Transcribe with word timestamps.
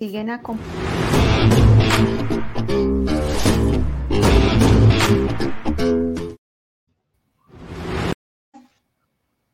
siguen 0.00 0.30
acompañando. 0.30 2.59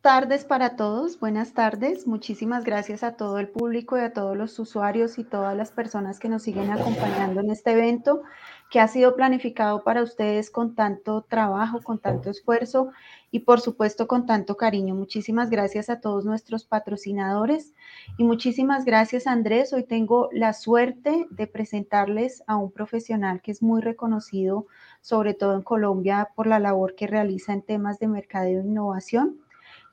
Tardes 0.07 0.45
para 0.45 0.77
todos, 0.77 1.19
buenas 1.19 1.53
tardes. 1.53 2.07
Muchísimas 2.07 2.63
gracias 2.63 3.03
a 3.03 3.17
todo 3.17 3.41
el 3.41 3.49
público 3.49 3.99
y 3.99 4.03
a 4.03 4.13
todos 4.13 4.37
los 4.37 4.57
usuarios 4.61 5.19
y 5.19 5.25
todas 5.25 5.57
las 5.57 5.73
personas 5.73 6.21
que 6.21 6.29
nos 6.29 6.45
siguen 6.45 6.71
acompañando 6.71 7.41
en 7.41 7.51
este 7.51 7.73
evento 7.73 8.23
que 8.71 8.79
ha 8.79 8.87
sido 8.87 9.17
planificado 9.17 9.83
para 9.83 10.05
ustedes 10.05 10.49
con 10.49 10.77
tanto 10.77 11.23
trabajo, 11.23 11.81
con 11.83 11.99
tanto 11.99 12.31
esfuerzo 12.31 12.93
y 13.33 13.41
por 13.41 13.61
supuesto 13.61 14.07
con 14.07 14.27
tanto 14.27 14.57
cariño. 14.57 14.95
Muchísimas 14.95 15.51
gracias 15.51 15.91
a 15.91 16.01
todos 16.01 16.25
nuestros 16.25 16.65
patrocinadores 16.65 17.75
y 18.17 18.23
muchísimas 18.23 18.85
gracias 18.85 19.27
Andrés. 19.27 19.73
Hoy 19.73 19.83
tengo 19.83 20.29
la 20.31 20.53
suerte 20.53 21.27
de 21.31 21.49
presentarles 21.49 22.45
a 22.47 22.55
un 22.55 22.71
profesional 22.71 23.43
que 23.43 23.51
es 23.51 23.61
muy 23.61 23.81
reconocido, 23.81 24.69
sobre 25.01 25.35
todo 25.35 25.57
en 25.57 25.63
Colombia, 25.63 26.29
por 26.37 26.47
la 26.47 26.61
labor 26.61 26.95
que 26.95 27.09
realiza 27.09 27.53
en 27.53 27.63
temas 27.63 27.99
de 27.99 28.07
mercadeo 28.07 28.61
e 28.61 28.65
innovación. 28.65 29.41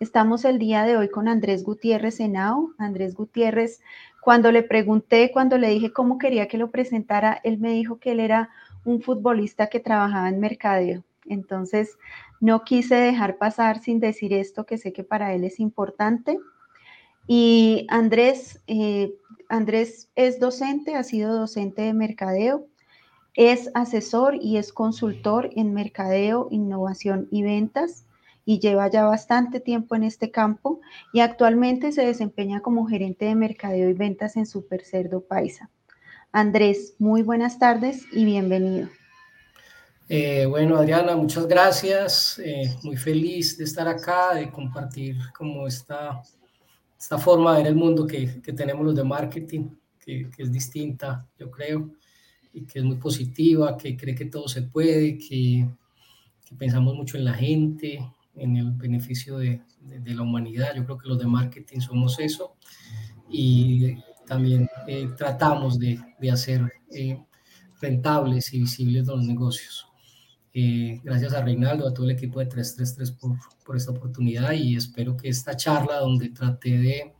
Estamos 0.03 0.43
el 0.43 0.59
día 0.59 0.83
de 0.83 0.97
hoy 0.97 1.07
con 1.07 1.29
Andrés 1.29 1.63
Gutiérrez 1.63 2.19
Henao. 2.19 2.73
Andrés 2.77 3.15
Gutiérrez, 3.15 3.79
cuando 4.21 4.51
le 4.51 4.61
pregunté, 4.61 5.31
cuando 5.31 5.57
le 5.57 5.69
dije 5.69 5.93
cómo 5.93 6.17
quería 6.17 6.49
que 6.49 6.57
lo 6.57 6.71
presentara, 6.71 7.39
él 7.45 7.57
me 7.57 7.71
dijo 7.71 7.99
que 7.99 8.11
él 8.11 8.19
era 8.19 8.49
un 8.83 9.01
futbolista 9.01 9.67
que 9.67 9.79
trabajaba 9.79 10.27
en 10.27 10.41
mercadeo. 10.41 11.05
Entonces, 11.25 11.97
no 12.41 12.65
quise 12.65 12.95
dejar 12.95 13.37
pasar 13.37 13.79
sin 13.79 14.01
decir 14.01 14.33
esto, 14.33 14.65
que 14.65 14.77
sé 14.77 14.91
que 14.91 15.05
para 15.05 15.33
él 15.33 15.45
es 15.45 15.61
importante. 15.61 16.37
Y 17.25 17.87
Andrés, 17.87 18.61
eh, 18.67 19.13
Andrés 19.47 20.09
es 20.15 20.37
docente, 20.37 20.95
ha 20.95 21.03
sido 21.03 21.33
docente 21.33 21.83
de 21.83 21.93
mercadeo, 21.93 22.67
es 23.35 23.71
asesor 23.73 24.35
y 24.35 24.57
es 24.57 24.73
consultor 24.73 25.49
en 25.55 25.73
mercadeo, 25.73 26.49
innovación 26.51 27.29
y 27.31 27.43
ventas 27.43 28.05
y 28.45 28.59
lleva 28.59 28.89
ya 28.89 29.05
bastante 29.05 29.59
tiempo 29.59 29.95
en 29.95 30.03
este 30.03 30.31
campo 30.31 30.81
y 31.13 31.21
actualmente 31.21 31.91
se 31.91 32.05
desempeña 32.05 32.61
como 32.61 32.85
gerente 32.85 33.25
de 33.25 33.35
mercadeo 33.35 33.89
y 33.89 33.93
ventas 33.93 34.35
en 34.35 34.45
Super 34.45 34.83
Cerdo 34.83 35.21
Paisa. 35.21 35.69
Andrés, 36.31 36.95
muy 36.99 37.21
buenas 37.21 37.59
tardes 37.59 38.05
y 38.11 38.25
bienvenido. 38.25 38.89
Eh, 40.09 40.45
bueno, 40.45 40.75
Adriana, 40.75 41.15
muchas 41.15 41.47
gracias. 41.47 42.39
Eh, 42.43 42.75
muy 42.83 42.97
feliz 42.97 43.57
de 43.57 43.63
estar 43.63 43.87
acá, 43.87 44.33
de 44.33 44.51
compartir 44.51 45.17
como 45.35 45.67
esta, 45.67 46.21
esta 46.99 47.17
forma 47.17 47.51
de 47.53 47.63
ver 47.63 47.67
el 47.67 47.75
mundo 47.75 48.05
que, 48.05 48.41
que 48.41 48.51
tenemos 48.51 48.85
los 48.85 48.95
de 48.95 49.03
marketing, 49.03 49.69
que, 49.99 50.29
que, 50.29 50.43
es 50.43 50.51
distinta, 50.51 51.25
yo 51.37 51.49
creo, 51.49 51.91
y 52.51 52.65
que 52.65 52.79
es 52.79 52.85
muy 52.85 52.97
positiva, 52.97 53.77
que 53.77 53.95
cree 53.95 54.13
que 54.13 54.25
todo 54.25 54.47
se 54.47 54.63
puede, 54.63 55.17
que, 55.17 55.67
que 56.45 56.55
pensamos 56.57 56.95
mucho 56.95 57.17
en 57.17 57.25
la 57.25 57.33
gente, 57.33 57.99
en 58.35 58.57
el 58.57 58.71
beneficio 58.71 59.37
de, 59.37 59.61
de, 59.81 60.15
la 60.15 60.23
humanidad. 60.23 60.73
Yo 60.75 60.85
creo 60.85 60.97
que 60.97 61.07
los 61.07 61.19
de 61.19 61.27
marketing 61.27 61.79
somos 61.79 62.19
eso 62.19 62.55
y 63.29 63.95
también 64.27 64.69
eh, 64.87 65.09
tratamos 65.17 65.77
de, 65.79 65.99
de 66.19 66.31
hacer 66.31 66.71
eh, 66.91 67.21
rentables 67.81 68.53
y 68.53 68.59
visibles 68.59 69.05
los 69.05 69.23
negocios. 69.23 69.85
Eh, 70.53 71.01
gracias 71.03 71.33
a 71.33 71.43
Reinaldo, 71.43 71.87
a 71.87 71.93
todo 71.93 72.05
el 72.05 72.11
equipo 72.11 72.39
de 72.39 72.45
333 72.45 73.11
por, 73.19 73.37
por 73.65 73.75
esta 73.75 73.91
oportunidad 73.91 74.51
y 74.51 74.75
espero 74.75 75.17
que 75.17 75.29
esta 75.29 75.55
charla 75.55 75.97
donde 75.97 76.29
traté 76.29 76.77
de 76.77 77.13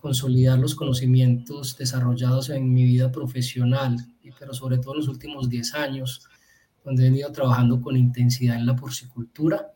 consolidar 0.00 0.58
los 0.58 0.74
conocimientos 0.74 1.76
desarrollados 1.76 2.50
en 2.50 2.72
mi 2.72 2.84
vida 2.84 3.10
profesional, 3.10 3.96
pero 4.38 4.52
sobre 4.52 4.78
todo 4.78 4.94
en 4.94 5.00
los 5.00 5.08
últimos 5.08 5.48
10 5.48 5.74
años, 5.74 6.28
donde 6.84 7.06
he 7.06 7.10
venido 7.10 7.32
trabajando 7.32 7.80
con 7.80 7.96
intensidad 7.96 8.56
en 8.56 8.66
la 8.66 8.76
porcicultura, 8.76 9.73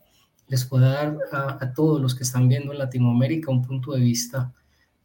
les 0.49 0.65
pueda 0.65 0.93
dar 0.93 1.19
a, 1.33 1.73
todos 1.73 2.01
los 2.01 2.15
que 2.15 2.25
están 2.25 2.49
viendo 2.49 2.73
en 2.73 2.79
Latinoamérica 2.79 3.51
un 3.51 3.63
punto 3.63 3.93
de 3.93 4.01
vista 4.01 4.53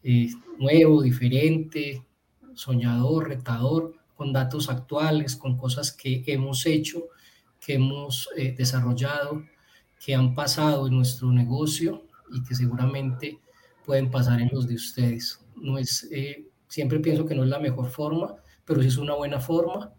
eh, 0.01 0.29
nuevo, 0.57 1.01
diferente, 1.01 2.05
soñador, 2.53 3.27
retador, 3.27 3.93
con 4.15 4.31
datos 4.31 4.69
actuales, 4.69 5.35
con 5.35 5.57
cosas 5.57 5.91
que 5.91 6.23
hemos 6.27 6.65
hecho, 6.65 7.03
que 7.59 7.73
hemos 7.73 8.29
eh, 8.37 8.53
desarrollado, 8.57 9.43
que 10.03 10.15
han 10.15 10.33
pasado 10.33 10.87
en 10.87 10.95
nuestro 10.95 11.31
negocio 11.31 12.03
y 12.31 12.43
que 12.43 12.55
seguramente 12.55 13.39
pueden 13.85 14.09
pasar 14.11 14.41
en 14.41 14.49
los 14.51 14.67
de 14.67 14.75
ustedes. 14.75 15.39
No 15.55 15.77
es, 15.77 16.07
eh, 16.11 16.45
siempre 16.67 16.99
pienso 16.99 17.25
que 17.25 17.35
no 17.35 17.43
es 17.43 17.49
la 17.49 17.59
mejor 17.59 17.89
forma, 17.89 18.35
pero 18.65 18.81
sí 18.81 18.87
es 18.87 18.97
una 18.97 19.15
buena 19.15 19.39
forma 19.39 19.93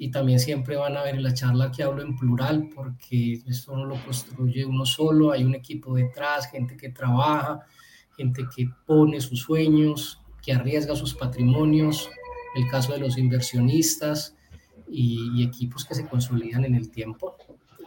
y 0.00 0.12
también 0.12 0.38
siempre 0.38 0.76
van 0.76 0.96
a 0.96 1.02
ver 1.02 1.16
en 1.16 1.24
la 1.24 1.34
charla 1.34 1.72
que 1.72 1.82
hablo 1.82 2.02
en 2.02 2.16
plural 2.16 2.70
porque 2.72 3.42
esto 3.48 3.76
no 3.76 3.84
lo 3.84 3.96
construye 4.04 4.64
uno 4.64 4.86
solo, 4.86 5.32
hay 5.32 5.42
un 5.42 5.56
equipo 5.56 5.92
detrás, 5.92 6.48
gente 6.48 6.76
que 6.76 6.90
trabaja, 6.90 7.66
gente 8.16 8.44
que 8.54 8.70
pone 8.86 9.20
sus 9.20 9.40
sueños, 9.40 10.22
que 10.40 10.52
arriesga 10.52 10.94
sus 10.94 11.14
patrimonios, 11.14 12.08
el 12.54 12.68
caso 12.68 12.92
de 12.92 13.00
los 13.00 13.18
inversionistas 13.18 14.36
y, 14.88 15.42
equipos 15.42 15.84
que 15.84 15.96
se 15.96 16.06
consolidan 16.06 16.64
en 16.64 16.76
el 16.76 16.90
tiempo. 16.90 17.36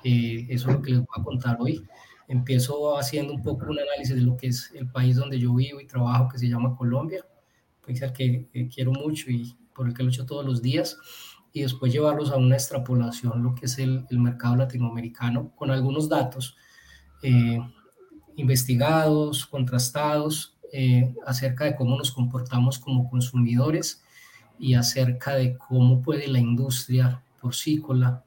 Eh, 0.04 0.48
eso 0.50 0.70
es 0.70 0.76
lo 0.76 0.82
que 0.82 0.92
les 0.92 1.00
voy 1.00 1.16
a 1.18 1.24
contar 1.24 1.58
hoy. 1.62 1.82
Empiezo 2.28 2.98
haciendo 2.98 3.34
un 3.34 3.42
poco 3.42 3.68
un 3.68 3.80
análisis 3.80 4.16
de 4.16 4.22
lo 4.22 4.36
que 4.36 4.48
es 4.48 4.72
el 4.76 4.88
país 4.88 5.16
donde 5.16 5.40
yo 5.40 5.54
vivo 5.54 5.80
y 5.80 5.88
trabajo, 5.88 6.28
que 6.30 6.38
se 6.38 6.50
llama 6.50 6.76
Colombia, 6.76 7.26
país 7.86 8.04
al 8.04 8.12
que 8.12 8.48
quiero 8.74 8.92
mucho 8.92 9.32
y 9.32 9.56
por 9.74 9.88
el 9.88 9.94
que 9.94 10.04
lucho 10.04 10.26
todos 10.26 10.46
los 10.46 10.62
días 10.62 10.98
y 11.54 11.62
después 11.62 11.92
llevarlos 11.92 12.32
a 12.32 12.38
una 12.38 12.56
extrapolación, 12.56 13.44
lo 13.44 13.54
que 13.56 13.66
es 13.66 13.78
el, 13.78 14.06
el 14.10 14.20
mercado 14.20 14.56
latinoamericano, 14.56 15.52
con 15.56 15.72
algunos 15.72 16.08
datos 16.08 16.56
eh, 17.22 17.60
investigados, 18.36 19.46
contrastados, 19.46 20.58
eh, 20.74 21.14
acerca 21.26 21.66
de 21.66 21.76
cómo 21.76 21.98
nos 21.98 22.12
comportamos 22.12 22.80
como 22.80 23.10
consumidores 23.10 24.02
y 24.58 24.76
acerca 24.76 25.36
de 25.36 25.58
cómo 25.58 26.02
puede 26.02 26.28
la 26.28 26.40
industria 26.40 27.22
porcícola, 27.42 28.24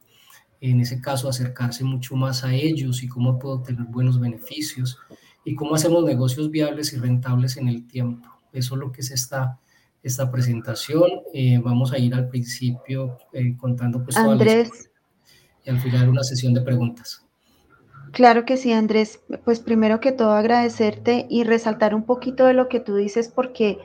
en 0.60 0.80
ese 0.80 1.00
caso, 1.00 1.28
acercarse 1.28 1.84
mucho 1.84 2.16
más 2.16 2.44
a 2.44 2.52
ellos 2.52 3.02
y 3.02 3.08
cómo 3.08 3.38
puedo 3.38 3.62
tener 3.62 3.84
buenos 3.84 4.20
beneficios 4.20 4.98
y 5.44 5.54
cómo 5.54 5.74
hacemos 5.74 6.04
negocios 6.04 6.50
viables 6.50 6.92
y 6.92 6.96
rentables 6.96 7.56
en 7.56 7.68
el 7.68 7.86
tiempo. 7.86 8.28
Eso 8.52 8.74
es 8.74 8.80
lo 8.80 8.92
que 8.92 9.02
se 9.02 9.14
está 9.14 9.58
esta 10.04 10.30
presentación. 10.30 11.10
Eh, 11.32 11.58
vamos 11.64 11.92
a 11.92 11.98
ir 11.98 12.14
al 12.14 12.28
principio 12.28 13.18
eh, 13.32 13.56
contando 13.56 14.04
pues 14.04 14.16
Andrés. 14.16 14.90
y 15.64 15.70
al 15.70 15.80
final 15.80 16.10
una 16.10 16.22
sesión 16.22 16.52
de 16.54 16.60
preguntas. 16.60 17.24
Claro 18.12 18.44
que 18.44 18.56
sí, 18.56 18.72
Andrés. 18.72 19.20
Pues 19.44 19.58
primero 19.58 19.98
que 19.98 20.12
todo 20.12 20.32
agradecerte 20.32 21.26
y 21.28 21.42
resaltar 21.42 21.94
un 21.94 22.04
poquito 22.04 22.44
de 22.44 22.52
lo 22.52 22.68
que 22.68 22.78
tú 22.78 22.94
dices 22.94 23.28
porque 23.28 23.78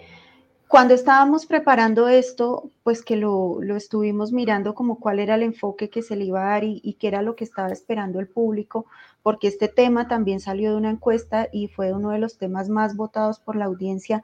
cuando 0.68 0.94
estábamos 0.94 1.48
preparando 1.48 2.10
esto, 2.10 2.70
pues 2.84 3.02
que 3.02 3.16
lo, 3.16 3.58
lo 3.62 3.76
estuvimos 3.76 4.32
mirando 4.32 4.76
como 4.76 5.00
cuál 5.00 5.18
era 5.18 5.34
el 5.34 5.42
enfoque 5.42 5.90
que 5.90 6.04
se 6.04 6.16
le 6.16 6.26
iba 6.26 6.42
a 6.42 6.50
dar 6.52 6.64
y, 6.64 6.80
y 6.84 6.94
qué 6.94 7.08
era 7.08 7.24
lo 7.24 7.36
que 7.36 7.44
estaba 7.44 7.70
esperando 7.70 8.20
el 8.20 8.28
público, 8.28 8.86
porque 9.24 9.48
este 9.48 9.68
tema 9.68 10.08
también 10.08 10.40
salió 10.40 10.70
de 10.70 10.78
una 10.78 10.92
encuesta 10.92 11.48
y 11.52 11.70
fue 11.70 11.92
uno 11.92 12.12
de 12.12 12.20
los 12.20 12.38
temas 12.38 12.70
más 12.70 12.96
votados 12.96 13.40
por 13.40 13.56
la 13.56 13.66
audiencia 13.66 14.22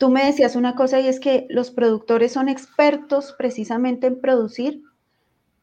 Tú 0.00 0.08
me 0.08 0.24
decías 0.24 0.56
una 0.56 0.76
cosa 0.76 0.98
y 0.98 1.08
es 1.08 1.20
que 1.20 1.46
los 1.50 1.70
productores 1.70 2.32
son 2.32 2.48
expertos 2.48 3.34
precisamente 3.36 4.06
en 4.06 4.18
producir, 4.18 4.82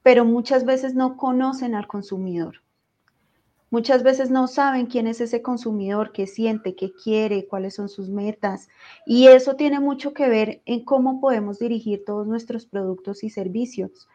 pero 0.04 0.26
muchas 0.26 0.64
veces 0.64 0.94
no 0.94 1.18
conocen 1.18 1.74
al 1.74 1.88
consumidor. 1.88 2.62
Muchas 3.72 4.04
veces 4.04 4.30
no 4.30 4.48
saben 4.48 4.86
quién 4.86 5.08
es 5.08 5.22
ese 5.22 5.42
consumidor, 5.42 6.12
qué 6.12 6.28
siente, 6.28 6.76
qué 6.76 6.92
quiere, 6.94 7.48
cuáles 7.48 7.74
son 7.74 7.90
sus 7.90 8.10
metas. 8.10 8.70
Y 9.08 9.26
eso 9.26 9.56
tiene 9.56 9.80
mucho 9.80 10.14
que 10.14 10.30
ver 10.30 10.62
en 10.66 10.86
cómo 10.86 11.20
podemos 11.20 11.58
dirigir 11.58 12.06
todos 12.06 12.28
nuestros 12.28 12.68
productos 12.68 13.24
y 13.24 13.32
servicios. 13.32 14.08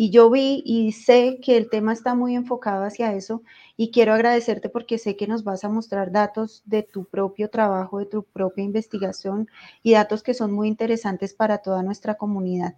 Y 0.00 0.10
yo 0.10 0.30
vi 0.30 0.62
y 0.64 0.92
sé 0.92 1.40
que 1.42 1.56
el 1.56 1.68
tema 1.70 1.92
está 1.92 2.14
muy 2.14 2.36
enfocado 2.36 2.84
hacia 2.84 3.14
eso 3.14 3.42
y 3.76 3.90
quiero 3.90 4.12
agradecerte 4.12 4.68
porque 4.68 4.96
sé 4.96 5.16
que 5.16 5.26
nos 5.26 5.42
vas 5.42 5.64
a 5.64 5.68
mostrar 5.68 6.12
datos 6.12 6.62
de 6.66 6.84
tu 6.84 7.06
propio 7.06 7.50
trabajo, 7.50 7.98
de 7.98 8.06
tu 8.06 8.22
propia 8.22 8.62
investigación 8.62 9.48
y 9.82 9.94
datos 9.94 10.22
que 10.22 10.34
son 10.34 10.52
muy 10.52 10.68
interesantes 10.68 11.34
para 11.34 11.58
toda 11.58 11.82
nuestra 11.82 12.14
comunidad. 12.14 12.76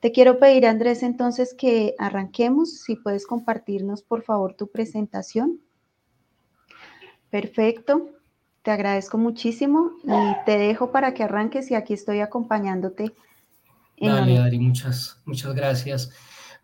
Te 0.00 0.10
quiero 0.10 0.40
pedir, 0.40 0.66
Andrés, 0.66 1.04
entonces 1.04 1.54
que 1.54 1.94
arranquemos. 2.00 2.80
Si 2.80 2.96
puedes 2.96 3.28
compartirnos, 3.28 4.02
por 4.02 4.24
favor, 4.24 4.54
tu 4.54 4.66
presentación. 4.66 5.60
Perfecto. 7.30 8.10
Te 8.62 8.72
agradezco 8.72 9.18
muchísimo 9.18 9.92
y 10.02 10.44
te 10.44 10.58
dejo 10.58 10.90
para 10.90 11.14
que 11.14 11.22
arranques 11.22 11.70
y 11.70 11.76
aquí 11.76 11.94
estoy 11.94 12.18
acompañándote. 12.18 13.12
Dale, 14.00 14.38
Adri, 14.38 14.58
muchas, 14.58 15.22
muchas 15.24 15.54
gracias. 15.54 16.10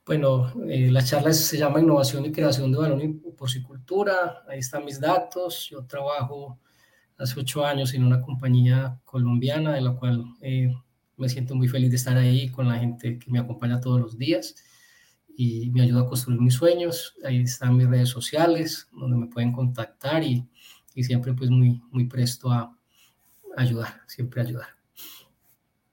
Bueno, 0.05 0.53
eh, 0.69 0.91
la 0.91 1.05
charla 1.05 1.33
se 1.33 1.57
llama 1.57 1.81
Innovación 1.81 2.25
y 2.25 2.33
Creación 2.33 2.73
de 2.73 2.79
Balón 2.79 3.01
y 3.03 3.09
Porcicultura. 3.09 4.43
Ahí 4.49 4.59
están 4.59 4.85
mis 4.85 4.99
datos. 4.99 5.69
Yo 5.71 5.85
trabajo 5.87 6.59
hace 7.17 7.39
ocho 7.39 7.65
años 7.65 7.95
en 7.95 8.03
una 8.03 8.21
compañía 8.21 9.01
colombiana 9.05 9.75
de 9.75 9.81
la 9.81 9.95
cual 9.95 10.25
eh, 10.41 10.75
me 11.17 11.29
siento 11.29 11.55
muy 11.55 11.69
feliz 11.69 11.91
de 11.91 11.97
estar 11.97 12.17
ahí 12.17 12.49
con 12.49 12.67
la 12.67 12.79
gente 12.79 13.17
que 13.17 13.31
me 13.31 13.39
acompaña 13.39 13.81
todos 13.81 14.01
los 14.01 14.19
días 14.19 14.57
y 15.37 15.71
me 15.71 15.83
ayuda 15.83 16.01
a 16.01 16.07
construir 16.07 16.41
mis 16.41 16.55
sueños. 16.55 17.15
Ahí 17.25 17.43
están 17.43 17.77
mis 17.77 17.89
redes 17.89 18.09
sociales, 18.09 18.89
donde 18.93 19.17
me 19.17 19.29
pueden 19.29 19.53
contactar 19.53 20.25
y, 20.25 20.45
y 20.97 21.05
siempre 21.05 21.33
pues 21.33 21.49
muy, 21.49 21.81
muy 21.93 22.07
presto 22.07 22.51
a 22.51 22.77
ayudar, 23.57 24.01
siempre 24.09 24.41
ayudar. 24.41 24.69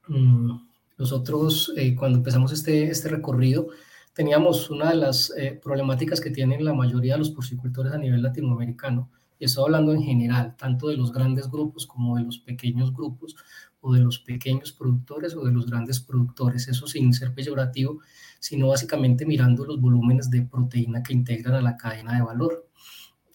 Mm, 0.08 0.50
nosotros, 0.98 1.72
eh, 1.76 1.94
cuando 1.94 2.18
empezamos 2.18 2.50
este, 2.52 2.90
este 2.90 3.08
recorrido, 3.08 3.68
teníamos 4.12 4.70
una 4.70 4.90
de 4.90 4.96
las 4.96 5.32
eh, 5.36 5.58
problemáticas 5.62 6.20
que 6.20 6.30
tienen 6.30 6.64
la 6.64 6.74
mayoría 6.74 7.14
de 7.14 7.20
los 7.20 7.30
porcicultores 7.30 7.92
a 7.92 7.98
nivel 7.98 8.22
latinoamericano, 8.22 9.10
y 9.38 9.46
estoy 9.46 9.64
hablando 9.64 9.92
en 9.92 10.02
general, 10.02 10.54
tanto 10.56 10.88
de 10.88 10.96
los 10.96 11.12
grandes 11.12 11.50
grupos 11.50 11.86
como 11.86 12.16
de 12.16 12.24
los 12.24 12.38
pequeños 12.38 12.92
grupos, 12.92 13.34
o 13.80 13.94
de 13.94 14.00
los 14.00 14.18
pequeños 14.18 14.72
productores 14.72 15.34
o 15.34 15.44
de 15.44 15.52
los 15.52 15.66
grandes 15.66 16.00
productores, 16.00 16.68
eso 16.68 16.86
sin 16.86 17.12
ser 17.12 17.34
peyorativo, 17.34 18.00
sino 18.38 18.68
básicamente 18.68 19.24
mirando 19.26 19.64
los 19.64 19.80
volúmenes 19.80 20.30
de 20.30 20.42
proteína 20.42 21.02
que 21.02 21.14
integran 21.14 21.54
a 21.54 21.62
la 21.62 21.76
cadena 21.76 22.14
de 22.14 22.22
valor. 22.22 22.68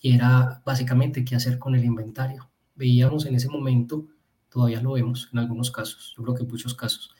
Y 0.02 0.14
era 0.14 0.62
básicamente 0.66 1.26
qué 1.26 1.36
hacer 1.36 1.58
con 1.58 1.76
el 1.76 1.84
inventario. 1.84 2.50
Veíamos 2.76 3.26
en 3.26 3.36
ese 3.36 3.50
momento, 3.50 4.06
todavía 4.50 4.82
lo 4.82 4.94
vemos 4.94 5.30
en 5.34 5.40
algunos 5.40 5.72
casos, 5.72 6.14
yo 6.16 6.24
creo 6.24 6.36
que 6.36 6.44
en 6.44 6.50
muchos 6.50 6.76
casos, 6.76 7.16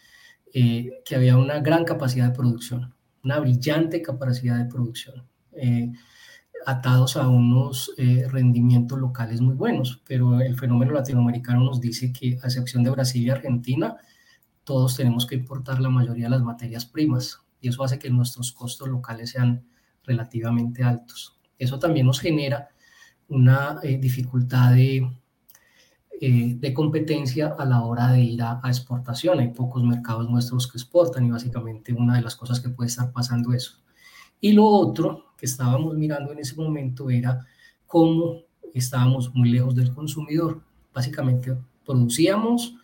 eh, 0.54 1.02
que 1.04 1.16
había 1.16 1.38
una 1.38 1.60
gran 1.60 1.84
capacidad 1.84 2.30
de 2.30 2.36
producción, 2.36 2.94
una 3.26 3.40
brillante 3.40 4.02
capacidad 4.02 4.58
de 4.58 4.66
producción, 4.66 5.28
eh, 5.54 5.92
atados 6.66 7.18
a 7.18 7.28
unos 7.28 7.92
eh, 7.98 8.28
rendimientos 8.30 9.00
locales 9.00 9.42
muy 9.42 9.56
buenos, 9.56 10.02
pero 10.08 10.40
el 10.40 10.58
fenómeno 10.58 10.94
latinoamericano 10.94 11.64
nos 11.64 11.82
dice 11.82 12.14
que, 12.14 12.38
a 12.42 12.48
excepción 12.48 12.84
de 12.84 12.92
Brasil 12.92 13.24
y 13.24 13.30
Argentina, 13.30 13.98
todos 14.64 14.96
tenemos 14.96 15.26
que 15.26 15.36
importar 15.36 15.80
la 15.82 15.90
mayoría 15.90 16.26
de 16.26 16.32
las 16.32 16.44
materias 16.44 16.86
primas 16.86 17.40
y 17.60 17.70
eso 17.70 17.84
hace 17.84 18.00
que 18.00 18.10
nuestros 18.10 18.52
costos 18.52 18.88
locales 18.88 19.32
sean 19.32 19.66
relativamente 20.04 20.84
altos. 20.84 21.38
Eso 21.58 21.80
también 21.80 22.06
nos 22.06 22.20
genera 22.20 22.70
una 23.28 23.80
eh, 23.82 23.98
dificultad 23.98 24.74
de, 24.74 25.12
de, 26.20 26.74
competencia 26.74 27.56
a 27.58 27.66
la 27.66 27.84
hora 27.84 28.12
de 28.12 28.22
ir 28.22 28.42
a, 28.42 28.60
a, 28.64 28.70
exportación. 28.70 29.40
Hay 29.40 29.50
pocos 29.50 29.84
mercados 29.84 30.30
nuestros 30.30 30.72
que 30.72 30.78
exportan 30.78 31.26
y 31.26 31.32
básicamente 31.32 31.94
una 31.94 32.16
de 32.16 32.22
las 32.22 32.36
cosas 32.36 32.60
que 32.60 32.70
puede 32.70 32.90
estar 32.90 33.12
pasando 33.12 33.54
eso. 33.54 33.78
Y 34.40 34.54
lo 34.54 34.66
otro 34.66 35.34
que 35.38 35.46
estábamos 35.46 35.96
mirando 35.96 36.32
en 36.32 36.40
ese 36.40 36.56
momento 36.56 37.10
era 37.10 37.46
cómo 37.86 38.42
estábamos 38.74 39.34
muy 39.34 39.50
lejos 39.52 39.76
del 39.76 39.94
consumidor. 39.94 40.62
Básicamente 40.94 41.58
producíamos 41.86 42.76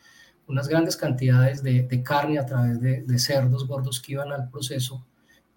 unas 0.47 0.67
grandes 0.67 0.97
cantidades 0.97 1.63
de, 1.63 2.03
carne 2.03 2.39
a 2.39 2.45
través 2.45 2.81
de, 2.81 3.03
de, 3.03 3.19
cerdos 3.19 3.67
gordos 3.67 4.01
que 4.01 4.13
iban 4.13 4.31
al 4.31 4.49
proceso 4.49 5.05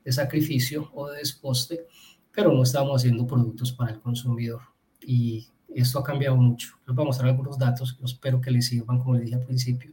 de 0.04 0.12
sacrificio 0.12 0.90
o 0.94 1.08
de 1.08 1.18
desposte, 1.18 1.86
pero 2.32 2.52
no 2.52 2.62
estábamos 2.62 3.00
haciendo 3.00 3.26
productos 3.26 3.72
para 3.72 3.92
el 3.92 4.00
consumidor. 4.00 4.60
Y 5.00 5.48
esto 5.80 5.98
ha 5.98 6.04
cambiado 6.04 6.36
mucho. 6.36 6.76
Les 6.86 6.94
voy 6.94 7.04
a 7.04 7.06
mostrar 7.06 7.28
algunos 7.30 7.58
datos 7.58 7.94
que 7.94 8.04
espero 8.04 8.40
que 8.40 8.50
les 8.50 8.66
sirvan, 8.66 8.98
como 8.98 9.14
les 9.14 9.24
dije 9.24 9.36
al 9.36 9.44
principio, 9.44 9.92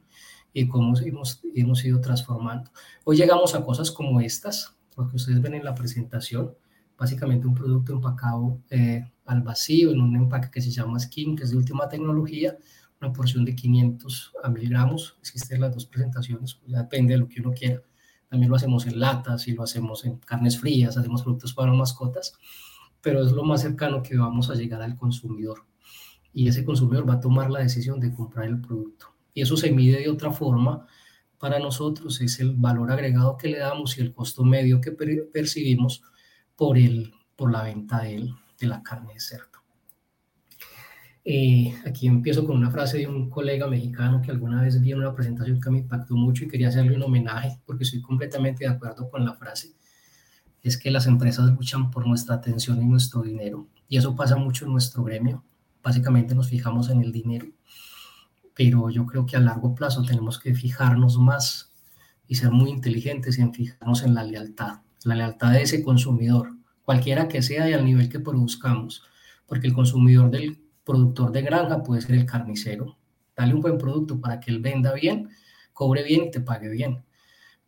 y 0.54 0.68
cómo 0.68 0.98
hemos, 1.00 1.42
hemos 1.56 1.86
ido 1.86 2.02
transformando. 2.02 2.72
Hoy 3.04 3.18
llegamos 3.18 3.56
a 3.56 3.64
cosas 3.64 3.92
como 3.92 4.20
estas, 4.20 4.76
lo 4.98 5.08
que 5.08 5.16
ustedes 5.16 5.42
ven 5.42 5.56
en 5.56 5.64
la 5.64 5.76
presentación, 5.76 6.54
básicamente 6.98 7.48
un 7.48 7.56
producto 7.56 7.94
empacado 7.94 8.60
eh, 8.70 9.10
al 9.26 9.42
vacío 9.42 9.92
en 9.92 10.02
un 10.02 10.16
empaque 10.16 10.52
que 10.52 10.62
se 10.62 10.70
llama 10.70 11.00
Skin, 11.00 11.36
que 11.36 11.44
es 11.44 11.52
de 11.52 11.58
última 11.58 11.90
tecnología, 11.90 12.58
una 13.02 13.12
porción 13.12 13.44
de 13.46 13.56
500 13.56 14.34
a 14.44 14.50
miligramos, 14.50 15.18
existen 15.20 15.62
las 15.62 15.74
dos 15.74 15.86
presentaciones, 15.88 16.56
pues 16.56 16.74
depende 16.74 17.14
de 17.14 17.20
lo 17.20 17.28
que 17.28 17.42
uno 17.42 17.52
quiera. 17.52 17.82
También 18.30 18.50
lo 18.50 18.56
hacemos 18.56 18.86
en 18.86 19.00
latas 19.00 19.48
y 19.48 19.54
lo 19.54 19.64
hacemos 19.64 20.06
en 20.06 20.18
carnes 20.18 20.60
frías, 20.60 20.96
hacemos 20.96 21.24
productos 21.24 21.54
para 21.54 21.74
mascotas, 21.74 22.34
pero 23.02 23.26
es 23.26 23.32
lo 23.32 23.44
más 23.44 23.62
cercano 23.62 24.04
que 24.04 24.16
vamos 24.18 24.50
a 24.50 24.56
llegar 24.56 24.82
al 24.82 24.96
consumidor. 24.96 25.66
Y 26.34 26.48
ese 26.48 26.64
consumidor 26.64 27.10
va 27.10 27.16
a 27.16 27.20
tomar 27.20 27.50
la 27.50 27.60
decisión 27.60 28.00
de 28.00 28.14
comprar 28.14 28.48
el 28.48 28.62
producto. 28.62 29.08
Y 29.34 29.42
eso 29.42 29.58
se 29.58 29.72
mide 29.72 30.00
de 30.00 30.10
otra 30.10 30.32
forma 30.32 30.88
para 31.42 31.58
nosotros 31.58 32.22
es 32.22 32.40
el 32.40 32.54
valor 32.54 32.92
agregado 32.92 33.36
que 33.36 33.48
le 33.48 33.58
damos 33.58 33.98
y 33.98 34.02
el 34.02 34.14
costo 34.14 34.46
medio 34.46 34.80
que 34.80 34.92
percibimos 34.92 36.04
por, 36.56 36.78
el, 36.78 37.12
por 37.36 37.52
la 37.52 37.64
venta 37.64 38.04
de, 38.04 38.30
la 38.60 38.84
carne 38.84 39.16
de 39.16 39.20
cerdo. 39.20 39.48
Eh, 41.26 41.74
aquí 41.84 42.06
empiezo 42.06 42.46
con 42.46 42.58
una 42.58 42.70
frase 42.70 43.00
de 43.00 43.08
un 43.08 43.28
colega 43.28 43.66
mexicano 43.66 44.22
que 44.22 44.30
alguna 44.30 44.62
vez 44.62 44.80
vi 44.80 44.92
en 44.92 45.00
una 45.00 45.16
presentación 45.16 45.60
que 45.60 45.72
me 45.72 45.80
impactó 45.80 46.16
mucho 46.16 46.46
y 46.46 46.48
quería 46.48 46.68
hacerle 46.68 46.96
un 46.96 47.02
homenaje 47.02 47.60
porque 47.66 47.86
estoy 47.86 48.02
completamente 48.02 48.66
de 48.66 48.70
acuerdo 48.70 49.10
con 49.10 49.26
la 49.26 49.34
frase. 49.34 49.74
Es 50.62 50.78
que 50.78 50.92
las 50.92 51.08
empresas 51.08 51.50
luchan 51.50 51.90
por 51.90 52.06
nuestra 52.06 52.36
atención 52.36 52.80
y 52.84 52.86
nuestro 52.86 53.24
dinero. 53.24 53.68
Y 53.90 53.98
eso 53.98 54.16
pasa 54.16 54.36
mucho 54.36 54.66
en 54.66 54.74
nuestro 54.74 55.04
gremio. 55.04 55.44
Básicamente 55.84 56.36
nos 56.36 56.50
fijamos 56.50 56.90
en 56.90 57.02
el 57.02 57.12
dinero 57.12 57.48
pero 58.54 58.90
yo 58.90 59.06
creo 59.06 59.26
que 59.26 59.38
a 59.38 59.40
largo 59.40 59.74
plazo 59.76 60.04
tenemos 60.04 60.40
que 60.40 60.54
fijarnos 60.54 61.18
más 61.18 61.74
y 62.28 62.36
ser 62.36 62.52
muy 62.52 62.70
inteligentes 62.70 63.40
en 63.40 63.54
fijarnos 63.54 64.04
en 64.04 64.14
la 64.14 64.24
lealtad, 64.24 64.82
la 65.04 65.16
lealtad 65.16 65.54
de 65.54 65.64
ese 65.64 65.84
consumidor, 65.84 66.56
cualquiera 66.84 67.28
que 67.28 67.42
sea 67.42 67.70
y 67.70 67.74
al 67.74 67.86
nivel 67.86 68.10
que 68.10 68.20
produzcamos, 68.20 69.04
porque 69.48 69.68
el 69.68 69.74
consumidor 69.74 70.30
del 70.32 70.62
productor 70.84 71.32
de 71.32 71.42
granja 71.42 71.84
puede 71.84 72.02
ser 72.02 72.16
el 72.16 72.26
carnicero. 72.26 72.98
Dale 73.36 73.54
un 73.54 73.62
buen 73.62 73.78
producto 73.78 74.20
para 74.20 74.40
que 74.40 74.52
él 74.52 74.60
venda 74.60 74.94
bien, 74.94 75.30
cobre 75.74 76.04
bien 76.04 76.26
y 76.26 76.32
te 76.32 76.42
pague 76.42 76.70
bien. 76.70 77.04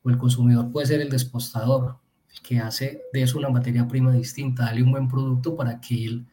O 0.04 0.10
el 0.10 0.18
consumidor 0.18 0.72
puede 0.72 0.88
ser 0.88 1.02
el 1.02 1.10
despostador, 1.10 1.98
el 2.32 2.42
que 2.42 2.60
hace 2.60 3.02
de 3.12 3.24
eso 3.24 3.38
una 3.38 3.50
materia 3.50 3.88
prima 3.88 4.12
distinta. 4.12 4.66
Dale 4.66 4.84
un 4.84 4.92
buen 4.92 5.08
producto 5.08 5.56
para 5.56 5.80
que 5.80 6.06
él 6.06 6.28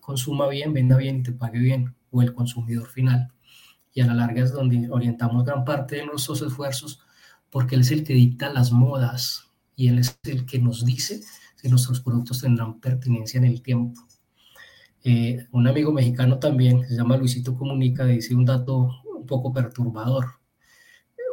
consuma 0.00 0.48
bien, 0.48 0.72
venda 0.72 0.96
bien 0.96 1.20
y 1.20 1.22
te 1.22 1.32
pague 1.32 1.58
bien. 1.58 1.94
O 2.10 2.22
el 2.22 2.34
consumidor 2.34 2.88
final 2.88 3.30
y 3.92 4.00
a 4.00 4.06
la 4.06 4.14
larga 4.14 4.42
es 4.42 4.52
donde 4.52 4.88
orientamos 4.90 5.44
gran 5.44 5.64
parte 5.64 5.96
de 5.96 6.06
nuestros 6.06 6.42
esfuerzos 6.42 7.00
porque 7.50 7.74
Él 7.74 7.82
es 7.82 7.90
el 7.90 8.04
que 8.04 8.14
dicta 8.14 8.52
las 8.52 8.72
modas 8.72 9.48
y 9.76 9.88
Él 9.88 9.98
es 9.98 10.18
el 10.24 10.46
que 10.46 10.58
nos 10.58 10.84
dice 10.84 11.20
si 11.56 11.68
nuestros 11.68 12.00
productos 12.00 12.40
tendrán 12.40 12.80
pertinencia 12.80 13.38
en 13.38 13.44
el 13.44 13.60
tiempo. 13.60 14.00
Eh, 15.02 15.46
un 15.52 15.66
amigo 15.66 15.92
mexicano 15.92 16.38
también, 16.38 16.82
que 16.82 16.88
se 16.88 16.96
llama 16.96 17.16
Luisito 17.16 17.56
Comunica, 17.56 18.04
dice 18.04 18.34
un 18.34 18.44
dato 18.44 19.02
un 19.14 19.26
poco 19.26 19.52
perturbador. 19.52 20.26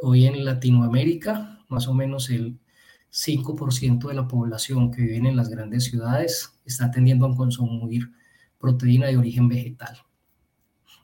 Hoy 0.02 0.25
en 0.25 0.44
Latinoamérica, 0.44 1.60
más 1.69 1.88
o 1.88 1.94
menos 1.94 2.30
el 2.30 2.60
5% 3.12 4.07
de 4.07 4.14
la 4.14 4.28
población 4.28 4.92
que 4.92 5.02
vive 5.02 5.18
en 5.18 5.36
las 5.36 5.50
grandes 5.50 5.86
ciudades 5.86 6.59
está 6.66 6.92
tendiendo 6.92 7.26
a 7.26 7.36
consumir 7.36 8.12
proteína 8.59 9.07
de 9.07 9.18
origen 9.18 9.47
vegetal. 9.47 9.97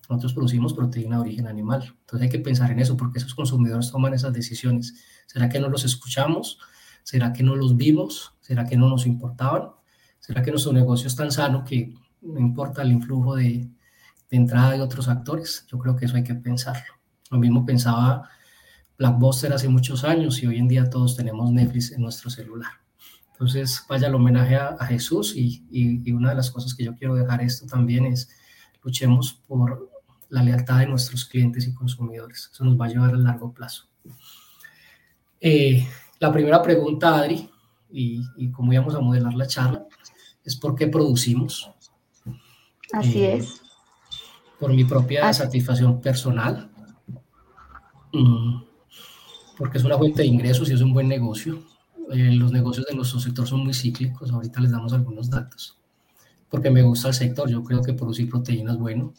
Nosotros 0.10 0.34
producimos 0.34 0.74
proteína 0.74 1.16
de 1.16 1.22
origen 1.22 1.48
animal. 1.48 1.96
Entonces 2.02 2.22
hay 2.24 2.30
que 2.30 2.40
pensar 2.40 2.72
en 2.72 2.80
eso 2.80 2.98
porque 2.98 3.20
esos 3.20 3.34
consumidores 3.34 3.92
toman 3.92 4.14
esas 4.14 4.34
decisiones. 4.34 4.94
¿Será 5.28 5.50
que 5.50 5.60
no 5.60 5.70
los 5.70 5.86
escuchamos? 5.86 6.60
¿Será 7.04 7.34
que 7.34 7.44
no 7.44 7.56
los 7.56 7.78
vimos? 7.78 8.34
¿Será 8.42 8.66
que 8.66 8.78
no 8.78 8.90
nos 8.90 9.06
importaban? 9.06 9.72
¿Será 10.20 10.42
que 10.42 10.52
nuestro 10.52 10.74
negocio 10.74 11.08
es 11.08 11.16
tan 11.16 11.32
sano 11.32 11.64
que 11.64 11.94
no 12.22 12.40
importa 12.40 12.82
el 12.82 12.92
influjo 12.92 13.36
de, 13.36 13.70
entrada 14.30 14.72
de 14.72 14.82
otros 14.82 15.08
actores? 15.08 15.66
Yo 15.68 15.78
creo 15.80 15.96
que 15.96 16.06
eso 16.06 16.16
hay 16.16 16.24
que 16.24 16.36
pensarlo. 16.36 16.94
Lo 17.30 17.38
mismo 17.40 17.66
pensaba 17.66 18.30
Blackbuster 18.98 19.54
hace 19.54 19.68
muchos 19.68 20.04
años 20.04 20.42
y 20.44 20.48
hoy 20.48 20.60
en 20.60 20.68
día 20.68 20.90
todos 20.90 21.16
tenemos 21.16 21.52
Netflix 21.52 21.92
en 21.92 22.02
nuestro 22.02 22.30
celular. 22.30 22.83
Entonces, 23.44 23.84
vaya 23.90 24.08
el 24.08 24.16
homenaje 24.16 24.56
a, 24.56 24.78
a 24.80 24.86
Jesús 24.86 25.36
y, 25.36 25.66
y, 25.70 26.10
y, 26.10 26.14
una 26.14 26.30
de 26.30 26.36
las 26.36 26.50
cosas 26.50 26.74
que 26.74 26.86
yo 26.86 26.96
quiero 26.96 27.16
dejar 27.16 27.42
esto 27.42 27.66
también 27.66 28.06
es 28.06 28.30
luchemos 28.82 29.34
por 29.34 29.92
la 30.30 30.42
lealtad 30.42 30.80
de 30.80 30.88
nuestros 30.88 31.26
clientes 31.26 31.68
y 31.68 31.74
consumidores. 31.74 32.50
Eso 32.54 32.64
nos 32.64 32.80
va 32.80 32.86
a 32.86 32.88
llevar 32.88 33.14
a 33.14 33.18
largo 33.18 33.54
plazo. 33.54 33.90
Eh, 35.42 35.86
la 36.20 36.32
primera 36.32 36.62
pregunta, 36.62 37.18
Adri, 37.18 37.50
y, 37.92 38.24
y 38.38 38.50
cómo 38.50 38.72
íbamos 38.72 38.96
a 38.96 39.02
modelar 39.02 39.34
la 39.34 39.46
charla, 39.46 39.86
es 40.46 40.56
por 40.56 40.74
qué 40.74 40.88
producimos. 40.88 41.70
Así 42.94 43.24
eh, 43.24 43.36
es. 43.36 43.62
Por 44.58 44.72
mi 44.72 44.86
propia 44.86 45.34
satisfacción 45.34 46.00
personal, 46.00 46.72
mm, 48.14 48.64
porque 49.58 49.80
es 49.80 49.84
una 49.84 49.98
fuente 49.98 50.22
de 50.22 50.30
ingresos 50.30 50.70
y 50.70 50.74
es 50.74 50.82
un 50.82 50.94
buen 50.94 51.10
negocio. 51.10 51.73
Eh, 52.12 52.32
los 52.36 52.52
negocios 52.52 52.86
de 52.86 52.96
nuestro 52.96 53.20
sector 53.20 53.48
son 53.48 53.64
muy 53.64 53.74
cíclicos, 53.74 54.32
ahorita 54.32 54.62
les 54.62 54.72
damos 54.72 54.94
algunos 54.94 55.30
datos. 55.30 55.78
Porque 56.50 56.70
me 56.70 56.82
gusta 56.82 57.08
el 57.08 57.14
sector, 57.14 57.50
yo 57.50 57.64
creo 57.64 57.82
que 57.82 57.94
producir 57.94 58.30
proteínas 58.30 58.76
es 58.76 58.80
bueno 58.80 59.14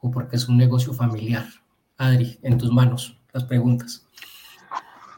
o 0.00 0.10
porque 0.10 0.36
es 0.36 0.48
un 0.48 0.56
negocio 0.56 0.92
familiar? 0.92 1.46
Adri, 1.98 2.38
en 2.42 2.56
tus 2.56 2.72
manos, 2.72 3.18
las 3.32 3.44
preguntas. 3.44 4.06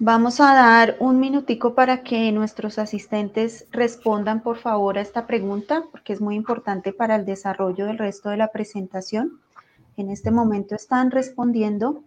Vamos 0.04 0.40
a 0.40 0.52
dar 0.54 0.96
un 0.98 1.20
minutico 1.20 1.76
para 1.76 2.02
que 2.02 2.32
nuestros 2.32 2.78
asistentes 2.80 3.66
respondan, 3.70 4.42
por 4.42 4.56
favor, 4.56 4.98
a 4.98 5.00
esta 5.00 5.28
pregunta, 5.28 5.84
porque 5.92 6.12
es 6.12 6.20
muy 6.20 6.34
importante 6.34 6.92
para 6.92 7.14
el 7.14 7.24
desarrollo 7.24 7.86
del 7.86 7.98
resto 7.98 8.30
de 8.30 8.36
la 8.36 8.48
presentación. 8.48 9.38
En 9.96 10.10
este 10.10 10.32
momento 10.32 10.74
están 10.74 11.12
respondiendo 11.12 12.02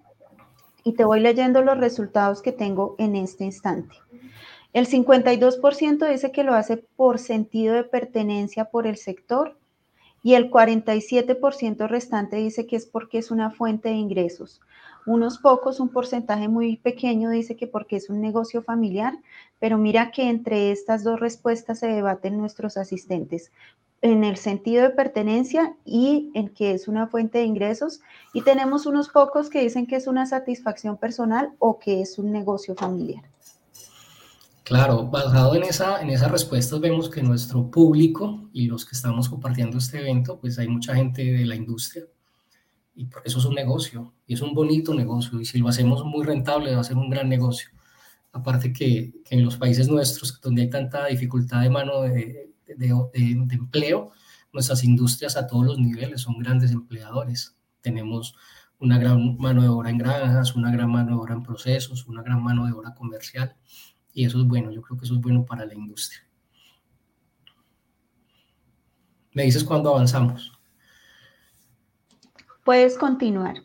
y 0.83 0.93
te 0.93 1.05
voy 1.05 1.21
leyendo 1.21 1.61
los 1.61 1.77
resultados 1.77 2.41
que 2.41 2.51
tengo 2.51 2.95
en 2.97 3.15
este 3.15 3.45
instante. 3.45 3.95
El 4.75 4.87
52% 4.87 6.05
dice 6.11 6.33
que 6.33 6.43
lo 6.43 6.53
hace 6.53 6.75
por 6.75 7.17
sentido 7.17 7.75
de 7.75 7.85
pertenencia 7.85 8.65
por 8.65 8.87
el 8.87 8.97
sector 8.97 9.57
y 10.21 10.33
el 10.33 10.51
47% 10.51 11.87
restante 11.87 12.35
dice 12.35 12.67
que 12.67 12.75
es 12.75 12.85
porque 12.85 13.19
es 13.19 13.31
una 13.31 13.51
fuente 13.51 13.87
de 13.87 13.95
ingresos. 13.95 14.59
Unos 15.05 15.37
pocos, 15.37 15.79
un 15.79 15.87
porcentaje 15.87 16.49
muy 16.49 16.75
pequeño 16.75 17.29
dice 17.29 17.55
que 17.55 17.67
porque 17.67 17.95
es 17.95 18.09
un 18.09 18.19
negocio 18.19 18.63
familiar, 18.63 19.13
pero 19.59 19.77
mira 19.77 20.11
que 20.11 20.23
entre 20.23 20.73
estas 20.73 21.05
dos 21.05 21.21
respuestas 21.21 21.79
se 21.79 21.87
debaten 21.87 22.37
nuestros 22.37 22.75
asistentes 22.75 23.53
en 24.01 24.25
el 24.25 24.35
sentido 24.35 24.83
de 24.83 24.89
pertenencia 24.89 25.77
y 25.85 26.31
en 26.33 26.49
que 26.49 26.71
es 26.71 26.89
una 26.89 27.07
fuente 27.07 27.37
de 27.37 27.45
ingresos. 27.45 28.01
Y 28.33 28.41
tenemos 28.41 28.85
unos 28.85 29.07
pocos 29.07 29.49
que 29.49 29.61
dicen 29.61 29.87
que 29.87 29.95
es 29.95 30.05
una 30.05 30.25
satisfacción 30.25 30.97
personal 30.97 31.53
o 31.59 31.79
que 31.79 32.01
es 32.01 32.19
un 32.19 32.33
negocio 32.33 32.75
familiar. 32.75 33.23
Claro, 34.65 35.05
basado 35.05 35.55
en, 35.55 35.61
esa, 35.61 36.01
en 36.01 36.09
esas 36.09 36.31
respuestas 36.31 36.79
vemos 36.79 37.07
que 37.07 37.21
nuestro 37.21 37.69
público 37.69 38.49
y 38.51 38.65
los 38.65 38.83
que 38.83 38.95
estamos 38.95 39.29
compartiendo 39.29 39.77
este 39.77 39.99
evento, 39.99 40.39
pues 40.39 40.57
hay 40.57 40.67
mucha 40.67 40.95
gente 40.95 41.23
de 41.23 41.45
la 41.45 41.55
industria 41.55 42.05
y 42.95 43.05
porque 43.05 43.29
eso 43.29 43.37
es 43.37 43.45
un 43.45 43.53
negocio 43.53 44.15
y 44.25 44.33
es 44.33 44.41
un 44.41 44.55
bonito 44.55 44.95
negocio 44.95 45.39
y 45.39 45.45
si 45.45 45.59
lo 45.59 45.67
hacemos 45.67 46.03
muy 46.03 46.25
rentable 46.25 46.73
va 46.73 46.81
a 46.81 46.83
ser 46.83 46.97
un 46.97 47.11
gran 47.11 47.29
negocio. 47.29 47.69
Aparte 48.31 48.73
que, 48.73 49.13
que 49.23 49.35
en 49.35 49.45
los 49.45 49.55
países 49.57 49.87
nuestros 49.87 50.41
donde 50.41 50.63
hay 50.63 50.69
tanta 50.71 51.05
dificultad 51.05 51.61
de 51.61 51.69
mano 51.69 52.01
de, 52.01 52.51
de, 52.65 52.89
empleo, 53.51 54.13
nuestras 54.51 54.83
industrias 54.83 55.37
a 55.37 55.45
todos 55.45 55.63
los 55.63 55.77
niveles 55.77 56.21
son 56.21 56.39
grandes 56.39 56.71
empleadores. 56.71 57.55
Tenemos 57.81 58.35
una 58.79 58.97
gran 58.97 59.37
mano 59.37 59.61
de 59.61 59.67
obra 59.67 59.91
en 59.91 59.99
granjas, 59.99 60.55
una 60.55 60.71
gran 60.71 60.89
mano 60.89 61.11
de 61.11 61.21
obra 61.21 61.35
en 61.35 61.43
procesos, 61.43 62.07
una 62.07 62.23
gran 62.23 62.41
mano 62.41 62.65
de 62.65 62.71
obra 62.71 62.95
comercial. 62.95 63.55
Y 64.15 64.25
eso 64.25 64.39
es 64.39 64.47
bueno, 64.47 64.71
yo 64.71 64.81
creo 64.81 64.97
que 64.97 65.05
eso 65.05 65.13
es 65.13 65.21
bueno 65.21 65.45
para 65.45 65.65
la 65.65 65.75
industria. 65.75 66.25
¿Me 69.33 69.43
dices 69.43 69.63
cuándo 69.63 69.93
avanzamos? 69.93 70.51
Puedes 72.63 72.97
continuar. 72.97 73.57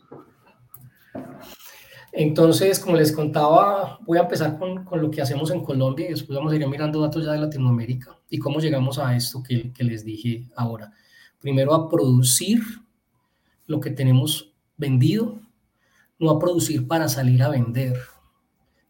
Entonces, 2.11 2.77
como 2.77 2.97
les 2.97 3.13
contaba, 3.13 3.97
voy 4.01 4.17
a 4.17 4.23
empezar 4.23 4.59
con, 4.59 4.83
con, 4.83 5.01
lo 5.01 5.09
que 5.09 5.21
hacemos 5.21 5.49
en 5.49 5.63
Colombia 5.63 6.07
y 6.07 6.09
después 6.09 6.37
vamos 6.37 6.51
a 6.51 6.57
ir 6.57 6.67
mirando 6.67 6.99
datos 6.99 7.25
ya 7.25 7.31
de 7.31 7.39
Latinoamérica 7.39 8.19
y 8.29 8.37
cómo 8.37 8.59
llegamos 8.59 8.99
a 8.99 9.15
esto 9.15 9.41
que, 9.41 9.71
que 9.71 9.85
les 9.85 10.03
dije 10.03 10.49
ahora. 10.57 10.91
Primero 11.39 11.73
a 11.73 11.89
producir 11.89 12.61
lo 13.65 13.79
que 13.79 13.91
tenemos 13.91 14.53
vendido, 14.75 15.39
no 16.19 16.29
a 16.29 16.39
producir 16.39 16.85
para 16.85 17.07
salir 17.07 17.41
a 17.41 17.49
vender. 17.49 17.97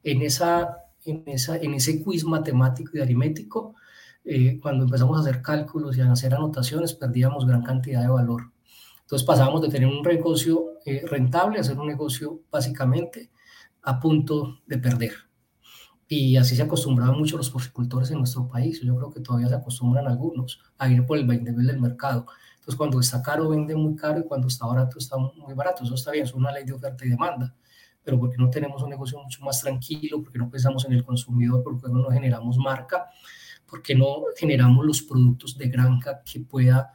En, 0.03 0.23
esa, 0.23 0.80
en, 1.05 1.23
esa, 1.27 1.57
en 1.57 1.73
ese 1.73 2.03
quiz 2.03 2.23
matemático 2.25 2.91
y 2.93 3.01
aritmético, 3.01 3.75
eh, 4.23 4.59
cuando 4.61 4.85
empezamos 4.85 5.17
a 5.17 5.21
hacer 5.21 5.41
cálculos 5.41 5.97
y 5.97 6.01
a 6.01 6.11
hacer 6.11 6.33
anotaciones, 6.33 6.93
perdíamos 6.93 7.45
gran 7.45 7.63
cantidad 7.63 8.01
de 8.01 8.09
valor. 8.09 8.51
Entonces 9.01 9.25
pasábamos 9.25 9.61
de 9.61 9.69
tener 9.69 9.87
un 9.87 10.01
negocio 10.01 10.79
eh, 10.85 11.03
rentable 11.05 11.57
a 11.57 11.61
hacer 11.61 11.77
un 11.77 11.87
negocio 11.87 12.41
básicamente 12.51 13.29
a 13.81 13.99
punto 13.99 14.59
de 14.65 14.77
perder. 14.77 15.13
Y 16.07 16.37
así 16.37 16.55
se 16.55 16.63
acostumbraban 16.63 17.17
mucho 17.17 17.37
los 17.37 17.49
porcicultores 17.49 18.11
en 18.11 18.17
nuestro 18.19 18.47
país. 18.47 18.81
Yo 18.81 18.95
creo 18.97 19.11
que 19.11 19.21
todavía 19.21 19.47
se 19.47 19.55
acostumbran 19.55 20.07
algunos 20.07 20.59
a 20.77 20.89
ir 20.89 21.05
por 21.05 21.17
el 21.17 21.25
nivel 21.25 21.67
del 21.67 21.79
mercado. 21.79 22.25
Entonces, 22.55 22.75
cuando 22.75 22.99
está 22.99 23.23
caro, 23.23 23.49
vende 23.49 23.75
muy 23.75 23.95
caro 23.95 24.19
y 24.19 24.23
cuando 24.23 24.47
está 24.47 24.67
barato, 24.67 24.99
está 24.99 25.17
muy 25.17 25.53
barato. 25.55 25.83
Eso 25.83 25.95
está 25.95 26.11
bien, 26.11 26.25
es 26.25 26.33
una 26.33 26.51
ley 26.51 26.65
de 26.65 26.73
oferta 26.73 27.05
y 27.05 27.09
demanda. 27.09 27.55
Pero 28.03 28.19
porque 28.19 28.37
no 28.37 28.49
tenemos 28.49 28.81
un 28.81 28.89
negocio 28.89 29.21
mucho 29.21 29.43
más 29.43 29.61
tranquilo, 29.61 30.21
porque 30.21 30.39
no 30.39 30.49
pensamos 30.49 30.85
en 30.85 30.93
el 30.93 31.03
consumidor, 31.03 31.63
porque 31.63 31.87
no 31.89 32.09
generamos 32.09 32.57
marca, 32.57 33.05
porque 33.67 33.95
no 33.95 34.23
generamos 34.35 34.85
los 34.85 35.01
productos 35.01 35.57
de 35.57 35.69
granja 35.69 36.21
que 36.23 36.41
pueda 36.41 36.91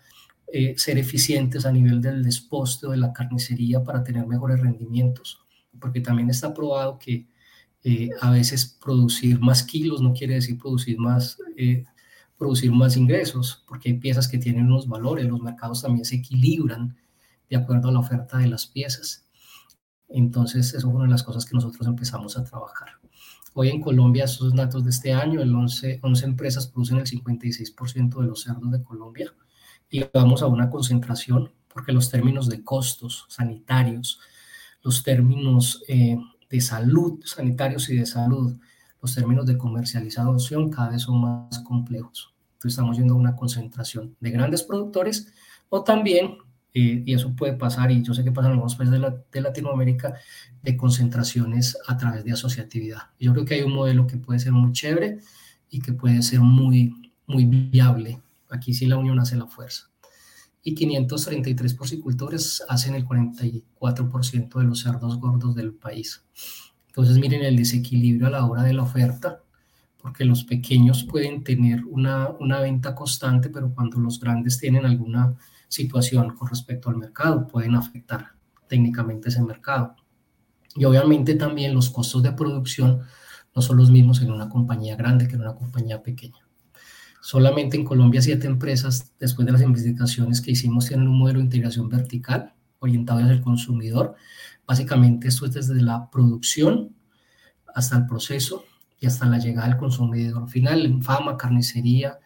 eh, 0.52 0.75
ser 0.76 0.96
eficientes 0.96 1.66
a 1.66 1.72
nivel 1.72 2.00
del 2.00 2.22
desposte 2.22 2.86
o 2.86 2.90
de 2.90 2.98
la 2.98 3.12
carnicería 3.12 3.82
para 3.82 4.04
tener 4.04 4.26
mejores 4.26 4.60
rendimientos, 4.60 5.40
porque 5.80 6.00
también 6.00 6.30
está 6.30 6.54
probado 6.54 6.98
que 6.98 7.26
eh, 7.82 8.10
a 8.20 8.30
veces 8.30 8.78
producir 8.80 9.40
más 9.40 9.64
kilos 9.64 10.00
no 10.00 10.12
quiere 10.12 10.34
decir 10.34 10.56
producir 10.56 10.98
más, 10.98 11.38
eh, 11.56 11.84
producir 12.38 12.70
más 12.70 12.96
ingresos, 12.96 13.64
porque 13.66 13.88
hay 13.88 13.98
piezas 13.98 14.28
que 14.28 14.38
tienen 14.38 14.66
unos 14.66 14.86
valores, 14.86 15.26
los 15.26 15.40
mercados 15.40 15.82
también 15.82 16.04
se 16.04 16.16
equilibran 16.16 16.96
de 17.50 17.56
acuerdo 17.56 17.88
a 17.88 17.92
la 17.92 18.00
oferta 18.00 18.38
de 18.38 18.46
las 18.46 18.66
piezas. 18.66 19.25
Entonces, 20.08 20.68
eso 20.68 20.88
es 20.88 20.94
una 20.94 21.04
de 21.04 21.10
las 21.10 21.22
cosas 21.22 21.44
que 21.44 21.54
nosotros 21.54 21.86
empezamos 21.86 22.36
a 22.38 22.44
trabajar. 22.44 22.88
Hoy 23.54 23.70
en 23.70 23.80
Colombia, 23.80 24.25
esos 24.25 24.54
datos 24.54 24.84
de 24.84 24.90
este 24.90 25.12
año, 25.12 25.40
el 25.40 25.54
11, 25.54 26.00
11 26.02 26.25
empresas 26.26 26.66
producen 26.66 26.98
el 26.98 27.06
56% 27.06 28.20
de 28.20 28.26
los 28.26 28.42
cerdos 28.42 28.70
de 28.70 28.82
Colombia 28.82 29.34
y 29.88 30.04
vamos 30.12 30.42
a 30.42 30.46
una 30.46 30.68
concentración 30.68 31.50
porque 31.76 31.92
los 31.92 32.10
términos 32.10 32.48
de 32.48 32.64
costos 32.64 33.26
sanitarios, 33.28 34.18
los 34.82 35.02
términos 35.02 35.82
eh, 35.88 36.16
de 36.48 36.60
salud, 36.60 37.20
sanitarios 37.25 37.88
y 37.90 37.96
de 37.96 38.06
salud, 38.06 38.56
los 39.02 39.14
términos 39.14 39.46
de 39.46 39.58
comercialización 39.58 40.70
cada 40.70 40.90
vez 40.90 41.02
son 41.02 41.20
más 41.20 41.58
complejos. 41.60 42.34
Entonces 42.54 42.72
estamos 42.72 42.96
yendo 42.96 43.14
a 43.14 43.18
una 43.18 43.36
concentración 43.36 44.16
de 44.20 44.30
grandes 44.30 44.62
productores 44.62 45.32
o 45.68 45.84
también, 45.84 46.38
eh, 46.78 47.02
y 47.06 47.14
eso 47.14 47.35
puede 47.35 47.54
pasar, 47.54 47.90
y 47.90 48.02
yo 48.02 48.12
sé 48.14 48.25
que 48.25 48.33
pasa 48.33 48.49
en 48.49 48.52
algunos 48.52 48.76
países 48.76 49.00
de, 49.00 49.12
de, 49.33 49.40
Latinoamérica, 49.40 50.14
de 50.62 50.76
concentraciones 50.76 51.78
a 51.87 51.97
través 51.97 52.25
de 52.25 52.33
asociatividad. 52.33 53.11
Yo 53.18 53.33
creo 53.33 53.45
que 53.45 53.54
hay 53.54 53.62
un 53.62 53.73
modelo 53.73 54.06
que 54.06 54.16
puede 54.16 54.40
ser 54.40 54.52
muy 54.52 54.73
chévere 54.73 55.18
y 55.71 55.80
que 55.80 55.92
puede 55.92 56.23
ser 56.23 56.40
muy, 56.40 57.12
muy 57.26 57.45
viable 57.45 58.21
Aquí 58.50 58.75
sí 58.75 58.87
la 58.87 58.97
unión 58.97 59.18
hace 59.18 59.37
la 59.37 59.47
fuerza. 59.47 59.90
Y 60.62 60.75
533 60.75 61.75
porcicultores 61.75 62.62
hacen 62.68 62.95
el 62.95 63.06
44% 63.06 64.59
de 64.59 64.64
los 64.64 64.80
cerdos 64.80 65.18
gordos 65.18 65.54
del 65.54 65.73
país. 65.75 66.25
Entonces 66.88 67.18
miren 67.18 67.42
el 67.42 67.56
desequilibrio 67.56 68.26
a 68.26 68.30
la 68.30 68.45
hora 68.45 68.62
de 68.62 68.73
la 68.73 68.83
oferta, 68.83 69.42
porque 70.00 70.25
los 70.25 70.45
pequeños 70.45 71.04
pueden 71.04 71.45
tener 71.45 71.85
una, 71.85 72.30
una 72.40 72.61
venta 72.61 72.95
constante, 72.95 73.49
pero 73.49 73.73
cuando 73.75 73.99
los 73.99 74.18
grandes 74.18 74.59
tienen 74.59 74.87
alguna 74.87 75.35
situación 75.68 76.35
con 76.35 76.49
respecto 76.49 76.88
al 76.88 76.96
mercado, 76.96 77.46
pueden 77.46 77.75
afectar 77.75 78.32
técnicamente 78.68 79.28
ese 79.28 79.42
mercado. 79.42 79.96
Y 80.75 80.85
obviamente 80.85 81.35
también 81.35 81.75
los 81.75 81.90
costos 81.90 82.23
de 82.23 82.32
producción 82.32 83.02
no 83.54 83.62
son 83.62 83.78
los 83.78 83.90
mismos 83.90 84.20
en 84.20 84.30
una 84.30 84.49
compañía 84.49 84.96
grande 84.96 85.26
que 85.26 85.35
en 85.35 85.40
una 85.40 85.54
compañía 85.54 86.02
pequeña. 86.02 86.46
Solamente 87.23 87.76
en 87.76 87.85
Colombia 87.85 88.23
siete 88.23 88.46
empresas, 88.46 89.12
después 89.18 89.46
de 89.46 89.52
las 89.52 89.62
investigaciones 89.62 90.40
que 90.40 90.52
hicimos, 90.52 90.87
tienen 90.87 91.08
un 91.08 91.18
modelo 91.18 91.38
de 91.38 91.46
integración 91.46 91.88
vertical 91.88 92.54
orientado 92.78 93.20
hacia 93.20 93.32
el 93.32 93.40
consumidor. 93.40 94.14
Básicamente 94.66 95.28
esto 95.28 95.46
es 95.46 95.54
desde 95.54 95.80
la 95.80 96.11
producción 96.11 96.94
hasta 97.75 97.96
el 97.96 98.06
proceso 98.06 98.64
y 99.00 99.06
hasta 99.06 99.26
la 99.26 99.38
llegada 99.38 99.66
al 99.66 99.76
consumidor 99.76 100.49
final, 100.49 100.85
en 100.87 101.02
fama, 101.02 101.37
carnicería, 101.37 102.18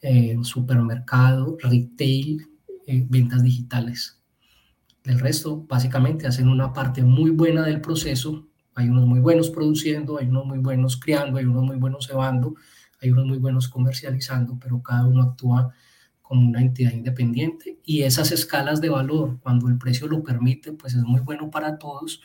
eh, 0.00 0.36
supermercado, 0.42 1.56
retail, 1.60 2.46
eh, 2.90 3.04
ventas 3.06 3.42
digitales. 3.42 4.18
El 5.04 5.20
resto 5.20 5.66
básicamente 5.68 6.26
hacen 6.26 6.48
una 6.48 6.72
parte 6.72 7.02
muy 7.02 7.30
buena 7.30 7.62
del 7.66 7.82
proceso. 7.82 8.48
Hay 8.74 8.88
unos 8.88 9.04
muy 9.04 9.20
buenos 9.20 9.50
produciendo, 9.50 10.16
hay 10.16 10.28
unos 10.28 10.46
muy 10.46 10.56
buenos 10.58 10.98
criando, 10.98 11.36
hay 11.36 11.44
unos 11.44 11.64
muy 11.64 11.76
buenos 11.76 12.06
cebando, 12.06 12.54
hay 13.02 13.10
unos 13.10 13.26
muy 13.26 13.36
buenos 13.36 13.68
comercializando, 13.68 14.58
pero 14.58 14.82
cada 14.82 15.06
uno 15.06 15.22
actúa 15.22 15.74
como 16.22 16.48
una 16.48 16.62
entidad 16.62 16.92
independiente 16.92 17.78
y 17.84 18.04
esas 18.04 18.32
escalas 18.32 18.80
de 18.80 18.88
valor, 18.88 19.38
cuando 19.42 19.68
el 19.68 19.76
precio 19.76 20.08
lo 20.08 20.22
permite, 20.22 20.72
pues 20.72 20.94
es 20.94 21.02
muy 21.02 21.20
bueno 21.20 21.50
para 21.50 21.76
todos, 21.76 22.22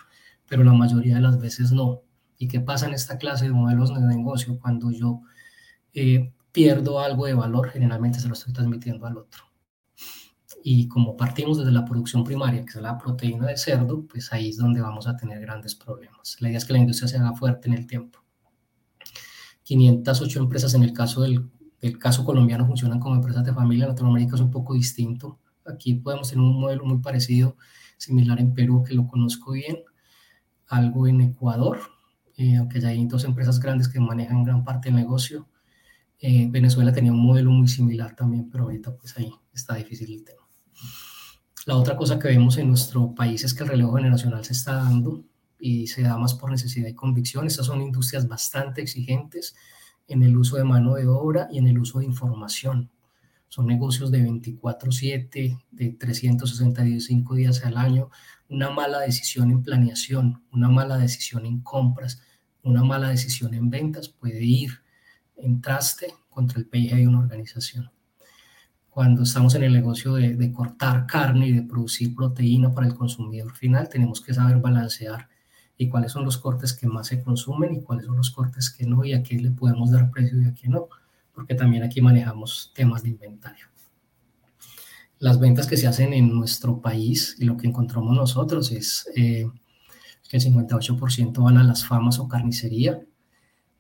pero 0.48 0.64
la 0.64 0.72
mayoría 0.72 1.16
de 1.16 1.22
las 1.22 1.42
veces 1.42 1.74
no. 1.74 2.04
¿Y 2.38 2.48
qué 2.48 2.62
pasa 2.62 2.88
en 2.88 2.94
esta 2.94 3.18
clase 3.18 3.48
de 3.48 3.52
modelos 3.52 3.94
de 3.94 4.00
negocio? 4.00 4.58
Cuando 4.62 4.92
yo 4.92 5.24
eh, 5.94 6.32
pierdo 6.54 7.02
algo 7.02 7.26
de 7.26 7.34
valor, 7.34 7.70
generalmente 7.70 8.22
se 8.22 8.30
lo 8.30 8.34
estoy 8.34 8.54
transmitiendo 8.54 9.06
al 9.06 9.18
otro. 9.18 9.53
Y 10.66 10.88
como 10.88 11.18
partimos 11.18 11.58
desde 11.58 11.72
la 11.72 11.84
producción 11.84 12.24
primaria, 12.24 12.64
que 12.64 12.70
es 12.70 12.82
la 12.82 12.98
proteína 12.98 13.48
de 13.48 13.58
cerdo, 13.58 14.08
pues 14.08 14.32
ahí 14.32 14.50
es 14.50 14.58
donde 14.58 14.80
vamos 14.80 15.08
a 15.08 15.18
tener 15.18 15.42
grandes 15.42 15.76
problemas. 15.76 16.38
La 16.40 16.48
idea 16.48 16.58
es 16.58 16.64
que 16.64 16.72
la 16.72 16.80
industria 16.80 17.10
se 17.10 17.18
haga 17.18 17.34
fuerte 17.34 17.68
en 17.68 17.74
el 17.74 17.86
tiempo. 17.86 18.24
508 19.64 20.40
empresas 20.40 20.74
en 20.74 20.84
el 20.84 20.94
caso 20.94 21.22
del, 21.22 21.50
caso 22.00 22.24
colombiano 22.24 22.66
funcionan 22.66 23.02
como 23.02 23.16
empresas 23.16 23.44
de 23.44 23.54
familia. 23.54 23.84
En 23.84 23.90
Latinoamérica 23.90 24.36
es 24.36 24.42
un 24.42 24.52
poco 24.52 24.74
distinto. 24.74 25.40
Aquí 25.66 25.96
podemos 25.96 26.30
tener 26.30 26.44
un 26.44 26.60
modelo 26.60 26.86
muy 26.86 27.00
parecido, 27.00 27.58
similar 27.98 28.40
en 28.40 28.54
Perú, 28.54 28.84
que 28.88 28.94
lo 28.94 29.06
conozco 29.06 29.52
bien, 29.52 29.80
algo 30.68 31.08
en 31.08 31.22
Ecuador, 31.22 31.80
eh, 32.38 32.56
aunque 32.56 32.80
ya 32.80 32.88
hay 32.90 33.06
dos 33.06 33.26
empresas 33.26 33.60
grandes 33.60 33.90
que 33.90 34.00
manejan 34.00 34.46
gran 34.46 34.64
parte 34.64 34.90
del 34.90 34.96
negocio. 34.96 35.48
Eh, 36.20 36.48
Venezuela 36.50 36.94
tenía 36.94 37.12
un 37.12 37.22
modelo 37.22 37.52
muy 37.52 37.68
similar 37.68 38.16
también, 38.16 38.50
pero 38.50 38.64
ahorita 38.64 38.96
pues 38.96 39.18
ahí 39.18 39.30
está 39.54 39.76
difícil 39.76 40.14
el 40.14 40.24
tema. 40.24 40.43
La 41.66 41.78
otra 41.78 41.96
cosa 41.96 42.20
que 42.20 42.28
vemos 42.28 42.58
en 42.58 42.68
nuestro 42.68 43.16
país 43.16 43.44
es 43.44 43.54
que 43.54 43.64
el 43.64 43.70
relevo 43.70 43.96
generacional 43.96 44.44
se 44.44 44.54
está 44.54 44.76
dando 44.76 45.24
y 45.58 45.88
se 45.88 46.02
da 46.02 46.18
más 46.18 46.34
por 46.34 46.52
necesidad 46.52 46.90
y 46.90 46.94
convicción. 46.94 47.48
Estas 47.48 47.68
son 47.68 47.82
industrias 47.82 48.28
bastante 48.28 48.82
exigentes 48.82 49.56
en 50.08 50.24
el 50.24 50.36
uso 50.36 50.58
de 50.58 50.66
mano 50.66 50.96
de 50.96 51.08
obra 51.08 51.48
y 51.50 51.60
en 51.60 51.68
el 51.68 51.80
uso 51.80 52.00
de 52.00 52.06
información. 52.06 52.92
Son 53.48 53.66
negocios 53.68 54.12
de 54.12 54.22
24/7, 54.24 55.64
de 55.72 55.90
365 55.92 57.36
días 57.36 57.64
al 57.64 57.78
año. 57.78 58.10
Una 58.50 58.70
mala 58.70 59.00
decisión 59.00 59.52
en 59.52 59.64
planeación, 59.64 60.44
una 60.52 60.68
mala 60.68 60.98
decisión 60.98 61.46
en 61.46 61.62
compras, 61.62 62.22
una 62.64 62.84
mala 62.84 63.08
decisión 63.10 63.54
en 63.54 63.70
ventas 63.70 64.10
puede 64.10 64.44
ir 64.44 64.82
en 65.38 65.62
traste 65.62 66.14
contra 66.30 66.60
el 66.60 66.66
PIB 66.66 66.96
de 66.96 67.08
una 67.08 67.20
organización. 67.20 67.93
Cuando 68.94 69.24
estamos 69.24 69.56
en 69.56 69.64
el 69.64 69.74
negocio 69.74 70.14
de, 70.14 70.36
de 70.36 70.52
cortar 70.52 71.08
carne 71.08 71.48
y 71.48 71.52
de 71.52 71.64
producir 71.64 72.14
proteína 72.14 72.72
para 72.74 72.86
el 72.86 72.94
consumidor 72.94 73.56
final, 73.56 73.90
tenemos 73.90 74.22
que 74.22 74.34
saber 74.34 74.58
balancear 74.58 75.28
y 75.78 75.90
cuáles 75.90 76.12
son 76.12 76.26
los 76.26 76.38
cortes 76.38 76.74
que 76.74 76.88
más 76.88 77.08
se 77.08 77.22
consumen 77.22 77.74
y 77.74 77.82
cuáles 77.82 78.06
son 78.06 78.18
los 78.18 78.32
cortes 78.32 78.70
que 78.70 78.86
no 78.86 79.04
y 79.04 79.14
a 79.14 79.24
qué 79.24 79.40
le 79.40 79.52
podemos 79.52 79.92
dar 79.92 80.12
precio 80.12 80.40
y 80.42 80.46
a 80.46 80.54
qué 80.54 80.70
no, 80.70 80.88
porque 81.34 81.56
también 81.56 81.84
aquí 81.84 82.02
manejamos 82.02 82.72
temas 82.76 83.04
de 83.04 83.10
inventario. 83.10 83.66
Las 85.20 85.40
ventas 85.40 85.68
que 85.68 85.78
se 85.78 85.88
hacen 85.88 86.14
en 86.14 86.34
nuestro 86.34 86.82
país 86.82 87.36
y 87.40 87.46
lo 87.46 87.58
que 87.58 87.68
encontramos 87.68 88.16
nosotros 88.16 88.72
es 88.72 89.08
eh, 89.16 89.50
que 90.30 90.38
el 90.38 90.44
58% 90.44 91.44
van 91.44 91.58
a 91.58 91.64
las 91.64 91.86
famas 91.86 92.20
o 92.20 92.28
carnicería, 92.28 93.02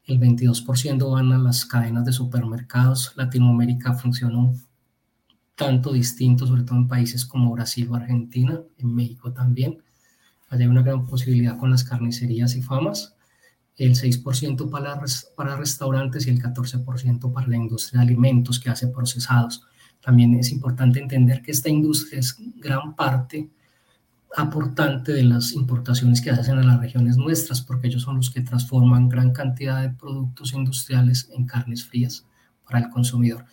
el 0.05 0.19
22% 0.19 1.11
van 1.11 1.31
a 1.31 1.37
las 1.37 1.65
cadenas 1.65 2.03
de 2.03 2.11
supermercados. 2.11 3.13
Latinoamérica 3.15 3.93
funciona 3.93 4.37
un 4.37 4.61
tanto 5.55 5.93
distinto, 5.93 6.47
sobre 6.47 6.63
todo 6.63 6.77
en 6.77 6.87
países 6.87 7.25
como 7.25 7.51
Brasil 7.51 7.87
o 7.89 7.95
Argentina, 7.95 8.59
en 8.77 8.95
México 8.95 9.31
también 9.31 9.77
hay 10.61 10.67
una 10.67 10.83
gran 10.83 11.05
posibilidad 11.07 11.57
con 11.57 11.71
las 11.71 11.83
carnicerías 11.83 12.55
y 12.55 12.61
famas, 12.61 13.15
el 13.75 13.95
6% 13.95 14.69
para, 14.69 15.01
para 15.35 15.55
restaurantes 15.55 16.27
y 16.27 16.29
el 16.29 16.41
14% 16.41 17.33
para 17.33 17.47
la 17.47 17.55
industria 17.55 18.01
de 18.01 18.07
alimentos 18.07 18.59
que 18.59 18.69
hace 18.69 18.87
procesados. 18.87 19.63
También 19.99 20.35
es 20.35 20.51
importante 20.51 20.99
entender 20.99 21.41
que 21.41 21.51
esta 21.51 21.69
industria 21.69 22.19
es 22.19 22.35
gran 22.57 22.95
parte 22.95 23.49
aportante 24.35 25.11
de 25.13 25.23
las 25.23 25.53
importaciones 25.53 26.21
que 26.21 26.31
hacen 26.31 26.57
a 26.57 26.63
las 26.63 26.79
regiones 26.79 27.17
nuestras, 27.17 27.61
porque 27.61 27.87
ellos 27.87 28.03
son 28.03 28.17
los 28.17 28.29
que 28.29 28.41
transforman 28.41 29.09
gran 29.09 29.31
cantidad 29.31 29.81
de 29.81 29.89
productos 29.89 30.53
industriales 30.53 31.29
en 31.31 31.45
carnes 31.45 31.85
frías 31.85 32.25
para 32.65 32.79
el 32.79 32.89
consumidor. 32.89 33.45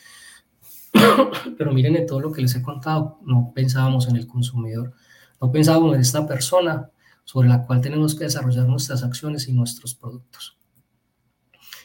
Pero 1.58 1.72
miren 1.72 1.96
en 1.96 2.06
todo 2.06 2.20
lo 2.20 2.32
que 2.32 2.42
les 2.42 2.54
he 2.54 2.62
contado, 2.62 3.18
no 3.24 3.52
pensábamos 3.54 4.08
en 4.08 4.16
el 4.16 4.26
consumidor, 4.26 4.92
no 5.40 5.50
pensábamos 5.50 5.94
en 5.94 6.00
esta 6.00 6.26
persona 6.26 6.90
sobre 7.24 7.48
la 7.48 7.64
cual 7.64 7.80
tenemos 7.80 8.14
que 8.14 8.24
desarrollar 8.24 8.66
nuestras 8.66 9.02
acciones 9.02 9.48
y 9.48 9.52
nuestros 9.52 9.94
productos. 9.94 10.56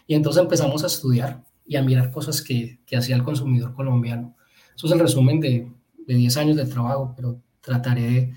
Y 0.07 0.15
entonces 0.15 0.41
empezamos 0.41 0.83
a 0.83 0.87
estudiar 0.87 1.43
y 1.65 1.75
a 1.75 1.83
mirar 1.83 2.11
cosas 2.11 2.41
que, 2.41 2.79
que 2.85 2.97
hacía 2.97 3.15
el 3.15 3.23
consumidor 3.23 3.73
colombiano. 3.73 4.35
Eso 4.75 4.87
es 4.87 4.93
el 4.93 4.99
resumen 4.99 5.39
de, 5.39 5.71
de 6.05 6.13
10 6.15 6.37
años 6.37 6.57
de 6.57 6.65
trabajo, 6.65 7.13
pero 7.15 7.41
trataré 7.61 8.01
de, 8.01 8.33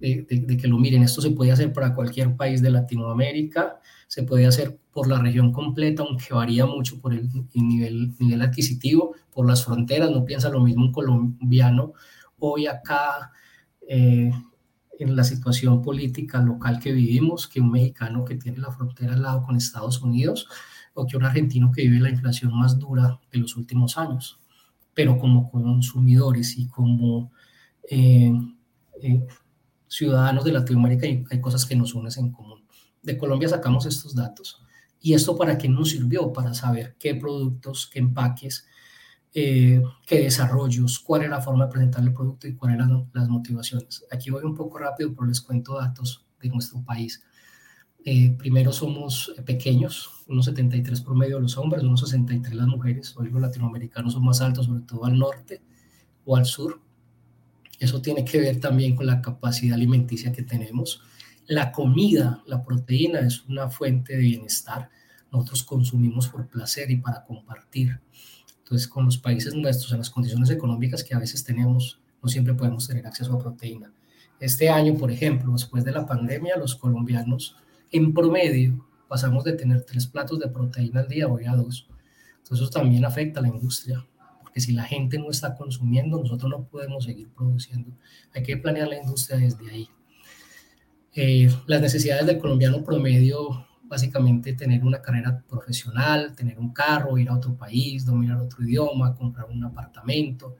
de, 0.00 0.58
que 0.60 0.68
lo 0.68 0.78
miren. 0.78 1.02
Esto 1.02 1.20
se 1.20 1.30
puede 1.30 1.52
hacer 1.52 1.72
para 1.72 1.94
cualquier 1.94 2.36
país 2.36 2.62
de 2.62 2.70
Latinoamérica, 2.70 3.80
se 4.06 4.22
puede 4.22 4.46
hacer 4.46 4.78
por 4.92 5.08
la 5.08 5.20
región 5.20 5.52
completa, 5.52 6.02
aunque 6.02 6.34
varía 6.34 6.66
mucho 6.66 7.00
por 7.00 7.12
el, 7.14 7.28
nivel, 7.54 8.14
nivel 8.18 8.42
adquisitivo, 8.42 9.14
por 9.32 9.46
las 9.46 9.64
fronteras, 9.64 10.10
no 10.10 10.24
piensa 10.24 10.48
lo 10.48 10.60
mismo 10.60 10.86
un 10.86 10.92
colombiano 10.92 11.92
hoy 12.38 12.66
acá 12.66 13.32
eh, 13.88 14.30
en 14.98 15.16
la 15.16 15.24
situación 15.24 15.82
política 15.82 16.40
local 16.40 16.80
que 16.80 16.92
vivimos 16.92 17.46
que 17.46 17.60
un 17.60 17.70
mexicano 17.70 18.24
que 18.24 18.36
tiene 18.36 18.58
la 18.58 18.72
frontera 18.72 19.14
al 19.14 19.22
lado 19.22 19.42
con 19.42 19.56
Estados 19.56 20.02
Unidos 20.02 20.48
o 20.94 21.06
que 21.06 21.16
un 21.16 21.24
argentino 21.24 21.70
que 21.70 21.82
vive 21.82 22.00
la 22.00 22.10
inflación 22.10 22.56
más 22.56 22.78
dura 22.78 23.20
de 23.30 23.38
los 23.38 23.56
últimos 23.56 23.96
años. 23.96 24.40
Pero 24.94 25.18
como 25.18 25.48
consumidores 25.50 26.58
y 26.58 26.66
como 26.66 27.30
eh, 27.88 28.32
eh, 29.00 29.26
ciudadanos 29.88 30.44
de 30.44 30.52
Latinoamérica 30.52 31.06
hay, 31.06 31.24
hay, 31.30 31.40
cosas 31.40 31.66
que 31.66 31.76
nos 31.76 31.94
unen 31.94 32.12
en 32.16 32.30
común. 32.30 32.64
De 33.02 33.16
Colombia 33.16 33.48
sacamos 33.48 33.86
estos 33.86 34.14
datos. 34.14 34.62
¿Y 35.00 35.14
esto 35.14 35.36
para 35.36 35.56
qué 35.56 35.68
nos 35.68 35.90
sirvió? 35.90 36.32
Para 36.32 36.54
saber 36.54 36.96
qué 36.98 37.14
productos, 37.14 37.88
qué 37.92 38.00
empaques, 38.00 38.66
eh, 39.34 39.82
qué 40.06 40.20
desarrollos, 40.20 40.98
cuál 40.98 41.22
era 41.22 41.36
la 41.36 41.40
forma 41.40 41.66
de 41.66 41.70
presentar 41.70 42.02
el 42.02 42.12
producto 42.12 42.48
y 42.48 42.54
cuáles 42.54 42.76
eran 42.76 43.08
las 43.12 43.28
motivaciones. 43.28 44.04
Aquí 44.10 44.30
voy 44.30 44.44
un 44.44 44.54
poco 44.54 44.78
rápido, 44.78 45.14
pero 45.14 45.26
les 45.26 45.40
cuento 45.40 45.76
datos 45.76 46.26
de 46.40 46.48
nuestro 46.48 46.82
país. 46.82 47.22
Eh, 48.04 48.34
primero 48.38 48.72
somos 48.72 49.34
pequeños, 49.44 50.24
unos 50.28 50.46
73 50.46 51.02
promedio 51.02 51.38
los 51.40 51.58
hombres, 51.58 51.82
unos 51.82 52.00
63 52.00 52.54
las 52.54 52.66
mujeres. 52.66 53.14
Hoy 53.16 53.30
los 53.30 53.40
latinoamericanos 53.40 54.14
son 54.14 54.24
más 54.24 54.40
altos, 54.40 54.66
sobre 54.66 54.82
todo 54.82 55.04
al 55.04 55.18
norte 55.18 55.62
o 56.24 56.36
al 56.36 56.46
sur. 56.46 56.80
Eso 57.78 58.02
tiene 58.02 58.24
que 58.24 58.40
ver 58.40 58.60
también 58.60 58.96
con 58.96 59.06
la 59.06 59.22
capacidad 59.22 59.74
alimenticia 59.74 60.32
que 60.32 60.42
tenemos. 60.42 61.02
La 61.46 61.70
comida, 61.70 62.42
la 62.46 62.62
proteína 62.62 63.20
es 63.20 63.44
una 63.44 63.70
fuente 63.70 64.14
de 64.14 64.20
bienestar. 64.20 64.90
Nosotros 65.30 65.62
consumimos 65.62 66.28
por 66.28 66.48
placer 66.48 66.90
y 66.90 66.96
para 66.96 67.24
compartir. 67.24 68.00
Entonces, 68.58 68.88
con 68.88 69.04
los 69.04 69.16
países 69.16 69.54
nuestros, 69.54 69.92
en 69.92 69.98
las 69.98 70.10
condiciones 70.10 70.50
económicas 70.50 71.04
que 71.04 71.14
a 71.14 71.18
veces 71.18 71.44
tenemos, 71.44 72.00
no 72.22 72.28
siempre 72.28 72.54
podemos 72.54 72.86
tener 72.86 73.06
acceso 73.06 73.32
a 73.32 73.38
proteína. 73.38 73.92
Este 74.40 74.68
año, 74.68 74.94
por 74.94 75.10
ejemplo, 75.10 75.52
después 75.52 75.84
de 75.84 75.92
la 75.92 76.06
pandemia, 76.06 76.56
los 76.56 76.74
colombianos 76.74 77.56
en 77.90 78.12
promedio 78.12 78.86
pasamos 79.08 79.44
de 79.44 79.54
tener 79.54 79.84
tres 79.84 80.06
platos 80.06 80.38
de 80.38 80.48
proteína 80.48 81.00
al 81.00 81.08
día 81.08 81.28
hoy 81.28 81.46
a 81.46 81.56
dos. 81.56 81.88
Entonces, 82.38 82.68
eso 82.68 82.70
también 82.70 83.04
afecta 83.04 83.40
a 83.40 83.42
la 83.42 83.48
industria, 83.48 84.04
porque 84.58 84.62
si 84.62 84.72
la 84.72 84.84
gente 84.84 85.18
no 85.18 85.30
está 85.30 85.54
consumiendo, 85.54 86.18
nosotros 86.18 86.50
no 86.50 86.64
podemos 86.64 87.04
seguir 87.04 87.28
produciendo. 87.28 87.92
Hay 88.32 88.42
que 88.42 88.56
planear 88.56 88.88
la 88.88 88.96
industria 88.96 89.38
desde 89.38 89.70
ahí. 89.70 89.88
Eh, 91.14 91.48
las 91.66 91.80
necesidades 91.80 92.26
del 92.26 92.38
colombiano 92.38 92.82
promedio 92.82 93.66
básicamente 93.84 94.54
tener 94.54 94.82
una 94.84 95.00
carrera 95.00 95.44
profesional, 95.48 96.34
tener 96.34 96.58
un 96.58 96.72
carro, 96.72 97.18
ir 97.18 97.28
a 97.28 97.34
otro 97.34 97.54
país, 97.56 98.04
dominar 98.04 98.40
otro 98.40 98.64
idioma, 98.64 99.14
comprar 99.14 99.46
un 99.48 99.62
apartamento, 99.62 100.56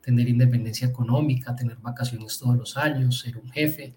tener 0.00 0.28
independencia 0.28 0.88
económica, 0.88 1.54
tener 1.54 1.76
vacaciones 1.76 2.38
todos 2.38 2.56
los 2.56 2.76
años, 2.78 3.20
ser 3.20 3.36
un 3.36 3.50
jefe. 3.50 3.94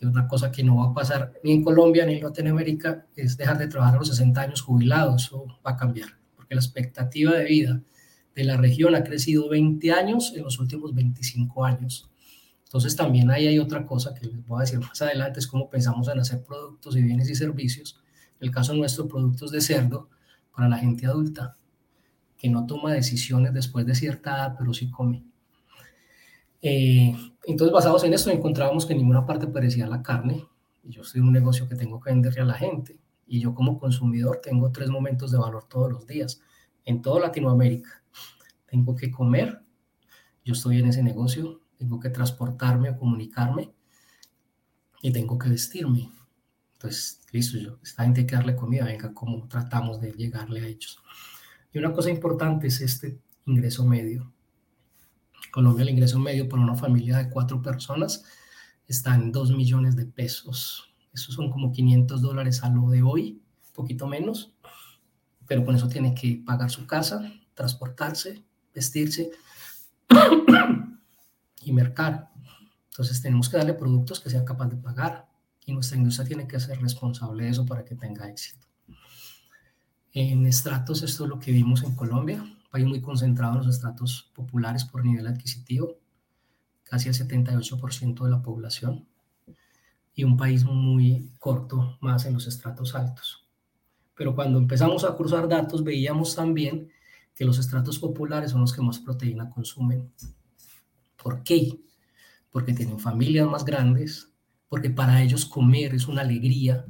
Y 0.00 0.06
otra 0.06 0.26
cosa 0.26 0.50
que 0.50 0.64
no 0.64 0.78
va 0.78 0.90
a 0.90 0.94
pasar 0.94 1.32
ni 1.44 1.52
en 1.52 1.62
Colombia 1.62 2.06
ni 2.06 2.14
en 2.14 2.24
Latinoamérica 2.24 3.06
es 3.14 3.36
dejar 3.36 3.58
de 3.58 3.68
trabajar 3.68 3.94
a 3.94 3.98
los 3.98 4.08
60 4.08 4.40
años 4.40 4.62
jubilados. 4.62 5.26
Eso 5.26 5.46
va 5.64 5.72
a 5.72 5.76
cambiar, 5.76 6.08
porque 6.34 6.56
la 6.56 6.60
expectativa 6.60 7.32
de 7.34 7.44
vida 7.44 7.80
de 8.34 8.44
la 8.44 8.56
región 8.56 8.94
ha 8.94 9.04
crecido 9.04 9.48
20 9.48 9.92
años 9.92 10.32
en 10.34 10.42
los 10.42 10.58
últimos 10.58 10.94
25 10.94 11.64
años. 11.64 12.08
Entonces 12.64 12.96
también 12.96 13.30
ahí 13.30 13.46
hay 13.46 13.58
otra 13.58 13.86
cosa 13.86 14.14
que 14.14 14.26
les 14.26 14.44
voy 14.46 14.58
a 14.58 14.60
decir 14.62 14.80
más 14.80 15.00
adelante, 15.00 15.38
es 15.38 15.46
cómo 15.46 15.70
pensamos 15.70 16.08
en 16.08 16.18
hacer 16.18 16.42
productos 16.42 16.96
y 16.96 17.02
bienes 17.02 17.30
y 17.30 17.34
servicios. 17.34 18.00
En 18.40 18.48
el 18.48 18.54
caso 18.54 18.74
nuestro, 18.74 19.06
productos 19.06 19.52
de 19.52 19.60
cerdo 19.60 20.08
para 20.54 20.68
la 20.68 20.78
gente 20.78 21.06
adulta, 21.06 21.56
que 22.36 22.48
no 22.48 22.66
toma 22.66 22.92
decisiones 22.92 23.54
después 23.54 23.86
de 23.86 23.94
cierta 23.94 24.30
edad, 24.30 24.54
pero 24.58 24.74
sí 24.74 24.90
come. 24.90 25.24
Eh, 26.60 27.14
entonces, 27.46 27.72
basados 27.72 28.04
en 28.04 28.14
esto, 28.14 28.30
encontrábamos 28.30 28.86
que 28.86 28.94
en 28.94 29.00
ninguna 29.00 29.24
parte 29.24 29.46
parecía 29.46 29.86
la 29.86 30.02
carne. 30.02 30.44
Yo 30.82 31.04
soy 31.04 31.20
un 31.20 31.32
negocio 31.32 31.68
que 31.68 31.76
tengo 31.76 32.00
que 32.00 32.10
venderle 32.10 32.40
a 32.40 32.44
la 32.46 32.54
gente. 32.54 32.98
Y 33.26 33.40
yo 33.40 33.54
como 33.54 33.78
consumidor 33.78 34.40
tengo 34.42 34.72
tres 34.72 34.90
momentos 34.90 35.30
de 35.30 35.38
valor 35.38 35.64
todos 35.68 35.90
los 35.90 36.06
días, 36.06 36.40
en 36.84 37.02
toda 37.02 37.20
Latinoamérica. 37.20 38.03
Tengo 38.74 38.96
que 38.96 39.08
comer, 39.08 39.62
yo 40.44 40.52
estoy 40.52 40.80
en 40.80 40.88
ese 40.88 41.00
negocio, 41.00 41.60
tengo 41.78 42.00
que 42.00 42.10
transportarme 42.10 42.90
o 42.90 42.98
comunicarme 42.98 43.72
y 45.00 45.12
tengo 45.12 45.38
que 45.38 45.48
vestirme. 45.48 46.10
Entonces, 46.72 47.20
listo, 47.30 47.56
yo, 47.56 47.78
esta 47.84 48.02
gente 48.02 48.22
hay 48.22 48.26
que 48.26 48.34
darle 48.34 48.56
comida, 48.56 48.84
venga, 48.84 49.14
¿cómo 49.14 49.46
tratamos 49.46 50.00
de 50.00 50.10
llegarle 50.10 50.60
a 50.60 50.66
ellos? 50.66 51.00
Y 51.72 51.78
una 51.78 51.92
cosa 51.92 52.10
importante 52.10 52.66
es 52.66 52.80
este 52.80 53.20
ingreso 53.46 53.86
medio. 53.86 54.32
Colombia, 55.52 55.84
el 55.84 55.90
ingreso 55.90 56.18
medio 56.18 56.48
por 56.48 56.58
una 56.58 56.74
familia 56.74 57.18
de 57.18 57.30
cuatro 57.30 57.62
personas 57.62 58.24
está 58.88 59.14
en 59.14 59.30
dos 59.30 59.52
millones 59.52 59.94
de 59.94 60.06
pesos. 60.06 60.92
Eso 61.12 61.30
son 61.30 61.48
como 61.52 61.70
500 61.70 62.20
dólares 62.20 62.64
a 62.64 62.70
lo 62.70 62.90
de 62.90 63.04
hoy, 63.04 63.40
poquito 63.72 64.08
menos, 64.08 64.52
pero 65.46 65.64
con 65.64 65.76
eso 65.76 65.88
tiene 65.88 66.12
que 66.12 66.42
pagar 66.44 66.72
su 66.72 66.88
casa, 66.88 67.32
transportarse, 67.54 68.42
vestirse 68.74 69.30
y 71.62 71.72
mercar. 71.72 72.30
Entonces 72.90 73.20
tenemos 73.22 73.48
que 73.48 73.56
darle 73.56 73.74
productos 73.74 74.20
que 74.20 74.30
sea 74.30 74.44
capaz 74.44 74.68
de 74.68 74.76
pagar 74.76 75.28
y 75.66 75.72
nuestra 75.72 75.96
industria 75.96 76.26
tiene 76.26 76.46
que 76.46 76.60
ser 76.60 76.80
responsable 76.80 77.44
de 77.44 77.50
eso 77.50 77.66
para 77.66 77.84
que 77.84 77.94
tenga 77.94 78.28
éxito. 78.28 78.66
En 80.12 80.46
estratos, 80.46 81.02
esto 81.02 81.24
es 81.24 81.30
lo 81.30 81.40
que 81.40 81.50
vimos 81.50 81.82
en 81.82 81.94
Colombia, 81.96 82.40
un 82.40 82.70
país 82.70 82.86
muy 82.86 83.00
concentrado 83.00 83.54
en 83.54 83.58
los 83.66 83.74
estratos 83.74 84.30
populares 84.34 84.84
por 84.84 85.04
nivel 85.04 85.26
adquisitivo, 85.26 85.98
casi 86.84 87.08
el 87.08 87.14
78% 87.14 88.24
de 88.24 88.30
la 88.30 88.42
población. 88.42 89.06
y 90.16 90.22
un 90.22 90.36
país 90.36 90.64
muy 90.64 91.32
corto 91.40 91.98
más 92.00 92.24
en 92.24 92.34
los 92.34 92.46
estratos 92.46 92.94
altos. 92.94 93.48
Pero 94.14 94.32
cuando 94.36 94.58
empezamos 94.58 95.02
a 95.02 95.16
cruzar 95.16 95.48
datos 95.48 95.82
veíamos 95.82 96.36
también 96.36 96.88
que 97.34 97.44
los 97.44 97.58
estratos 97.58 97.98
populares 97.98 98.52
son 98.52 98.60
los 98.60 98.72
que 98.72 98.82
más 98.82 98.98
proteína 98.98 99.50
consumen. 99.50 100.12
¿Por 101.22 101.42
qué? 101.42 101.80
Porque 102.50 102.72
tienen 102.72 103.00
familias 103.00 103.48
más 103.48 103.64
grandes, 103.64 104.30
porque 104.68 104.90
para 104.90 105.22
ellos 105.22 105.44
comer 105.44 105.94
es 105.94 106.06
una 106.06 106.20
alegría. 106.20 106.84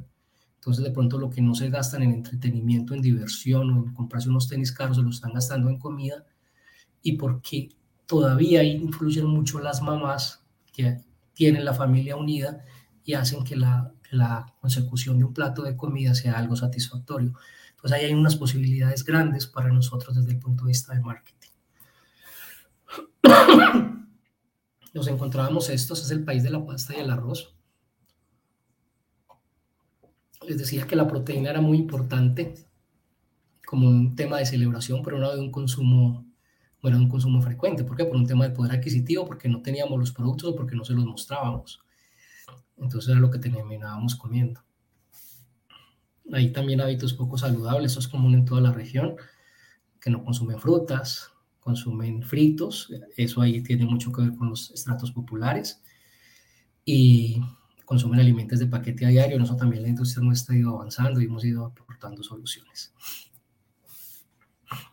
Entonces 0.55 0.83
de 0.83 0.91
pronto 0.91 1.17
lo 1.17 1.29
que 1.29 1.41
no 1.41 1.55
se 1.55 1.69
gastan 1.69 2.03
en 2.03 2.11
entretenimiento, 2.11 2.93
en 2.93 3.01
diversión 3.01 3.71
o 3.71 3.85
en 3.85 3.93
comprarse 3.93 4.29
unos 4.29 4.47
tenis 4.47 4.71
caros, 4.71 4.97
se 4.97 5.03
lo 5.03 5.09
están 5.09 5.33
gastando 5.33 5.69
en 5.69 5.79
comida. 5.79 6.25
Y 7.01 7.13
porque 7.13 7.69
todavía 8.05 8.63
influyen 8.63 9.27
mucho 9.27 9.59
las 9.59 9.81
mamás 9.81 10.43
que 10.71 11.01
tienen 11.33 11.65
la 11.65 11.73
familia 11.73 12.15
unida 12.15 12.63
y 13.03 13.13
hacen 13.13 13.43
que 13.43 13.55
la, 13.55 13.91
la 14.11 14.53
consecución 14.59 15.17
de 15.17 15.25
un 15.25 15.33
plato 15.33 15.63
de 15.63 15.75
comida 15.75 16.15
sea 16.15 16.37
algo 16.37 16.55
satisfactorio. 16.55 17.33
Entonces 17.85 18.01
ahí 18.01 18.09
hay 18.09 18.15
unas 18.15 18.35
posibilidades 18.35 19.05
grandes 19.05 19.45
para 19.45 19.71
nosotros 19.71 20.15
desde 20.15 20.31
el 20.31 20.39
punto 20.39 20.63
de 20.63 20.69
vista 20.69 20.95
de 20.95 21.01
marketing. 21.01 21.49
Nos 24.95 25.07
encontrábamos 25.07 25.69
estos, 25.69 26.03
es 26.03 26.09
el 26.09 26.23
país 26.23 26.41
de 26.41 26.49
la 26.49 26.65
pasta 26.65 26.95
y 26.97 27.01
el 27.01 27.11
arroz. 27.11 27.55
Les 30.47 30.57
decía 30.57 30.87
que 30.87 30.95
la 30.95 31.07
proteína 31.07 31.51
era 31.51 31.61
muy 31.61 31.77
importante 31.77 32.55
como 33.67 33.87
un 33.87 34.15
tema 34.15 34.39
de 34.39 34.47
celebración, 34.47 35.03
pero 35.03 35.19
no 35.19 35.31
de 35.31 35.39
un 35.39 35.51
consumo, 35.51 36.25
no 36.81 36.89
era 36.89 36.97
un 36.97 37.07
consumo 37.07 37.39
frecuente. 37.39 37.83
¿Por 37.83 37.97
qué? 37.97 38.05
Por 38.05 38.15
un 38.15 38.25
tema 38.25 38.47
de 38.47 38.55
poder 38.55 38.71
adquisitivo, 38.71 39.27
porque 39.27 39.47
no 39.47 39.61
teníamos 39.61 39.99
los 39.99 40.11
productos 40.11 40.49
o 40.49 40.55
porque 40.55 40.75
no 40.75 40.83
se 40.83 40.93
los 40.93 41.05
mostrábamos. 41.05 41.83
Entonces 42.77 43.11
era 43.11 43.19
lo 43.19 43.29
que 43.29 43.37
terminábamos 43.37 44.15
comiendo. 44.15 44.65
Hay 46.33 46.51
también 46.51 46.81
hábitos 46.81 47.13
poco 47.13 47.37
saludables, 47.37 47.91
eso 47.91 47.99
es 47.99 48.07
común 48.07 48.33
en 48.33 48.45
toda 48.45 48.61
la 48.61 48.71
región, 48.71 49.15
que 49.99 50.09
no 50.09 50.23
consumen 50.23 50.59
frutas, 50.59 51.31
consumen 51.59 52.23
fritos, 52.23 52.91
eso 53.17 53.41
ahí 53.41 53.61
tiene 53.61 53.85
mucho 53.85 54.11
que 54.11 54.21
ver 54.21 54.35
con 54.35 54.49
los 54.49 54.71
estratos 54.71 55.11
populares, 55.11 55.81
y 56.83 57.41
consumen 57.85 58.19
alimentos 58.19 58.59
de 58.59 58.67
paquete 58.67 59.05
a 59.05 59.09
diario, 59.09 59.41
eso 59.41 59.55
también 59.55 59.83
la 59.83 59.89
industria 59.89 60.23
no 60.23 60.31
ha 60.31 60.55
ido 60.55 60.75
avanzando 60.75 61.21
y 61.21 61.25
hemos 61.25 61.43
ido 61.43 61.65
aportando 61.65 62.23
soluciones. 62.23 62.93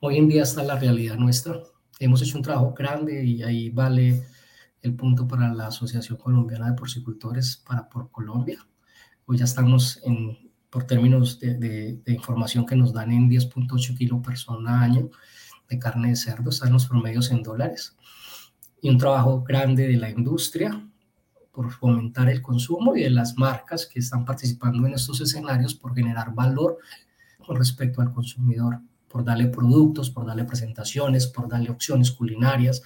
Hoy 0.00 0.16
en 0.16 0.28
día 0.28 0.42
está 0.42 0.62
la 0.62 0.78
realidad 0.78 1.16
nuestra, 1.16 1.60
hemos 1.98 2.22
hecho 2.22 2.36
un 2.36 2.42
trabajo 2.42 2.72
grande 2.72 3.24
y 3.24 3.42
ahí 3.42 3.70
vale 3.70 4.26
el 4.82 4.94
punto 4.94 5.26
para 5.26 5.52
la 5.54 5.68
Asociación 5.68 6.18
Colombiana 6.18 6.70
de 6.70 6.76
Porcicultores 6.76 7.56
para 7.56 7.88
por 7.88 8.10
Colombia. 8.10 8.66
Hoy 9.26 9.38
ya 9.38 9.44
estamos 9.44 10.00
en, 10.04 10.51
por 10.72 10.84
términos 10.84 11.38
de, 11.38 11.54
de, 11.58 12.12
información 12.14 12.64
que 12.64 12.74
nos 12.74 12.94
dan 12.94 13.12
en 13.12 13.28
10.8 13.28 13.94
kilos 13.94 14.22
persona 14.24 14.80
año 14.80 15.10
de 15.68 15.78
carne 15.78 16.08
de 16.08 16.16
cerdo, 16.16 16.48
están 16.48 16.72
los 16.72 16.86
promedios 16.86 17.30
en 17.30 17.42
dólares. 17.42 17.94
Y 18.80 18.88
un 18.88 18.96
trabajo 18.96 19.42
grande 19.42 19.86
de 19.86 19.98
la 19.98 20.08
industria 20.08 20.82
por 21.52 21.70
fomentar 21.72 22.30
el 22.30 22.40
consumo 22.40 22.96
y 22.96 23.02
de 23.02 23.10
las 23.10 23.36
marcas 23.36 23.84
que 23.86 23.98
están 23.98 24.24
participando 24.24 24.86
en 24.86 24.94
estos 24.94 25.20
escenarios 25.20 25.74
por 25.74 25.94
generar 25.94 26.34
valor 26.34 26.78
con 27.46 27.56
respecto 27.56 28.00
al 28.00 28.10
consumidor, 28.10 28.80
por 29.08 29.24
darle 29.24 29.48
productos, 29.48 30.08
por 30.08 30.24
darle 30.24 30.44
presentaciones, 30.44 31.26
por 31.26 31.50
darle 31.50 31.68
opciones 31.68 32.10
culinarias, 32.10 32.82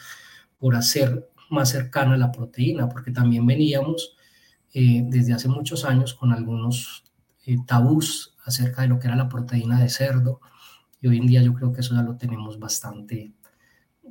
por 0.59 0.75
hacer 0.75 1.31
más 1.51 1.69
cercana 1.69 2.17
la 2.17 2.33
proteína, 2.33 2.89
porque 2.89 3.13
también 3.13 3.47
veníamos 3.47 4.17
eh, 4.75 5.05
desde 5.07 5.35
hace 5.35 5.49
muchos 5.49 5.85
años 5.85 6.15
con 6.15 6.33
algunos 6.33 7.06
eh, 7.47 7.57
tabús 7.67 8.35
acerca 8.45 8.83
de 8.83 8.89
lo 8.89 8.99
que 8.99 9.07
era 9.07 9.17
la 9.17 9.29
proteína 9.29 9.81
de 9.81 9.89
cerdo, 9.89 10.41
y 11.01 11.09
hoy 11.09 11.19
en 11.19 11.27
día 11.27 11.43
yo 11.43 11.55
creo 11.55 11.73
que 11.73 11.81
eso 11.81 11.95
ya 11.95 12.03
lo 12.03 12.17
tenemos 12.17 12.59
bastante, 12.59 13.33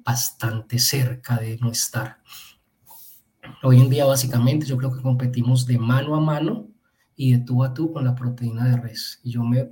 bastante 0.03 0.79
cerca 0.79 1.37
de 1.37 1.57
no 1.57 1.71
estar. 1.71 2.19
Hoy 3.63 3.79
en 3.79 3.89
día 3.89 4.05
básicamente 4.05 4.65
yo 4.65 4.77
creo 4.77 4.91
que 4.91 5.01
competimos 5.01 5.65
de 5.65 5.77
mano 5.77 6.15
a 6.15 6.19
mano 6.19 6.67
y 7.15 7.33
de 7.33 7.39
tú 7.39 7.63
a 7.63 7.73
tú 7.73 7.91
con 7.91 8.05
la 8.05 8.15
proteína 8.15 8.65
de 8.65 8.77
res. 8.77 9.19
Y 9.23 9.31
yo 9.31 9.43
me 9.43 9.71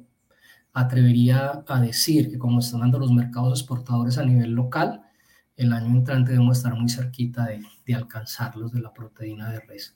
atrevería 0.74 1.64
a 1.68 1.80
decir 1.80 2.30
que 2.30 2.38
como 2.38 2.60
están 2.60 2.82
dando 2.82 3.00
los 3.00 3.12
mercados 3.12 3.60
exportadores 3.60 4.18
a 4.18 4.26
nivel 4.26 4.52
local, 4.52 5.02
el 5.56 5.72
año 5.74 5.88
entrante 5.88 6.32
debemos 6.32 6.58
estar 6.58 6.76
muy 6.76 6.90
cerquita 6.90 7.46
de, 7.46 7.62
de 7.86 7.96
alcanzarlos 7.96 8.72
de 8.72 8.82
la 8.82 8.94
proteína 8.94 9.50
de 9.50 9.60
res. 9.62 9.94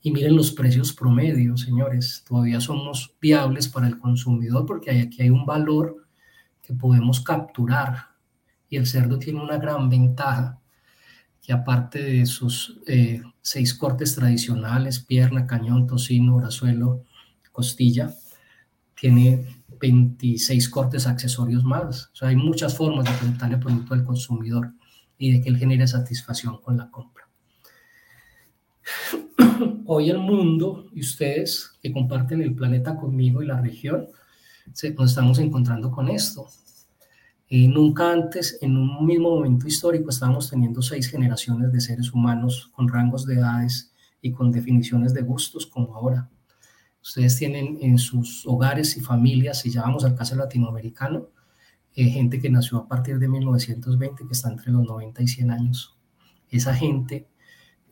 Y 0.00 0.10
miren 0.10 0.36
los 0.36 0.50
precios 0.52 0.92
promedios, 0.92 1.62
señores, 1.62 2.24
todavía 2.26 2.60
somos 2.60 3.14
viables 3.20 3.68
para 3.68 3.86
el 3.86 3.98
consumidor 3.98 4.66
porque 4.66 4.90
hay, 4.90 5.00
aquí 5.00 5.22
hay 5.22 5.30
un 5.30 5.46
valor 5.46 6.08
que 6.62 6.74
podemos 6.74 7.20
capturar 7.20 8.08
y 8.68 8.76
el 8.76 8.86
cerdo 8.86 9.18
tiene 9.18 9.40
una 9.40 9.58
gran 9.58 9.88
ventaja 9.88 10.58
que 11.42 11.52
aparte 11.52 12.02
de 12.02 12.26
sus 12.26 12.78
eh, 12.86 13.20
seis 13.40 13.74
cortes 13.74 14.14
tradicionales, 14.14 15.00
pierna, 15.00 15.46
cañón, 15.46 15.86
tocino, 15.86 16.36
brazuelo, 16.36 17.04
costilla, 17.50 18.14
tiene 18.98 19.44
26 19.80 20.68
cortes 20.68 21.06
accesorios 21.06 21.64
más. 21.64 22.10
O 22.12 22.16
sea, 22.16 22.28
hay 22.28 22.36
muchas 22.36 22.76
formas 22.76 23.04
de 23.04 23.10
presentarle 23.10 23.58
producto 23.58 23.94
al 23.94 24.04
consumidor 24.04 24.72
y 25.18 25.32
de 25.32 25.42
que 25.42 25.48
él 25.50 25.58
genere 25.58 25.86
satisfacción 25.86 26.60
con 26.62 26.76
la 26.76 26.90
compra. 26.90 27.11
Hoy 29.86 30.10
el 30.10 30.18
mundo 30.18 30.86
y 30.92 31.00
ustedes 31.00 31.72
que 31.82 31.92
comparten 31.92 32.42
el 32.42 32.54
planeta 32.54 32.96
conmigo 32.96 33.42
y 33.42 33.46
la 33.46 33.60
región, 33.60 34.08
nos 34.66 35.10
estamos 35.10 35.38
encontrando 35.38 35.90
con 35.90 36.08
esto. 36.08 36.46
Y 37.48 37.68
nunca 37.68 38.10
antes, 38.10 38.58
en 38.62 38.76
un 38.78 39.04
mismo 39.04 39.36
momento 39.36 39.66
histórico, 39.66 40.08
estábamos 40.08 40.48
teniendo 40.48 40.80
seis 40.80 41.08
generaciones 41.10 41.70
de 41.70 41.80
seres 41.80 42.12
humanos 42.12 42.70
con 42.72 42.88
rangos 42.88 43.26
de 43.26 43.34
edades 43.34 43.92
y 44.22 44.32
con 44.32 44.50
definiciones 44.50 45.12
de 45.12 45.22
gustos 45.22 45.66
como 45.66 45.94
ahora. 45.94 46.30
Ustedes 47.02 47.36
tienen 47.36 47.78
en 47.82 47.98
sus 47.98 48.46
hogares 48.46 48.96
y 48.96 49.00
familias, 49.00 49.60
si 49.60 49.70
ya 49.70 49.82
vamos 49.82 50.04
al 50.04 50.14
caso 50.14 50.36
latinoamericano, 50.36 51.28
eh, 51.94 52.08
gente 52.08 52.40
que 52.40 52.48
nació 52.48 52.78
a 52.78 52.88
partir 52.88 53.18
de 53.18 53.28
1920, 53.28 54.26
que 54.26 54.32
está 54.32 54.48
entre 54.48 54.72
los 54.72 54.86
90 54.86 55.22
y 55.22 55.28
100 55.28 55.50
años. 55.50 55.98
Esa 56.48 56.74
gente, 56.74 57.28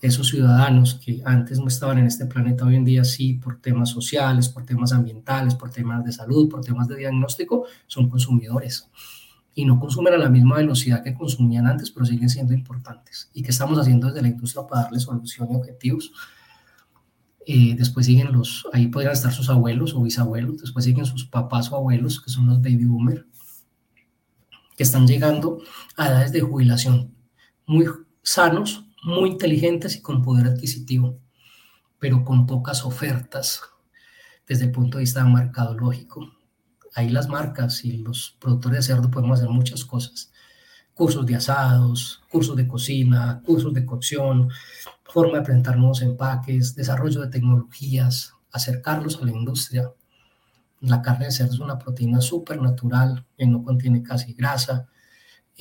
esos 0.00 0.28
ciudadanos 0.28 0.94
que 0.94 1.22
antes 1.24 1.58
no 1.58 1.68
estaban 1.68 1.98
en 1.98 2.06
este 2.06 2.26
planeta, 2.26 2.64
hoy 2.64 2.76
en 2.76 2.84
día 2.84 3.04
sí, 3.04 3.34
por 3.34 3.60
temas 3.60 3.90
sociales, 3.90 4.48
por 4.48 4.64
temas 4.64 4.92
ambientales, 4.92 5.54
por 5.54 5.70
temas 5.70 6.04
de 6.04 6.12
salud, 6.12 6.48
por 6.48 6.62
temas 6.62 6.88
de 6.88 6.96
diagnóstico, 6.96 7.66
son 7.86 8.08
consumidores. 8.08 8.88
Y 9.54 9.64
no 9.64 9.78
consumen 9.78 10.14
a 10.14 10.18
la 10.18 10.30
misma 10.30 10.56
velocidad 10.56 11.02
que 11.02 11.12
consumían 11.12 11.66
antes, 11.66 11.90
pero 11.90 12.06
siguen 12.06 12.30
siendo 12.30 12.54
importantes. 12.54 13.30
¿Y 13.34 13.42
qué 13.42 13.50
estamos 13.50 13.78
haciendo 13.78 14.06
desde 14.06 14.22
la 14.22 14.28
industria 14.28 14.66
para 14.66 14.82
darles 14.84 15.02
solución 15.02 15.48
y 15.52 15.56
objetivos? 15.56 16.12
Eh, 17.46 17.74
después 17.76 18.06
siguen 18.06 18.32
los, 18.32 18.66
ahí 18.72 18.86
podrían 18.86 19.12
estar 19.12 19.32
sus 19.32 19.50
abuelos 19.50 19.94
o 19.94 20.02
bisabuelos, 20.02 20.60
después 20.60 20.84
siguen 20.84 21.04
sus 21.04 21.24
papás 21.24 21.72
o 21.72 21.76
abuelos, 21.76 22.20
que 22.20 22.30
son 22.30 22.46
los 22.46 22.62
baby 22.62 22.84
boomers, 22.84 23.24
que 24.76 24.82
están 24.82 25.06
llegando 25.06 25.58
a 25.96 26.08
edades 26.08 26.32
de 26.32 26.40
jubilación 26.40 27.14
muy 27.66 27.86
sanos, 28.22 28.86
muy 29.02 29.30
inteligentes 29.30 29.96
y 29.96 30.02
con 30.02 30.22
poder 30.22 30.46
adquisitivo, 30.46 31.18
pero 31.98 32.24
con 32.24 32.46
pocas 32.46 32.84
ofertas 32.84 33.62
desde 34.46 34.66
el 34.66 34.72
punto 34.72 34.98
de 34.98 35.02
vista 35.02 35.24
mercadológico. 35.24 36.32
Ahí 36.94 37.08
las 37.08 37.28
marcas 37.28 37.84
y 37.84 37.98
los 37.98 38.36
productores 38.40 38.78
de 38.78 38.94
cerdo 38.94 39.10
podemos 39.10 39.38
hacer 39.38 39.50
muchas 39.50 39.84
cosas. 39.84 40.32
Cursos 40.94 41.24
de 41.24 41.36
asados, 41.36 42.22
cursos 42.30 42.56
de 42.56 42.66
cocina, 42.66 43.42
cursos 43.44 43.72
de 43.72 43.86
cocción, 43.86 44.50
forma 45.04 45.38
de 45.38 45.44
presentar 45.44 45.76
nuevos 45.76 46.02
empaques, 46.02 46.74
desarrollo 46.74 47.20
de 47.20 47.28
tecnologías, 47.28 48.34
acercarlos 48.52 49.16
a 49.16 49.24
la 49.24 49.32
industria, 49.32 49.92
la 50.80 51.02
carne 51.02 51.26
de 51.26 51.32
cerdo 51.32 51.52
es 51.52 51.60
una 51.60 51.78
proteína 51.78 52.20
súper 52.20 52.60
natural, 52.60 53.26
que 53.36 53.46
no 53.46 53.62
contiene 53.62 54.02
casi 54.02 54.32
grasa, 54.32 54.88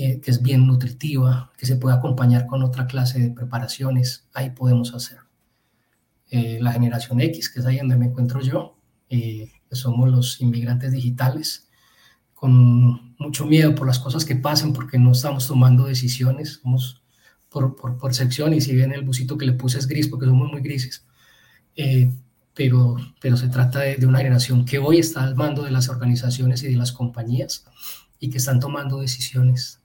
eh, 0.01 0.21
que 0.21 0.31
es 0.31 0.41
bien 0.41 0.65
nutritiva, 0.65 1.51
que 1.57 1.65
se 1.65 1.75
puede 1.75 1.95
acompañar 1.95 2.45
con 2.45 2.63
otra 2.63 2.87
clase 2.87 3.19
de 3.19 3.31
preparaciones. 3.31 4.27
Ahí 4.33 4.51
podemos 4.51 4.93
hacer. 4.93 5.19
Eh, 6.31 6.59
la 6.61 6.71
generación 6.71 7.19
X, 7.21 7.49
que 7.49 7.59
es 7.59 7.65
ahí 7.65 7.77
donde 7.79 7.97
me 7.97 8.05
encuentro 8.05 8.39
yo, 8.41 8.77
eh, 9.09 9.51
somos 9.71 10.09
los 10.09 10.39
inmigrantes 10.41 10.91
digitales, 10.91 11.67
con 12.33 13.15
mucho 13.17 13.45
miedo 13.45 13.75
por 13.75 13.87
las 13.87 13.99
cosas 13.99 14.23
que 14.23 14.35
pasen, 14.35 14.71
porque 14.71 14.97
no 14.97 15.11
estamos 15.11 15.47
tomando 15.47 15.85
decisiones, 15.85 16.61
somos 16.63 17.03
por, 17.49 17.75
por 17.75 17.97
percepción, 17.97 18.53
y 18.53 18.61
si 18.61 18.73
bien 18.73 18.93
el 18.93 19.03
busito 19.03 19.37
que 19.37 19.45
le 19.45 19.53
puse 19.53 19.79
es 19.79 19.87
gris, 19.87 20.07
porque 20.07 20.27
somos 20.27 20.49
muy 20.49 20.61
grises 20.61 21.05
pero, 22.59 22.97
pero 23.21 23.37
se 23.37 23.47
trata 23.47 23.79
de, 23.79 24.05
una 24.05 24.17
generación 24.17 24.65
que 24.65 24.79
hoy 24.79 24.99
está 24.99 25.23
al 25.23 25.35
mando 25.35 25.63
de 25.63 25.71
las 25.71 25.87
organizaciones 25.87 26.61
y 26.63 26.67
de 26.67 26.75
las 26.75 26.91
compañías 26.91 27.65
y 28.19 28.29
que 28.29 28.37
están 28.37 28.59
tomando 28.59 28.99
decisiones. 28.99 29.78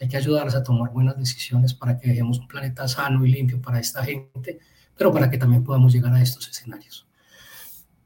Hay 0.00 0.08
que 0.08 0.16
ayudarles 0.16 0.54
a 0.54 0.62
tomar 0.62 0.92
buenas 0.92 1.18
decisiones 1.18 1.74
para 1.74 1.98
que 1.98 2.08
dejemos 2.08 2.38
un 2.38 2.48
planeta 2.48 2.88
sano 2.88 3.24
y 3.26 3.30
limpio 3.30 3.60
para 3.60 3.78
esta 3.78 4.02
gente, 4.02 4.58
pero 4.96 5.12
para 5.12 5.30
que 5.30 5.38
también 5.38 5.62
podamos 5.62 5.92
llegar 5.92 6.14
a 6.14 6.22
estos 6.22 6.48
escenarios. 6.48 7.06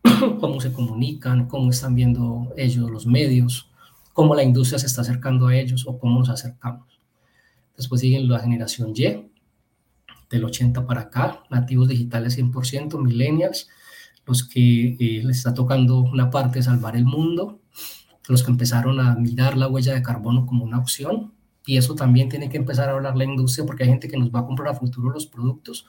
cómo 0.40 0.60
se 0.60 0.72
comunican, 0.72 1.46
cómo 1.46 1.70
están 1.70 1.94
viendo 1.94 2.52
ellos 2.56 2.90
los 2.90 3.06
medios, 3.06 3.70
cómo 4.12 4.34
la 4.34 4.42
industria 4.42 4.78
se 4.78 4.86
está 4.86 5.00
acercando 5.00 5.46
a 5.46 5.56
ellos 5.56 5.86
o 5.86 5.98
cómo 5.98 6.18
nos 6.18 6.28
acercamos. 6.28 6.86
Después 7.76 8.00
siguen 8.00 8.28
la 8.28 8.38
generación 8.38 8.92
Y, 8.94 9.30
del 10.30 10.44
80 10.44 10.86
para 10.86 11.02
acá, 11.02 11.42
nativos 11.50 11.88
digitales 11.88 12.38
100%, 12.38 13.00
millennials, 13.02 13.68
los 14.26 14.44
que 14.44 14.96
eh, 14.98 15.22
les 15.24 15.38
está 15.38 15.54
tocando 15.54 16.00
una 16.00 16.30
parte 16.30 16.58
de 16.58 16.64
salvar 16.64 16.96
el 16.96 17.04
mundo, 17.04 17.60
los 18.28 18.42
que 18.42 18.50
empezaron 18.50 19.00
a 19.00 19.14
mirar 19.16 19.56
la 19.56 19.68
huella 19.68 19.94
de 19.94 20.02
carbono 20.02 20.46
como 20.46 20.64
una 20.64 20.78
opción, 20.78 21.32
y 21.66 21.76
eso 21.76 21.94
también 21.94 22.28
tiene 22.28 22.48
que 22.48 22.56
empezar 22.56 22.88
a 22.88 22.92
hablar 22.92 23.16
la 23.16 23.24
industria 23.24 23.64
porque 23.64 23.84
hay 23.84 23.90
gente 23.90 24.08
que 24.08 24.18
nos 24.18 24.30
va 24.30 24.40
a 24.40 24.46
comprar 24.46 24.68
a 24.68 24.78
futuro 24.78 25.10
los 25.10 25.26
productos 25.26 25.86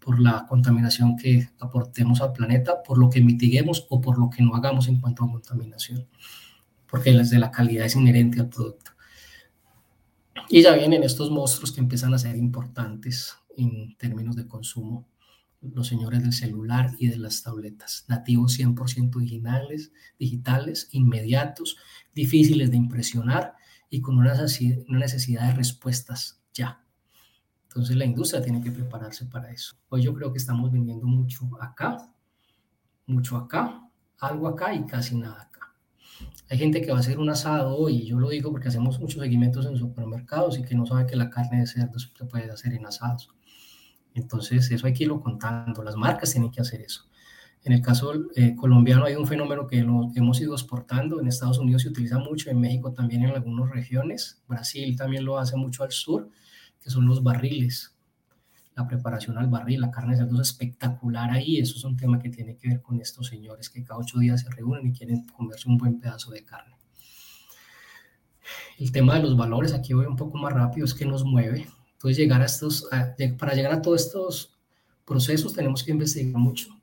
por 0.00 0.20
la 0.20 0.46
contaminación 0.48 1.16
que 1.16 1.50
aportemos 1.58 2.20
al 2.20 2.32
planeta, 2.32 2.82
por 2.82 2.96
lo 2.96 3.10
que 3.10 3.20
mitiguemos 3.20 3.86
o 3.90 4.00
por 4.00 4.18
lo 4.18 4.30
que 4.30 4.42
no 4.42 4.54
hagamos 4.54 4.86
en 4.88 5.00
cuanto 5.00 5.24
a 5.24 5.30
contaminación, 5.30 6.06
porque 6.88 7.12
desde 7.12 7.38
la 7.38 7.50
calidad 7.50 7.86
es 7.86 7.96
inherente 7.96 8.40
al 8.40 8.48
producto. 8.48 8.92
Y 10.48 10.62
ya 10.62 10.74
vienen 10.74 11.02
estos 11.02 11.30
monstruos 11.30 11.72
que 11.72 11.80
empiezan 11.80 12.14
a 12.14 12.18
ser 12.18 12.36
importantes 12.36 13.36
en 13.56 13.96
términos 13.96 14.36
de 14.36 14.46
consumo, 14.46 15.08
los 15.60 15.88
señores 15.88 16.22
del 16.22 16.32
celular 16.32 16.92
y 16.98 17.08
de 17.08 17.18
las 17.18 17.42
tabletas, 17.42 18.04
nativos 18.06 18.56
100% 18.56 19.18
digitales, 19.18 19.90
digitales, 20.20 20.88
inmediatos, 20.92 21.78
difíciles 22.14 22.70
de 22.70 22.76
impresionar 22.76 23.55
y 23.88 24.00
con 24.00 24.18
una 24.18 24.34
necesidad 24.34 25.48
de 25.48 25.54
respuestas 25.54 26.40
ya. 26.52 26.82
Entonces 27.68 27.96
la 27.96 28.04
industria 28.04 28.42
tiene 28.42 28.60
que 28.60 28.70
prepararse 28.70 29.26
para 29.26 29.50
eso. 29.50 29.76
Hoy 29.88 30.02
yo 30.02 30.14
creo 30.14 30.32
que 30.32 30.38
estamos 30.38 30.72
vendiendo 30.72 31.06
mucho 31.06 31.48
acá, 31.60 32.10
mucho 33.06 33.36
acá, 33.36 33.82
algo 34.18 34.48
acá 34.48 34.74
y 34.74 34.84
casi 34.86 35.16
nada 35.16 35.42
acá. 35.42 35.74
Hay 36.48 36.58
gente 36.58 36.80
que 36.80 36.90
va 36.90 36.96
a 36.96 37.00
hacer 37.00 37.18
un 37.18 37.28
asado 37.28 37.88
y 37.88 38.06
yo 38.06 38.18
lo 38.18 38.30
digo 38.30 38.50
porque 38.50 38.68
hacemos 38.68 38.98
muchos 38.98 39.20
seguimientos 39.20 39.66
en 39.66 39.76
supermercados 39.76 40.58
y 40.58 40.62
que 40.62 40.74
no 40.74 40.86
sabe 40.86 41.06
que 41.06 41.16
la 41.16 41.28
carne 41.28 41.60
de 41.60 41.66
cerdo 41.66 41.98
se 41.98 42.08
puede 42.24 42.50
hacer 42.50 42.72
en 42.72 42.86
asados. 42.86 43.28
Entonces 44.14 44.70
eso 44.70 44.86
hay 44.86 44.94
que 44.94 45.04
irlo 45.04 45.20
contando, 45.20 45.82
las 45.82 45.96
marcas 45.96 46.32
tienen 46.32 46.50
que 46.50 46.62
hacer 46.62 46.80
eso. 46.80 47.04
En 47.64 47.72
el 47.72 47.82
caso 47.82 48.12
eh, 48.36 48.54
colombiano 48.54 49.04
hay 49.04 49.16
un 49.16 49.26
fenómeno 49.26 49.66
que 49.66 49.78
hemos 49.78 50.40
ido 50.40 50.54
exportando, 50.54 51.20
en 51.20 51.26
Estados 51.26 51.58
Unidos 51.58 51.82
se 51.82 51.88
utiliza 51.88 52.16
mucho, 52.18 52.48
en 52.48 52.60
México 52.60 52.92
también 52.92 53.24
en 53.24 53.30
algunas 53.30 53.70
regiones, 53.70 54.40
Brasil 54.46 54.96
también 54.96 55.24
lo 55.24 55.36
hace 55.36 55.56
mucho 55.56 55.82
al 55.82 55.90
sur, 55.90 56.30
que 56.80 56.90
son 56.90 57.06
los 57.06 57.24
barriles, 57.24 57.96
la 58.76 58.86
preparación 58.86 59.36
al 59.38 59.48
barril, 59.48 59.80
la 59.80 59.90
carne 59.90 60.12
de 60.12 60.18
cerdo 60.18 60.40
es 60.40 60.50
espectacular 60.50 61.30
ahí, 61.30 61.58
eso 61.58 61.76
es 61.76 61.82
un 61.82 61.96
tema 61.96 62.20
que 62.20 62.28
tiene 62.28 62.56
que 62.56 62.68
ver 62.68 62.82
con 62.82 63.00
estos 63.00 63.26
señores 63.26 63.68
que 63.68 63.82
cada 63.82 63.98
ocho 63.98 64.20
días 64.20 64.42
se 64.42 64.50
reúnen 64.50 64.86
y 64.86 64.92
quieren 64.92 65.26
comerse 65.26 65.68
un 65.68 65.76
buen 65.76 65.98
pedazo 65.98 66.30
de 66.30 66.44
carne. 66.44 66.76
El 68.78 68.92
tema 68.92 69.14
de 69.14 69.22
los 69.22 69.36
valores, 69.36 69.72
aquí 69.72 69.92
voy 69.92 70.06
un 70.06 70.14
poco 70.14 70.38
más 70.38 70.52
rápido, 70.52 70.84
es 70.84 70.94
que 70.94 71.04
nos 71.04 71.24
mueve. 71.24 71.66
Entonces, 71.94 72.18
llegar 72.18 72.42
a 72.42 72.44
estos, 72.44 72.86
para 73.38 73.54
llegar 73.54 73.72
a 73.72 73.82
todos 73.82 74.02
estos 74.06 74.56
procesos 75.04 75.52
tenemos 75.52 75.82
que 75.82 75.92
investigar 75.92 76.40
mucho 76.40 76.75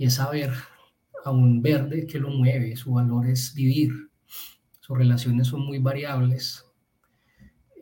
y 0.00 0.06
es 0.06 0.14
saber 0.14 0.50
a 1.26 1.30
un 1.30 1.60
verde 1.60 2.06
qué 2.06 2.18
lo 2.18 2.30
mueve, 2.30 2.74
su 2.74 2.92
valor 2.92 3.26
es 3.26 3.52
vivir, 3.52 3.92
sus 4.80 4.96
relaciones 4.96 5.48
son 5.48 5.60
muy 5.66 5.78
variables. 5.78 6.64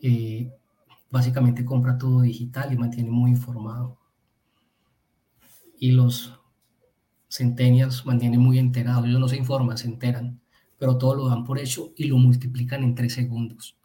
Eh, 0.02 0.50
básicamente 1.12 1.64
compra 1.64 1.96
todo 1.96 2.22
digital 2.22 2.72
y 2.72 2.76
mantiene 2.76 3.08
muy 3.08 3.30
informado. 3.30 4.00
Y 5.78 5.92
los 5.92 6.36
centennials 7.30 8.04
mantienen 8.04 8.40
muy 8.40 8.58
enterados, 8.58 9.06
ellos 9.06 9.20
no 9.20 9.28
se 9.28 9.36
informan, 9.36 9.78
se 9.78 9.86
enteran, 9.86 10.40
pero 10.76 10.98
todo 10.98 11.14
lo 11.14 11.28
dan 11.28 11.44
por 11.44 11.60
hecho 11.60 11.92
y 11.94 12.06
lo 12.06 12.18
multiplican 12.18 12.82
en 12.82 12.96
tres 12.96 13.12
segundos. 13.12 13.78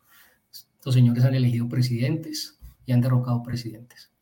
Estos 0.52 0.96
señores 0.96 1.24
han 1.24 1.36
elegido 1.36 1.70
presidentes 1.70 2.58
y 2.88 2.94
han 2.94 3.02
derrocado 3.02 3.44
presidentes. 3.44 4.13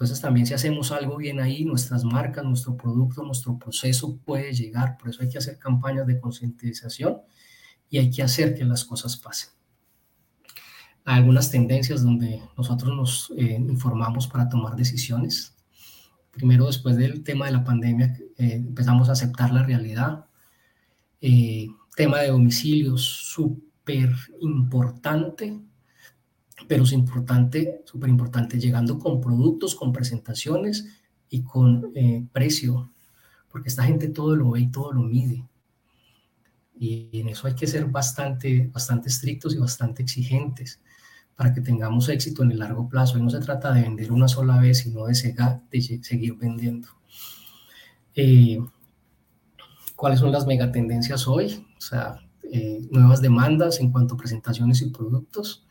Entonces 0.00 0.20
también 0.20 0.46
si 0.46 0.54
hacemos 0.54 0.92
algo 0.92 1.16
bien 1.16 1.40
ahí, 1.40 1.64
nuestras 1.64 2.04
marcas, 2.04 2.44
nuestro 2.44 2.76
producto, 2.76 3.22
nuestro 3.22 3.58
proceso 3.58 4.16
puede 4.24 4.52
llegar. 4.54 4.96
Por 4.96 5.10
eso 5.10 5.22
hay 5.22 5.28
que 5.28 5.38
hacer 5.38 5.58
campañas 5.58 6.06
de 6.06 6.18
concientización 6.18 7.18
y 7.90 7.98
hay 7.98 8.10
que 8.10 8.22
hacer 8.22 8.54
que 8.54 8.64
las 8.64 8.84
cosas 8.84 9.16
pasen 9.16 9.50
algunas 11.04 11.50
tendencias 11.50 12.02
donde 12.02 12.40
nosotros 12.56 12.94
nos 12.94 13.32
eh, 13.36 13.56
informamos 13.58 14.26
para 14.28 14.48
tomar 14.48 14.76
decisiones. 14.76 15.56
Primero, 16.30 16.66
después 16.66 16.96
del 16.96 17.24
tema 17.24 17.46
de 17.46 17.52
la 17.52 17.64
pandemia, 17.64 18.16
eh, 18.36 18.52
empezamos 18.54 19.08
a 19.08 19.12
aceptar 19.12 19.52
la 19.52 19.62
realidad. 19.62 20.26
Eh, 21.20 21.68
tema 21.96 22.20
de 22.20 22.28
domicilios, 22.28 23.02
súper 23.02 24.14
importante, 24.40 25.58
pero 26.68 26.84
es 26.84 26.92
importante, 26.92 27.82
súper 27.84 28.10
importante, 28.10 28.58
llegando 28.58 28.98
con 28.98 29.20
productos, 29.20 29.74
con 29.74 29.92
presentaciones 29.92 30.86
y 31.28 31.42
con 31.42 31.92
precio, 32.32 32.90
porque 33.50 33.68
esta 33.68 33.84
gente 33.84 34.08
todo 34.08 34.36
lo 34.36 34.50
ve 34.50 34.60
y 34.60 34.70
todo 34.70 34.92
lo 34.92 35.02
mide. 35.02 35.44
Y 36.80 37.10
en 37.20 37.28
eso 37.28 37.46
hay 37.46 37.54
que 37.54 37.66
ser 37.66 37.84
bastante, 37.86 38.70
bastante 38.72 39.10
estrictos 39.10 39.54
y 39.54 39.58
bastante 39.58 40.02
exigentes 40.02 40.80
para 41.36 41.52
que 41.52 41.60
tengamos 41.60 42.08
éxito 42.08 42.42
en 42.42 42.52
el 42.52 42.58
largo 42.58 42.88
plazo. 42.88 43.18
Y 43.18 43.22
no 43.22 43.30
se 43.30 43.38
trata 43.38 43.72
de 43.72 43.82
vender 43.82 44.12
una 44.12 44.28
sola 44.28 44.58
vez, 44.58 44.78
sino 44.78 45.06
de, 45.06 45.14
seguir 45.14 46.34
vendiendo. 46.36 46.88
Eh, 48.14 48.58
¿Cuáles 49.96 50.20
son 50.20 50.32
las 50.32 50.46
megatendencias 50.46 51.28
hoy? 51.28 51.66
O 51.76 51.80
sea, 51.80 52.16
eh, 52.50 52.86
nuevas 52.90 53.20
demandas 53.20 53.80
en 53.80 53.90
cuanto 53.90 54.14
a 54.14 54.18
presentaciones 54.18 54.82
y 54.82 54.90
productos. 54.90 55.66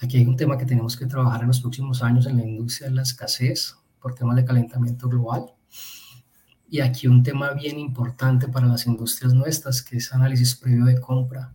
Aquí 0.00 0.18
hay 0.18 0.26
un 0.26 0.36
tema 0.36 0.58
que 0.58 0.66
tenemos 0.66 0.96
que 0.96 1.06
trabajar 1.06 1.42
en 1.42 1.48
los 1.48 1.60
próximos 1.60 2.02
años 2.02 2.26
en 2.26 2.36
la 2.36 2.44
industria 2.44 2.88
de 2.88 2.96
la 2.96 3.02
escasez 3.02 3.76
por 4.00 4.14
temas 4.14 4.36
de 4.36 4.44
calentamiento 4.44 5.08
global. 5.08 5.46
Y 6.68 6.80
aquí 6.80 7.06
un 7.06 7.22
tema 7.22 7.52
bien 7.52 7.78
importante 7.78 8.48
para 8.48 8.66
las 8.66 8.86
industrias 8.86 9.32
nuestras, 9.32 9.82
que 9.82 9.98
es 9.98 10.12
análisis 10.12 10.54
previo 10.56 10.84
de 10.84 11.00
compra 11.00 11.54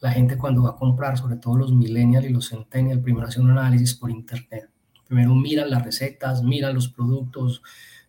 la 0.00 0.12
gente 0.12 0.36
cuando 0.36 0.62
va 0.62 0.70
a 0.70 0.76
comprar, 0.76 1.16
sobre 1.18 1.36
todo 1.36 1.56
los 1.56 1.72
millennials 1.72 2.26
y 2.26 2.30
los 2.30 2.50
centennials, 2.50 3.02
primero 3.02 3.26
hace 3.26 3.40
un 3.40 3.50
análisis 3.50 3.94
por 3.94 4.10
internet. 4.10 4.70
Primero 5.06 5.34
miran 5.34 5.70
las 5.70 5.84
recetas, 5.84 6.42
miran 6.42 6.74
los 6.74 6.88
productos, 6.88 7.62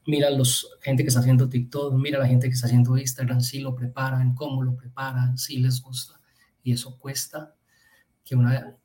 miran 0.06 0.38
los 0.38 0.70
gente 0.82 1.04
que 1.04 1.10
está 1.10 1.22
haciendo 1.22 1.48
TikTok, 1.48 1.94
mira 1.94 2.20
la 2.20 2.28
gente 2.28 2.48
que 2.48 2.54
está 2.54 2.68
haciendo 2.68 2.98
Instagram, 2.98 3.42
si 3.42 3.60
lo 3.60 3.76
preparan, 3.76 4.36
cómo 4.36 4.64
lo 4.64 4.76
preparan, 4.76 5.38
si 5.38 5.58
les 5.60 5.82
gusta. 5.82 6.20
Y 6.64 6.74
eso 6.74 6.98
cuesta 6.98 7.56
que 8.24 8.36
una 8.36 8.76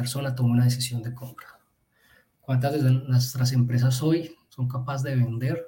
persona 0.00 0.34
tome 0.34 0.52
una 0.52 0.64
decisión 0.64 1.02
de 1.02 1.12
compra. 1.12 1.60
¿Cuántas 2.40 2.82
de 2.82 2.90
nuestras 2.90 3.52
empresas 3.52 4.02
hoy 4.02 4.34
son 4.48 4.66
capaces 4.66 5.02
de 5.02 5.14
vender 5.14 5.62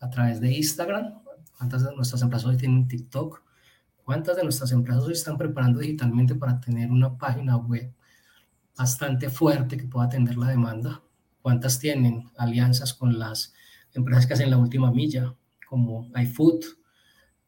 a 0.00 0.10
través 0.10 0.40
de 0.40 0.52
Instagram? 0.52 1.22
¿Cuántas 1.56 1.84
de 1.84 1.94
nuestras 1.94 2.22
empresas 2.22 2.48
hoy 2.48 2.56
tienen 2.56 2.88
TikTok? 2.88 3.40
¿Cuántas 4.02 4.36
de 4.36 4.42
nuestras 4.42 4.72
empresas 4.72 5.06
se 5.06 5.12
están 5.12 5.38
preparando 5.38 5.78
digitalmente 5.78 6.34
para 6.34 6.58
tener 6.58 6.90
una 6.90 7.16
página 7.16 7.56
web 7.56 7.94
bastante 8.76 9.30
fuerte 9.30 9.76
que 9.76 9.86
pueda 9.86 10.06
atender 10.06 10.36
la 10.36 10.48
demanda? 10.48 11.00
¿Cuántas 11.40 11.78
tienen 11.78 12.28
alianzas 12.36 12.92
con 12.92 13.16
las 13.16 13.54
empresas 13.94 14.26
que 14.26 14.34
hacen 14.34 14.50
la 14.50 14.58
última 14.58 14.90
milla, 14.90 15.36
como 15.68 16.10
iFood, 16.16 16.64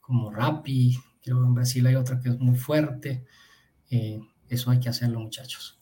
como 0.01 0.31
Rappi? 0.31 0.97
Creo 1.25 1.41
que 1.41 1.47
en 1.49 1.55
Brasil 1.55 1.85
hay 1.89 1.97
otra 1.97 2.21
que 2.21 2.29
es 2.29 2.39
muy 2.39 2.57
fuerte. 2.57 3.27
Eh, 3.91 4.21
eso 4.49 4.71
hay 4.71 4.79
que 4.79 4.89
hacerlo, 4.89 5.19
muchachos. 5.19 5.80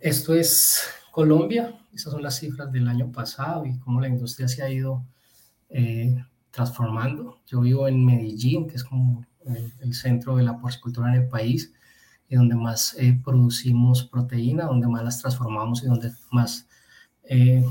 Esto 0.00 0.32
es 0.34 0.80
Colombia. 1.10 1.76
Esas 1.92 2.12
son 2.12 2.22
las 2.22 2.38
cifras 2.38 2.70
del 2.70 2.86
año 2.86 3.10
pasado 3.10 3.66
y 3.66 3.76
cómo 3.80 4.00
la 4.00 4.08
industria 4.08 4.46
se 4.46 4.62
ha 4.62 4.70
ido 4.70 5.04
eh, 5.70 6.24
transformando. 6.52 7.40
Yo 7.46 7.60
vivo 7.62 7.88
en 7.88 8.04
Medellín, 8.04 8.68
que 8.68 8.76
es 8.76 8.84
como 8.84 9.26
el, 9.80 9.94
centro 9.94 10.36
de 10.36 10.44
la 10.44 10.58
porcicultura 10.58 11.08
en 11.08 11.22
el 11.22 11.28
país 11.28 11.72
y 12.28 12.36
donde 12.36 12.54
más 12.54 12.94
eh, 12.98 13.18
producimos 13.24 14.04
proteína, 14.04 14.66
donde 14.66 14.86
más 14.86 15.02
las 15.02 15.20
transformamos 15.20 15.82
y 15.82 15.86
donde 15.86 16.12
más 16.30 16.68
eh, 17.24 17.64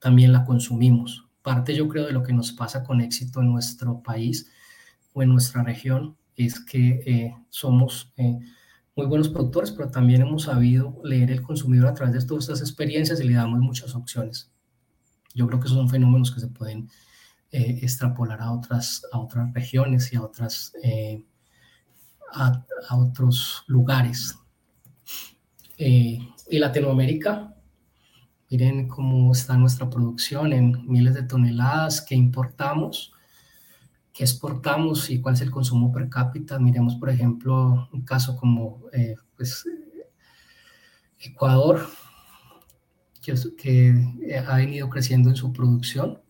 también 0.00 0.32
la 0.32 0.46
consumimos. 0.46 1.26
Parte 1.42 1.74
yo 1.74 1.88
creo 1.88 2.06
de 2.06 2.12
lo 2.12 2.22
que 2.22 2.32
nos 2.32 2.52
pasa 2.52 2.84
con 2.84 3.02
éxito 3.02 3.40
en 3.42 3.52
nuestro 3.52 4.02
país 4.02 4.50
o 5.12 5.22
en 5.22 5.28
nuestra 5.28 5.62
región 5.62 6.16
es 6.36 6.58
que 6.58 7.34
somos 7.50 8.12
muy 8.96 9.06
buenos 9.06 9.28
productores, 9.28 9.70
pero 9.70 9.90
también 9.90 10.22
hemos 10.22 10.44
sabido 10.44 10.98
leer 11.04 11.30
el 11.30 11.42
consumidor 11.42 11.88
a 11.88 11.94
través 11.94 12.14
de 12.14 12.26
todas 12.26 12.44
estas 12.44 12.62
experiencias 12.62 13.20
y 13.20 13.24
le 13.24 13.34
damos 13.34 13.60
muchas 13.60 13.94
opciones. 13.94 14.50
Yo 15.34 15.46
creo 15.46 15.60
que 15.60 15.66
esos 15.66 15.76
son 15.76 15.90
fenómenos 15.90 16.32
que 16.32 16.40
se 16.40 16.48
pueden 16.48 16.88
eh, 17.52 17.78
extrapolar 17.82 18.40
a 18.40 18.52
otras, 18.52 19.02
a 19.12 19.18
otras 19.18 19.52
regiones 19.52 20.12
y 20.12 20.16
a, 20.16 20.22
otras, 20.22 20.72
eh, 20.82 21.22
a, 22.32 22.64
otros 22.96 23.64
lugares. 23.66 24.34
Eh, 25.76 26.18
y 26.50 26.58
Latinoamérica, 26.58 27.52
Miren 28.48 28.86
cómo 28.86 29.32
está 29.32 29.56
nuestra 29.56 29.90
producción 29.90 30.52
en 30.52 30.86
miles 30.86 31.14
de 31.14 31.24
toneladas 31.24 32.00
que 32.00 32.14
importamos, 32.14 33.12
que 34.16 34.24
exportamos 34.24 35.10
y 35.10 35.20
cuál 35.20 35.34
es 35.34 35.42
el 35.42 35.50
consumo 35.50 35.92
per 35.92 36.08
cápita. 36.08 36.58
Miremos, 36.58 36.94
por 36.94 37.10
ejemplo, 37.10 37.86
un 37.92 38.00
caso 38.00 38.34
como 38.34 38.84
eh, 38.94 39.14
pues, 39.36 39.66
Ecuador, 41.20 41.86
que, 43.20 43.34
que 43.58 44.38
ha 44.38 44.56
venido 44.56 44.88
creciendo 44.88 45.28
en 45.28 45.36
su 45.36 45.52
producción 45.52 46.22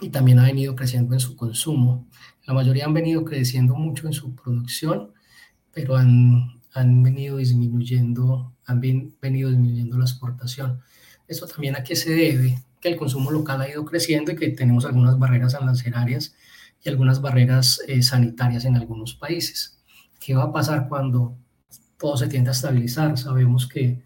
y 0.00 0.10
también 0.10 0.38
ha 0.38 0.44
venido 0.44 0.76
creciendo 0.76 1.14
en 1.14 1.20
su 1.20 1.34
consumo. 1.34 2.06
La 2.46 2.54
mayoría 2.54 2.84
han 2.84 2.94
venido 2.94 3.24
creciendo 3.24 3.74
mucho 3.74 4.06
en 4.06 4.12
su 4.12 4.36
producción, 4.36 5.10
pero 5.72 5.96
han, 5.96 6.60
han 6.74 7.02
venido 7.02 7.38
disminuyendo, 7.38 8.54
han 8.66 8.80
venido 8.80 9.48
disminuyendo 9.50 9.98
la 9.98 10.04
exportación. 10.04 10.80
Esto 11.26 11.48
también 11.48 11.74
a 11.74 11.82
qué 11.82 11.96
se 11.96 12.14
debe, 12.14 12.62
que 12.80 12.88
el 12.88 12.96
consumo 12.96 13.32
local 13.32 13.60
ha 13.62 13.68
ido 13.68 13.84
creciendo 13.84 14.30
y 14.30 14.36
que 14.36 14.50
tenemos 14.50 14.84
algunas 14.84 15.18
barreras 15.18 15.56
arancelarias 15.56 16.36
y 16.82 16.88
algunas 16.88 17.20
barreras 17.20 17.80
eh, 17.86 18.02
sanitarias 18.02 18.64
en 18.64 18.76
algunos 18.76 19.14
países. 19.14 19.78
¿Qué 20.18 20.34
va 20.34 20.44
a 20.44 20.52
pasar 20.52 20.88
cuando 20.88 21.36
todo 21.98 22.16
se 22.16 22.28
tiende 22.28 22.50
a 22.50 22.52
estabilizar? 22.52 23.16
Sabemos 23.18 23.66
que 23.66 24.02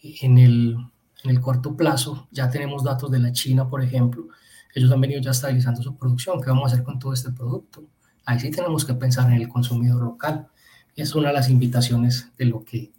en 0.00 0.38
el, 0.38 0.76
en 1.24 1.30
el 1.30 1.40
corto 1.40 1.76
plazo 1.76 2.28
ya 2.30 2.50
tenemos 2.50 2.84
datos 2.84 3.10
de 3.10 3.18
la 3.18 3.32
China, 3.32 3.68
por 3.68 3.82
ejemplo, 3.82 4.28
ellos 4.74 4.92
han 4.92 5.00
venido 5.00 5.20
ya 5.20 5.30
estabilizando 5.30 5.82
su 5.82 5.96
producción. 5.96 6.40
¿Qué 6.40 6.50
vamos 6.50 6.70
a 6.70 6.74
hacer 6.74 6.84
con 6.84 6.98
todo 6.98 7.12
este 7.12 7.32
producto? 7.32 7.88
Ahí 8.24 8.38
sí 8.38 8.50
tenemos 8.50 8.84
que 8.84 8.94
pensar 8.94 9.30
en 9.30 9.40
el 9.40 9.48
consumidor 9.48 10.02
local. 10.02 10.48
Es 10.94 11.14
una 11.14 11.28
de 11.28 11.34
las 11.34 11.48
invitaciones 11.48 12.30
de 12.36 12.44
lo 12.44 12.64
que 12.64 12.92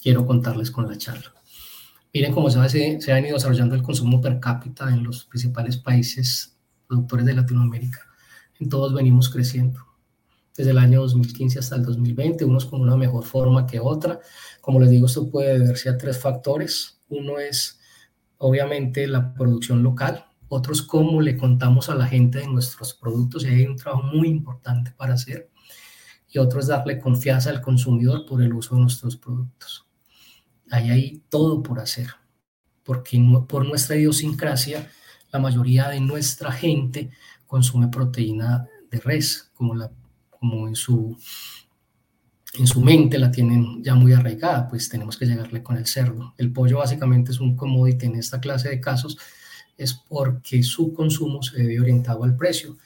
quiero 0.00 0.26
contarles 0.26 0.70
con 0.70 0.88
la 0.88 0.96
charla. 0.96 1.34
Miren 2.12 2.32
cómo 2.32 2.48
se, 2.48 3.00
se 3.00 3.12
ha 3.12 3.20
ido 3.20 3.34
desarrollando 3.34 3.74
el 3.74 3.82
consumo 3.82 4.20
per 4.20 4.38
cápita 4.38 4.88
en 4.88 5.02
los 5.02 5.24
principales 5.24 5.76
países 5.76 6.56
productores 6.86 7.26
de 7.26 7.34
Latinoamérica. 7.34 8.00
Todos 8.68 8.94
venimos 8.94 9.28
creciendo. 9.28 9.80
Desde 10.56 10.70
el 10.70 10.78
año 10.78 11.00
2015 11.00 11.58
hasta 11.58 11.76
el 11.76 11.84
2020, 11.84 12.44
unos 12.44 12.66
con 12.66 12.80
una 12.80 12.96
mejor 12.96 13.24
forma 13.24 13.66
que 13.66 13.80
otra. 13.80 14.20
Como 14.60 14.78
les 14.78 14.90
digo, 14.90 15.06
esto 15.06 15.28
puede 15.30 15.58
deberse 15.58 15.88
a 15.88 15.98
tres 15.98 16.18
factores. 16.18 17.00
Uno 17.08 17.38
es, 17.38 17.80
obviamente, 18.38 19.06
la 19.08 19.34
producción 19.34 19.82
local, 19.82 20.24
otros 20.48 20.82
cómo 20.82 21.20
le 21.20 21.36
contamos 21.36 21.88
a 21.88 21.94
la 21.94 22.06
gente 22.06 22.38
de 22.38 22.46
nuestros 22.46 22.94
productos 22.94 23.44
y 23.44 23.48
hay 23.48 23.66
un 23.66 23.76
trabajo 23.76 24.04
muy 24.04 24.28
importante 24.28 24.92
para 24.92 25.14
hacer. 25.14 25.50
Y 26.28 26.38
otro 26.38 26.60
es 26.60 26.68
darle 26.68 27.00
confianza 27.00 27.50
al 27.50 27.60
consumidor 27.60 28.26
por 28.26 28.42
el 28.42 28.52
uso 28.52 28.74
de 28.74 28.82
nuestros 28.82 29.16
productos. 29.16 29.86
Ahí 30.70 30.90
hay 30.90 31.22
todo 31.28 31.62
por 31.62 31.80
hacer, 31.80 32.08
porque 32.82 33.20
por 33.48 33.66
nuestra 33.66 33.96
idiosincrasia, 33.96 34.90
la 35.32 35.38
mayoría 35.40 35.88
de 35.88 36.00
nuestra 36.00 36.52
gente 36.52 37.10
consume 37.46 37.88
proteína 37.88 38.66
de 38.90 39.00
res, 39.00 39.50
como, 39.54 39.74
la, 39.74 39.90
como 40.30 40.68
en, 40.68 40.74
su, 40.74 41.16
en 42.54 42.66
su 42.66 42.80
mente 42.80 43.18
la 43.18 43.30
tienen 43.30 43.82
ya 43.82 43.94
muy 43.94 44.12
arraigada, 44.12 44.68
pues 44.68 44.88
tenemos 44.88 45.16
que 45.16 45.26
llegarle 45.26 45.62
con 45.62 45.76
el 45.76 45.86
cerdo. 45.86 46.34
El 46.38 46.52
pollo 46.52 46.78
básicamente 46.78 47.32
es 47.32 47.40
un 47.40 47.56
commodity 47.56 48.06
en 48.06 48.16
esta 48.16 48.40
clase 48.40 48.68
de 48.68 48.80
casos, 48.80 49.18
es 49.76 49.92
porque 49.94 50.62
su 50.62 50.92
consumo 50.92 51.42
se 51.42 51.58
debe 51.58 51.80
orientado 51.80 52.24
al 52.24 52.36
precio 52.36 52.76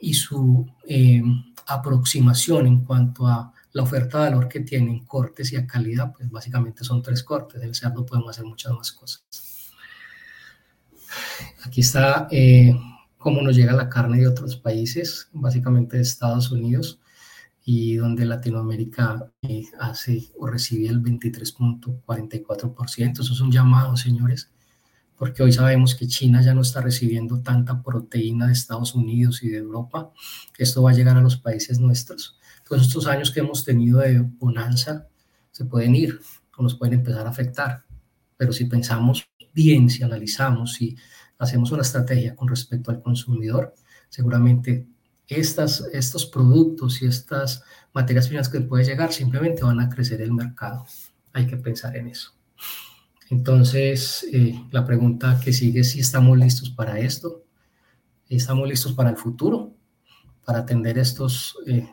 y 0.00 0.14
su 0.14 0.66
eh, 0.86 1.22
aproximación 1.66 2.66
en 2.66 2.84
cuanto 2.84 3.26
a 3.26 3.52
la 3.72 3.82
oferta 3.82 4.18
de 4.18 4.30
valor 4.30 4.48
que 4.48 4.60
tienen 4.60 5.04
cortes 5.04 5.52
y 5.52 5.56
a 5.56 5.66
calidad, 5.66 6.12
pues 6.12 6.30
básicamente 6.30 6.84
son 6.84 7.02
tres 7.02 7.22
cortes. 7.22 7.60
Del 7.60 7.74
cerdo 7.74 8.06
podemos 8.06 8.30
hacer 8.30 8.44
muchas 8.44 8.72
más 8.72 8.92
cosas. 8.92 9.22
Aquí 11.64 11.80
está 11.80 12.28
eh, 12.30 12.74
cómo 13.18 13.42
nos 13.42 13.56
llega 13.56 13.72
la 13.72 13.88
carne 13.88 14.18
de 14.18 14.28
otros 14.28 14.56
países, 14.56 15.28
básicamente 15.32 15.96
de 15.96 16.02
Estados 16.02 16.50
Unidos, 16.50 17.00
y 17.64 17.96
donde 17.96 18.24
Latinoamérica 18.24 19.30
eh, 19.42 19.64
hace 19.78 20.30
o 20.38 20.46
recibe 20.46 20.88
el 20.88 21.02
23.44%. 21.02 23.20
Eso 23.20 23.32
es 23.34 23.40
un 23.40 23.52
llamado, 23.52 23.94
señores, 23.96 24.50
porque 25.16 25.42
hoy 25.42 25.52
sabemos 25.52 25.94
que 25.94 26.06
China 26.06 26.40
ya 26.40 26.54
no 26.54 26.62
está 26.62 26.80
recibiendo 26.80 27.42
tanta 27.42 27.82
proteína 27.82 28.46
de 28.46 28.54
Estados 28.54 28.94
Unidos 28.94 29.42
y 29.42 29.48
de 29.48 29.58
Europa. 29.58 30.12
Esto 30.56 30.82
va 30.82 30.92
a 30.92 30.94
llegar 30.94 31.18
a 31.18 31.20
los 31.20 31.36
países 31.36 31.78
nuestros. 31.78 32.38
Todos 32.66 32.86
estos 32.86 33.06
años 33.06 33.30
que 33.30 33.40
hemos 33.40 33.64
tenido 33.64 33.98
de 33.98 34.20
bonanza 34.20 35.08
se 35.50 35.64
pueden 35.64 35.94
ir 35.94 36.20
o 36.56 36.62
nos 36.62 36.76
pueden 36.76 37.00
empezar 37.00 37.26
a 37.26 37.30
afectar. 37.30 37.84
Pero 38.36 38.52
si 38.52 38.66
pensamos 38.66 39.28
bien, 39.52 39.90
si 39.90 40.04
analizamos, 40.04 40.74
si 40.74 40.96
hacemos 41.38 41.70
una 41.70 41.82
estrategia 41.82 42.34
con 42.34 42.48
respecto 42.48 42.90
al 42.90 43.00
consumidor, 43.00 43.74
seguramente 44.08 44.86
estas, 45.26 45.84
estos 45.92 46.26
productos 46.26 47.02
y 47.02 47.06
estas 47.06 47.62
materias 47.92 48.28
primas 48.28 48.48
que 48.48 48.60
pueden 48.60 48.86
llegar 48.86 49.12
simplemente 49.12 49.62
van 49.62 49.80
a 49.80 49.88
crecer 49.88 50.20
el 50.22 50.32
mercado. 50.32 50.86
Hay 51.32 51.46
que 51.46 51.56
pensar 51.56 51.96
en 51.96 52.08
eso. 52.08 52.32
Entonces, 53.30 54.26
eh, 54.32 54.58
la 54.70 54.84
pregunta 54.84 55.38
que 55.42 55.52
sigue 55.52 55.80
es 55.80 55.90
si 55.90 56.00
estamos 56.00 56.36
listos 56.38 56.70
para 56.70 56.98
esto, 56.98 57.44
estamos 58.28 58.66
listos 58.66 58.94
para 58.94 59.10
el 59.10 59.16
futuro, 59.16 59.74
para 60.44 60.60
atender 60.60 60.96
estos 60.98 61.56
eh, 61.66 61.86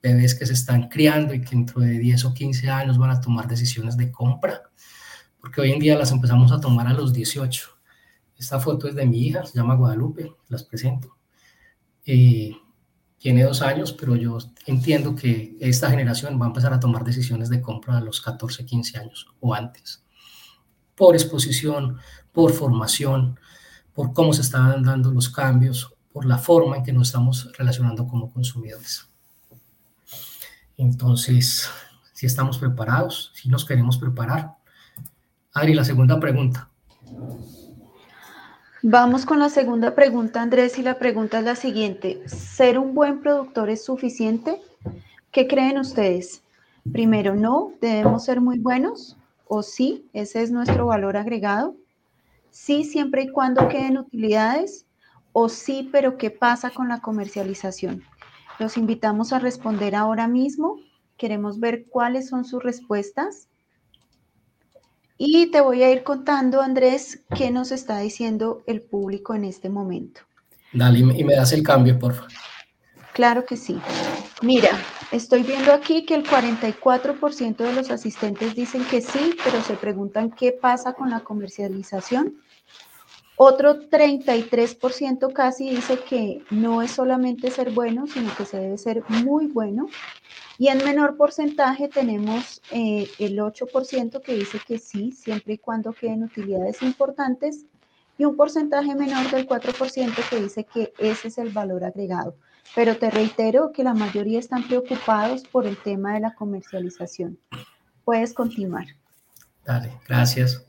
bebés 0.00 0.36
que 0.36 0.46
se 0.46 0.52
están 0.52 0.88
criando 0.88 1.34
y 1.34 1.40
que 1.40 1.50
dentro 1.50 1.80
de 1.80 1.98
10 1.98 2.24
o 2.26 2.34
15 2.34 2.70
años 2.70 2.98
van 2.98 3.10
a 3.10 3.20
tomar 3.20 3.48
decisiones 3.48 3.96
de 3.96 4.12
compra, 4.12 4.62
porque 5.40 5.60
hoy 5.60 5.72
en 5.72 5.80
día 5.80 5.98
las 5.98 6.12
empezamos 6.12 6.52
a 6.52 6.60
tomar 6.60 6.86
a 6.86 6.92
los 6.92 7.12
18. 7.12 7.77
Esta 8.38 8.60
foto 8.60 8.88
es 8.88 8.94
de 8.94 9.06
mi 9.06 9.26
hija, 9.26 9.44
se 9.44 9.58
llama 9.58 9.74
Guadalupe, 9.74 10.32
las 10.48 10.62
presento. 10.62 11.16
Eh, 12.06 12.52
tiene 13.18 13.42
dos 13.42 13.62
años, 13.62 13.92
pero 13.92 14.14
yo 14.14 14.38
entiendo 14.66 15.14
que 15.14 15.56
esta 15.60 15.90
generación 15.90 16.40
va 16.40 16.44
a 16.44 16.48
empezar 16.48 16.72
a 16.72 16.80
tomar 16.80 17.04
decisiones 17.04 17.48
de 17.48 17.60
compra 17.60 17.98
a 17.98 18.00
los 18.00 18.20
14, 18.20 18.64
15 18.64 18.98
años 18.98 19.26
o 19.40 19.54
antes 19.54 20.04
por 20.98 21.14
exposición, 21.14 21.98
por 22.32 22.52
formación, 22.52 23.38
por 23.94 24.12
cómo 24.12 24.32
se 24.34 24.42
están 24.42 24.82
dando 24.82 25.12
los 25.12 25.30
cambios, 25.30 25.94
por 26.12 26.26
la 26.26 26.36
forma 26.36 26.76
en 26.76 26.82
que 26.82 26.92
nos 26.92 27.08
estamos 27.08 27.50
relacionando 27.56 28.06
como 28.06 28.30
consumidores. 28.30 29.08
Entonces, 30.76 31.70
si 32.12 32.26
estamos 32.26 32.58
preparados, 32.58 33.30
si 33.34 33.48
nos 33.48 33.64
queremos 33.64 33.96
preparar. 33.96 34.56
Adri, 35.52 35.74
la 35.74 35.84
segunda 35.84 36.18
pregunta. 36.18 36.68
Vamos 38.90 39.26
con 39.26 39.38
la 39.38 39.50
segunda 39.50 39.94
pregunta, 39.94 40.40
Andrés, 40.40 40.78
y 40.78 40.82
la 40.82 40.98
pregunta 40.98 41.40
es 41.40 41.44
la 41.44 41.56
siguiente. 41.56 42.26
¿Ser 42.26 42.78
un 42.78 42.94
buen 42.94 43.20
productor 43.20 43.68
es 43.68 43.84
suficiente? 43.84 44.62
¿Qué 45.30 45.46
creen 45.46 45.76
ustedes? 45.76 46.42
Primero, 46.90 47.34
no, 47.34 47.74
debemos 47.82 48.24
ser 48.24 48.40
muy 48.40 48.58
buenos 48.58 49.18
o 49.46 49.62
sí, 49.62 50.08
ese 50.14 50.40
es 50.40 50.50
nuestro 50.50 50.86
valor 50.86 51.18
agregado. 51.18 51.76
Sí, 52.50 52.82
siempre 52.82 53.24
y 53.24 53.28
cuando 53.28 53.68
queden 53.68 53.98
utilidades 53.98 54.86
o 55.34 55.50
sí, 55.50 55.90
pero 55.92 56.16
¿qué 56.16 56.30
pasa 56.30 56.70
con 56.70 56.88
la 56.88 57.02
comercialización? 57.02 58.02
Los 58.58 58.78
invitamos 58.78 59.34
a 59.34 59.38
responder 59.38 59.94
ahora 59.96 60.28
mismo. 60.28 60.78
Queremos 61.18 61.60
ver 61.60 61.84
cuáles 61.90 62.30
son 62.30 62.46
sus 62.46 62.62
respuestas. 62.62 63.48
Y 65.18 65.50
te 65.50 65.60
voy 65.60 65.82
a 65.82 65.90
ir 65.90 66.04
contando, 66.04 66.62
Andrés, 66.62 67.24
qué 67.36 67.50
nos 67.50 67.72
está 67.72 67.98
diciendo 67.98 68.62
el 68.66 68.80
público 68.80 69.34
en 69.34 69.44
este 69.44 69.68
momento. 69.68 70.20
Dale, 70.72 71.00
y 71.00 71.24
me 71.24 71.34
das 71.34 71.52
el 71.52 71.64
cambio, 71.64 71.98
por 71.98 72.14
favor. 72.14 72.30
Claro 73.14 73.44
que 73.44 73.56
sí. 73.56 73.80
Mira, 74.42 74.70
estoy 75.10 75.42
viendo 75.42 75.72
aquí 75.72 76.06
que 76.06 76.14
el 76.14 76.24
44% 76.24 77.56
de 77.56 77.72
los 77.72 77.90
asistentes 77.90 78.54
dicen 78.54 78.84
que 78.84 79.00
sí, 79.00 79.34
pero 79.42 79.60
se 79.62 79.74
preguntan 79.74 80.30
qué 80.30 80.52
pasa 80.52 80.92
con 80.92 81.10
la 81.10 81.20
comercialización. 81.20 82.36
Otro 83.34 83.88
33% 83.88 85.32
casi 85.32 85.70
dice 85.70 85.98
que 86.08 86.44
no 86.50 86.80
es 86.80 86.92
solamente 86.92 87.50
ser 87.50 87.70
bueno, 87.70 88.06
sino 88.06 88.34
que 88.36 88.44
se 88.44 88.58
debe 88.58 88.78
ser 88.78 89.02
muy 89.08 89.46
bueno. 89.46 89.88
Y 90.58 90.68
en 90.68 90.78
menor 90.78 91.16
porcentaje 91.16 91.88
tenemos 91.88 92.60
eh, 92.72 93.08
el 93.20 93.38
8% 93.38 94.20
que 94.20 94.34
dice 94.34 94.58
que 94.66 94.78
sí, 94.78 95.12
siempre 95.12 95.54
y 95.54 95.58
cuando 95.58 95.92
queden 95.92 96.24
utilidades 96.24 96.82
importantes. 96.82 97.64
Y 98.18 98.24
un 98.24 98.36
porcentaje 98.36 98.92
menor 98.96 99.30
del 99.30 99.46
4% 99.46 100.28
que 100.28 100.42
dice 100.42 100.64
que 100.64 100.92
ese 100.98 101.28
es 101.28 101.38
el 101.38 101.50
valor 101.50 101.84
agregado. 101.84 102.34
Pero 102.74 102.96
te 102.96 103.08
reitero 103.08 103.70
que 103.70 103.84
la 103.84 103.94
mayoría 103.94 104.40
están 104.40 104.66
preocupados 104.66 105.44
por 105.44 105.64
el 105.64 105.76
tema 105.76 106.14
de 106.14 106.20
la 106.20 106.34
comercialización. 106.34 107.38
Puedes 108.04 108.34
continuar. 108.34 108.86
Dale, 109.64 109.92
gracias. 110.08 110.66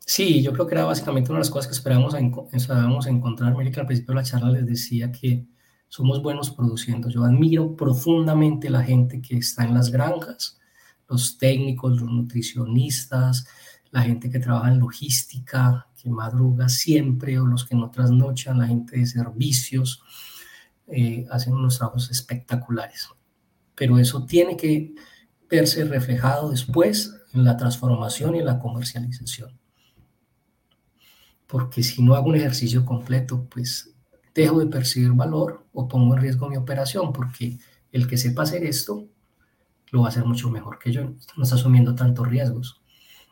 Sí, 0.00 0.42
yo 0.42 0.52
creo 0.52 0.66
que 0.66 0.74
era 0.74 0.84
básicamente 0.84 1.30
una 1.30 1.38
de 1.38 1.42
las 1.42 1.50
cosas 1.50 1.68
que 1.68 1.74
esperábamos, 1.74 2.16
esperábamos 2.52 3.06
encontrar. 3.06 3.56
Mira 3.56 3.70
que 3.70 3.78
al 3.78 3.86
principio 3.86 4.14
de 4.14 4.20
la 4.20 4.26
charla 4.26 4.50
les 4.50 4.66
decía 4.66 5.12
que 5.12 5.46
somos 5.88 6.22
buenos 6.22 6.50
produciendo. 6.50 7.08
Yo 7.08 7.24
admiro 7.24 7.74
profundamente 7.74 8.70
la 8.70 8.82
gente 8.82 9.20
que 9.20 9.38
está 9.38 9.64
en 9.64 9.74
las 9.74 9.90
granjas, 9.90 10.58
los 11.08 11.38
técnicos, 11.38 12.00
los 12.00 12.10
nutricionistas, 12.10 13.46
la 13.90 14.02
gente 14.02 14.30
que 14.30 14.38
trabaja 14.38 14.68
en 14.68 14.78
logística, 14.78 15.88
que 16.00 16.10
madruga 16.10 16.68
siempre, 16.68 17.38
o 17.38 17.46
los 17.46 17.64
que 17.64 17.74
no 17.74 17.90
trasnochan, 17.90 18.58
la 18.58 18.66
gente 18.66 18.98
de 18.98 19.06
servicios, 19.06 20.02
eh, 20.86 21.26
hacen 21.30 21.54
unos 21.54 21.78
trabajos 21.78 22.10
espectaculares. 22.10 23.08
Pero 23.74 23.98
eso 23.98 24.24
tiene 24.26 24.56
que 24.56 24.94
verse 25.48 25.84
reflejado 25.84 26.50
después 26.50 27.14
en 27.32 27.44
la 27.44 27.56
transformación 27.56 28.36
y 28.36 28.40
en 28.40 28.46
la 28.46 28.58
comercialización. 28.58 29.58
Porque 31.46 31.82
si 31.82 32.02
no 32.02 32.14
hago 32.14 32.28
un 32.28 32.36
ejercicio 32.36 32.84
completo, 32.84 33.46
pues 33.48 33.94
dejo 34.42 34.60
de 34.60 34.66
percibir 34.66 35.12
valor 35.12 35.66
o 35.72 35.88
pongo 35.88 36.14
en 36.14 36.22
riesgo 36.22 36.48
mi 36.48 36.56
operación, 36.56 37.12
porque 37.12 37.58
el 37.92 38.06
que 38.06 38.16
sepa 38.16 38.42
hacer 38.42 38.64
esto 38.64 39.06
lo 39.90 40.00
va 40.00 40.06
a 40.06 40.08
hacer 40.10 40.24
mucho 40.24 40.50
mejor 40.50 40.78
que 40.78 40.92
yo, 40.92 41.02
no 41.36 41.42
está 41.42 41.54
asumiendo 41.54 41.94
tantos 41.94 42.28
riesgos. 42.28 42.80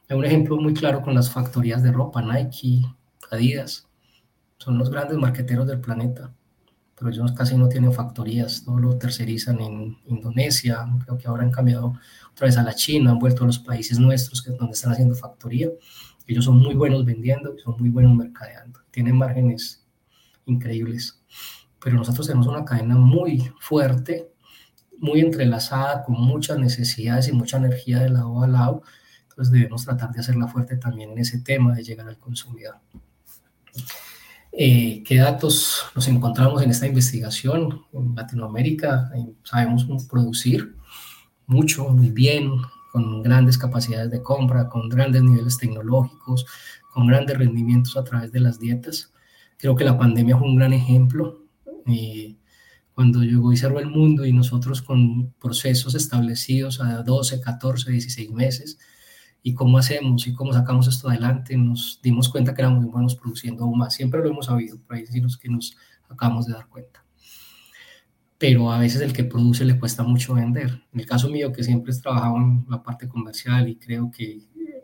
Hay 0.09 0.17
un 0.17 0.25
ejemplo 0.25 0.57
muy 0.57 0.73
claro 0.73 1.03
con 1.03 1.15
las 1.15 1.31
factorías 1.31 1.83
de 1.83 1.93
ropa, 1.93 2.23
Nike, 2.23 2.83
Adidas, 3.31 3.89
son 4.59 4.79
los 4.79 4.91
grandes 4.91 5.19
marqueteros 5.19 5.67
del 5.67 5.81
planeta, 5.81 6.33
pero 6.97 7.11
ellos 7.11 7.33
casi 7.33 7.57
no 7.57 7.69
tienen 7.69 7.93
factorías, 7.93 8.65
todo 8.65 8.79
lo 8.79 8.97
tercerizan 8.97 9.61
en 9.61 9.99
Indonesia, 10.07 10.87
creo 11.05 11.19
que 11.19 11.29
ahora 11.29 11.43
han 11.43 11.51
cambiado 11.51 11.95
otra 12.33 12.47
vez 12.47 12.57
a 12.57 12.63
la 12.63 12.75
China, 12.75 13.11
han 13.11 13.19
vuelto 13.19 13.45
a 13.45 13.47
los 13.47 13.59
países 13.59 13.99
nuestros 13.99 14.43
que 14.43 14.51
es 14.51 14.57
donde 14.57 14.73
están 14.73 14.93
haciendo 14.93 15.15
factoría. 15.15 15.69
Ellos 16.27 16.45
son 16.45 16.59
muy 16.59 16.75
buenos 16.75 17.05
vendiendo, 17.05 17.57
son 17.59 17.77
muy 17.79 17.91
buenos 17.91 18.15
mercadeando, 18.15 18.81
tienen 18.91 19.17
márgenes 19.17 19.86
increíbles. 20.47 21.23
Pero 21.83 21.97
nosotros 21.97 22.27
tenemos 22.27 22.47
una 22.47 22.65
cadena 22.65 22.97
muy 22.97 23.53
fuerte, 23.61 24.33
muy 24.99 25.21
entrelazada, 25.21 26.03
con 26.05 26.17
muchas 26.17 26.59
necesidades 26.59 27.29
y 27.29 27.33
mucha 27.33 27.59
energía 27.59 28.01
de 28.01 28.11
lado 28.11 28.43
a 28.43 28.47
lado. 28.47 28.83
Entonces 29.29 29.53
debemos 29.53 29.85
tratar 29.85 30.13
de 30.13 30.21
hacerla 30.21 30.49
fuerte 30.49 30.77
también 30.77 31.11
en 31.11 31.19
ese 31.19 31.41
tema 31.41 31.75
de 31.75 31.85
llegar 31.85 32.09
al 32.09 32.19
consumidor. 32.19 32.77
Eh, 34.53 35.03
¿Qué 35.05 35.19
datos 35.19 35.83
nos 35.95 36.09
encontramos 36.09 36.63
en 36.63 36.71
esta 36.71 36.87
investigación? 36.87 37.83
En 37.93 38.15
Latinoamérica 38.15 39.11
sabemos 39.43 39.87
producir 40.07 40.75
mucho, 41.47 41.91
muy 41.91 42.11
bien, 42.11 42.51
con 42.91 43.23
grandes 43.23 43.59
capacidades 43.59 44.11
de 44.11 44.23
compra, 44.23 44.71
con 44.71 44.89
grandes 44.89 45.23
niveles 45.23 45.59
tecnológicos, 45.59 46.47
con 46.91 47.07
grandes 47.07 47.37
rendimientos 47.37 47.99
a 47.99 48.05
través 48.05 48.33
de 48.33 48.41
las 48.41 48.59
dietas. 48.59 49.13
Creo 49.57 49.75
que 49.77 49.85
la 49.85 49.99
pandemia 49.99 50.37
fue 50.37 50.49
un 50.49 50.57
gran 50.57 50.73
ejemplo. 50.73 51.45
Eh, 51.87 52.37
cuando 52.93 53.23
llegó 53.23 53.53
y 53.53 53.57
cerró 53.57 53.79
el 53.79 53.89
mundo 53.89 54.25
y 54.25 54.33
nosotros 54.33 54.81
con 54.81 55.33
procesos 55.35 55.95
establecidos 55.95 56.81
a 56.81 57.03
12, 57.03 57.41
14, 57.41 57.91
16 57.91 58.31
meses, 58.31 58.79
y 59.47 59.55
cómo 59.55 59.79
hacemos 59.79 60.27
y 60.27 60.35
cómo 60.35 60.53
sacamos 60.53 60.89
esto 60.89 61.09
adelante, 61.09 61.57
nos 61.57 62.01
dimos 62.03 62.29
cuenta 62.29 62.53
que 62.53 62.63
éramos 62.63 62.83
muy 62.83 62.91
buenos 62.91 63.15
produciendo 63.15 63.63
aún 63.63 63.79
más. 63.79 63.95
Siempre 63.95 64.21
lo 64.21 64.31
hemos 64.31 64.47
sabido, 64.47 64.77
por 64.81 64.97
ahí 64.97 65.05
los 65.21 65.39
que 65.39 65.49
nos 65.49 65.77
acabamos 66.09 66.47
de 66.47 66.55
dar 66.55 66.67
cuenta. 66.67 67.05
Pero 68.39 68.73
a 68.73 68.81
veces 68.81 69.03
el 69.03 69.13
que 69.13 69.23
produce 69.23 69.65
le 69.65 69.79
cuesta 69.79 70.03
mucho 70.03 70.35
vender. 70.35 70.83
En 70.93 70.99
el 70.99 71.07
caso 71.07 71.29
mío, 71.29 71.53
que 71.53 71.63
siempre 71.63 71.93
he 71.93 72.01
trabajado 72.01 72.39
en 72.39 72.67
la 72.69 72.83
parte 72.83 73.07
comercial 73.07 73.69
y 73.69 73.77
creo 73.77 74.11
que, 74.11 74.41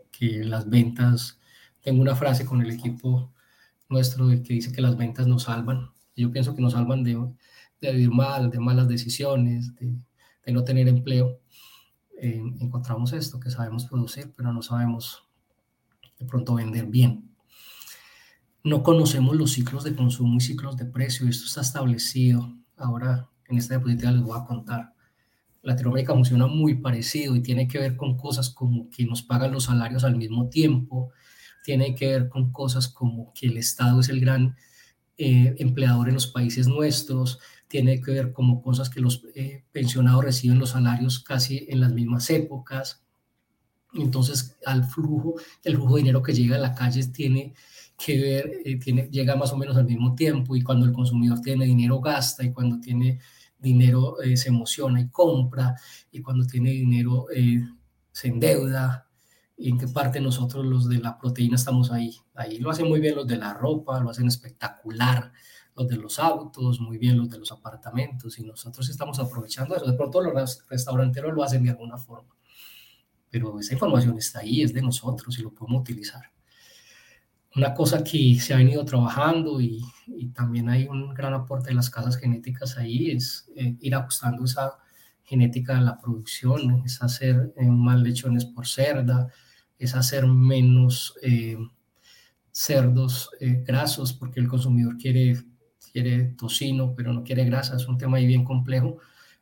que 0.09 0.45
las 0.45 0.69
ventas, 0.69 1.41
tengo 1.81 2.01
una 2.01 2.15
frase 2.15 2.45
con 2.45 2.61
el 2.61 2.71
equipo 2.71 3.32
nuestro 3.93 4.27
que 4.27 4.53
dice 4.53 4.71
que 4.73 4.81
las 4.81 4.97
ventas 4.97 5.27
nos 5.27 5.43
salvan. 5.43 5.91
Yo 6.15 6.31
pienso 6.31 6.53
que 6.55 6.61
nos 6.61 6.73
salvan 6.73 7.03
de, 7.03 7.13
de 7.79 7.91
vivir 7.91 8.11
mal, 8.11 8.49
de 8.49 8.59
malas 8.59 8.87
decisiones, 8.87 9.73
de, 9.75 9.95
de 10.45 10.51
no 10.51 10.63
tener 10.63 10.87
empleo. 10.87 11.39
Eh, 12.19 12.43
encontramos 12.59 13.13
esto, 13.13 13.39
que 13.39 13.49
sabemos 13.49 13.85
producir, 13.85 14.33
pero 14.35 14.51
no 14.51 14.61
sabemos 14.61 15.23
de 16.19 16.25
pronto 16.25 16.55
vender 16.55 16.85
bien. 16.87 17.29
No 18.63 18.81
conocemos 18.83 19.35
los 19.35 19.51
ciclos 19.51 19.83
de 19.83 19.95
consumo 19.95 20.37
y 20.37 20.41
ciclos 20.41 20.77
de 20.77 20.85
precio. 20.85 21.27
Esto 21.27 21.45
está 21.45 21.61
establecido. 21.61 22.53
Ahora, 22.77 23.29
en 23.47 23.57
esta 23.57 23.75
diapositiva 23.75 24.11
les 24.11 24.21
voy 24.21 24.39
a 24.39 24.45
contar. 24.45 24.93
Latinoamérica 25.61 26.13
funciona 26.13 26.47
muy 26.47 26.75
parecido 26.75 27.35
y 27.35 27.41
tiene 27.41 27.67
que 27.67 27.79
ver 27.79 27.95
con 27.95 28.17
cosas 28.17 28.49
como 28.49 28.89
que 28.89 29.05
nos 29.05 29.21
pagan 29.21 29.51
los 29.51 29.65
salarios 29.65 30.03
al 30.03 30.17
mismo 30.17 30.49
tiempo, 30.49 31.11
tiene 31.63 31.95
que 31.95 32.07
ver 32.07 32.29
con 32.29 32.51
cosas 32.51 32.87
como 32.87 33.33
que 33.33 33.47
el 33.47 33.57
Estado 33.57 34.01
es 34.01 34.09
el 34.09 34.19
gran 34.19 34.55
eh, 35.17 35.55
empleador 35.59 36.09
en 36.09 36.15
los 36.15 36.27
países 36.27 36.67
nuestros, 36.67 37.39
tiene 37.67 38.01
que 38.01 38.11
ver 38.11 38.33
como 38.33 38.61
cosas 38.61 38.89
que 38.89 38.99
los 38.99 39.23
eh, 39.35 39.63
pensionados 39.71 40.25
reciben 40.25 40.59
los 40.59 40.71
salarios 40.71 41.19
casi 41.19 41.65
en 41.69 41.79
las 41.79 41.93
mismas 41.93 42.29
épocas. 42.29 43.03
Entonces, 43.93 44.57
al 44.65 44.83
flujo, 44.83 45.35
el 45.63 45.75
flujo 45.75 45.95
de 45.95 46.01
dinero 46.01 46.21
que 46.21 46.33
llega 46.33 46.55
a 46.55 46.59
la 46.59 46.75
calle 46.75 47.07
tiene 47.07 47.53
que 47.97 48.19
ver, 48.19 48.51
eh, 48.65 48.77
tiene, 48.77 49.07
llega 49.11 49.35
más 49.35 49.53
o 49.53 49.57
menos 49.57 49.77
al 49.77 49.85
mismo 49.85 50.15
tiempo 50.15 50.55
y 50.55 50.61
cuando 50.61 50.85
el 50.85 50.91
consumidor 50.91 51.39
tiene 51.41 51.65
dinero 51.65 52.01
gasta 52.01 52.43
y 52.43 52.51
cuando 52.51 52.79
tiene 52.79 53.19
dinero 53.57 54.17
se 54.35 54.49
emociona 54.49 54.99
y 54.99 55.07
compra 55.07 55.73
y 56.11 56.21
cuando 56.21 56.45
tiene 56.45 56.71
dinero 56.71 57.27
se 58.11 58.27
endeuda 58.27 59.07
en 59.57 59.77
qué 59.77 59.87
parte 59.87 60.19
nosotros 60.19 60.65
los 60.65 60.89
de 60.89 60.99
la 60.99 61.17
proteína 61.17 61.55
estamos 61.55 61.91
ahí. 61.91 62.15
Ahí 62.33 62.59
lo 62.59 62.71
hacen 62.71 62.87
muy 62.87 62.99
bien 62.99 63.15
los 63.15 63.27
de 63.27 63.37
la 63.37 63.53
ropa, 63.53 63.99
lo 63.99 64.09
hacen 64.09 64.27
espectacular 64.27 65.31
los 65.75 65.87
de 65.87 65.97
los 65.97 66.19
autos, 66.19 66.79
muy 66.79 66.97
bien 66.97 67.17
los 67.17 67.29
de 67.29 67.39
los 67.39 67.51
apartamentos 67.51 68.37
y 68.37 68.43
nosotros 68.43 68.89
estamos 68.89 69.19
aprovechando 69.19 69.75
eso. 69.75 69.85
De 69.85 69.97
pronto 69.97 70.21
los 70.21 70.65
restauranteros 70.67 71.33
lo 71.33 71.43
hacen 71.43 71.63
de 71.63 71.71
alguna 71.71 71.97
forma, 71.97 72.35
pero 73.29 73.59
esa 73.59 73.73
información 73.73 74.17
está 74.17 74.39
ahí, 74.39 74.61
es 74.61 74.73
de 74.73 74.81
nosotros 74.81 75.37
y 75.37 75.41
lo 75.41 75.53
podemos 75.53 75.81
utilizar. 75.81 76.31
Una 77.55 77.73
cosa 77.73 78.03
que 78.03 78.39
se 78.39 78.53
ha 78.53 78.57
venido 78.57 78.83
trabajando 78.83 79.61
y, 79.61 79.83
y 80.07 80.29
también 80.29 80.69
hay 80.69 80.87
un 80.87 81.13
gran 81.13 81.33
aporte 81.33 81.69
de 81.69 81.75
las 81.75 81.89
casas 81.89 82.17
genéticas 82.17 82.77
ahí 82.77 83.11
es 83.11 83.47
eh, 83.55 83.75
ir 83.79 83.93
ajustando 83.93 84.43
esa 84.43 84.79
genética 85.23 85.75
de 85.75 85.81
la 85.81 85.97
producción, 85.97 86.83
es 86.85 87.01
hacer 87.01 87.53
eh, 87.57 87.65
más 87.65 87.99
lechones 88.01 88.45
por 88.45 88.67
cerda, 88.67 89.27
es 89.77 89.95
hacer 89.95 90.27
menos 90.27 91.15
eh, 91.21 91.57
cerdos 92.51 93.31
eh, 93.39 93.63
grasos, 93.65 94.13
porque 94.13 94.39
el 94.39 94.47
consumidor 94.47 94.97
quiere, 94.97 95.43
quiere 95.91 96.25
tocino, 96.37 96.93
pero 96.95 97.13
no 97.13 97.23
quiere 97.23 97.45
grasa, 97.45 97.75
es 97.75 97.87
un 97.87 97.97
tema 97.97 98.17
ahí 98.17 98.27
bien 98.27 98.43
complejo. 98.43 98.97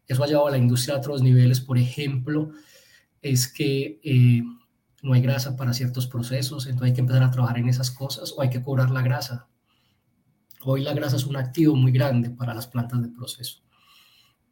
Eso 0.07 0.23
ha 0.23 0.27
llevado 0.27 0.47
a 0.47 0.51
la 0.51 0.57
industria 0.57 0.95
a 0.95 0.99
otros 0.99 1.21
niveles, 1.21 1.59
por 1.59 1.77
ejemplo, 1.77 2.51
es 3.21 3.47
que 3.47 3.99
no 5.03 5.13
hay 5.13 5.21
grasa 5.21 5.55
para 5.55 5.73
ciertos 5.73 6.07
procesos, 6.07 6.65
entonces 6.65 6.89
hay 6.89 6.93
que 6.93 7.01
empezar 7.01 7.23
a 7.23 7.31
trabajar 7.31 7.59
en 7.59 7.69
esas 7.69 7.91
cosas 7.91 8.33
o 8.35 8.41
hay 8.41 8.49
que 8.49 8.61
cobrar 8.61 8.89
la 8.91 9.01
grasa. 9.01 9.47
Hoy 10.63 10.83
la 10.83 10.93
grasa 10.93 11.15
es 11.15 11.25
un 11.25 11.37
activo 11.37 11.75
muy 11.75 11.91
grande 11.91 12.29
para 12.29 12.53
las 12.53 12.67
plantas 12.67 13.01
de 13.01 13.09
proceso, 13.09 13.61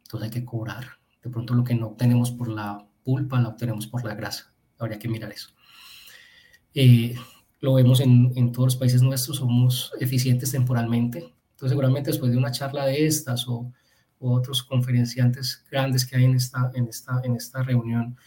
entonces 0.04 0.28
hay 0.28 0.40
que 0.40 0.44
cobrar 0.44 0.99
de 1.22 1.30
pronto 1.30 1.54
lo 1.54 1.64
que 1.64 1.74
no 1.74 1.88
obtenemos 1.88 2.30
por 2.30 2.48
la 2.48 2.86
pulpa, 3.04 3.40
la 3.40 3.48
obtenemos 3.48 3.86
por 3.86 4.04
la 4.04 4.14
grasa. 4.14 4.52
Habría 4.78 4.98
que 4.98 5.08
mirar 5.08 5.32
eso. 5.32 5.50
Eh, 6.74 7.14
lo 7.60 7.74
vemos 7.74 8.00
en, 8.00 8.32
en, 8.36 8.52
todos 8.52 8.68
los 8.68 8.76
países 8.76 9.02
nuestros, 9.02 9.38
somos 9.38 9.92
eficientes 10.00 10.50
temporalmente. 10.50 11.18
Entonces, 11.18 11.70
seguramente 11.70 12.10
después 12.10 12.32
de 12.32 12.38
una 12.38 12.52
charla 12.52 12.86
de 12.86 13.06
estas 13.06 13.46
o, 13.48 13.72
otros 14.22 14.62
conferenciantes 14.62 15.64
grandes 15.70 16.04
que 16.04 16.14
hay 16.14 16.24
en 16.24 16.34
esta, 16.34 16.70
en, 16.74 16.86
esta, 16.88 17.22
en 17.24 17.36
esta 17.36 17.62
reunión, 17.62 18.18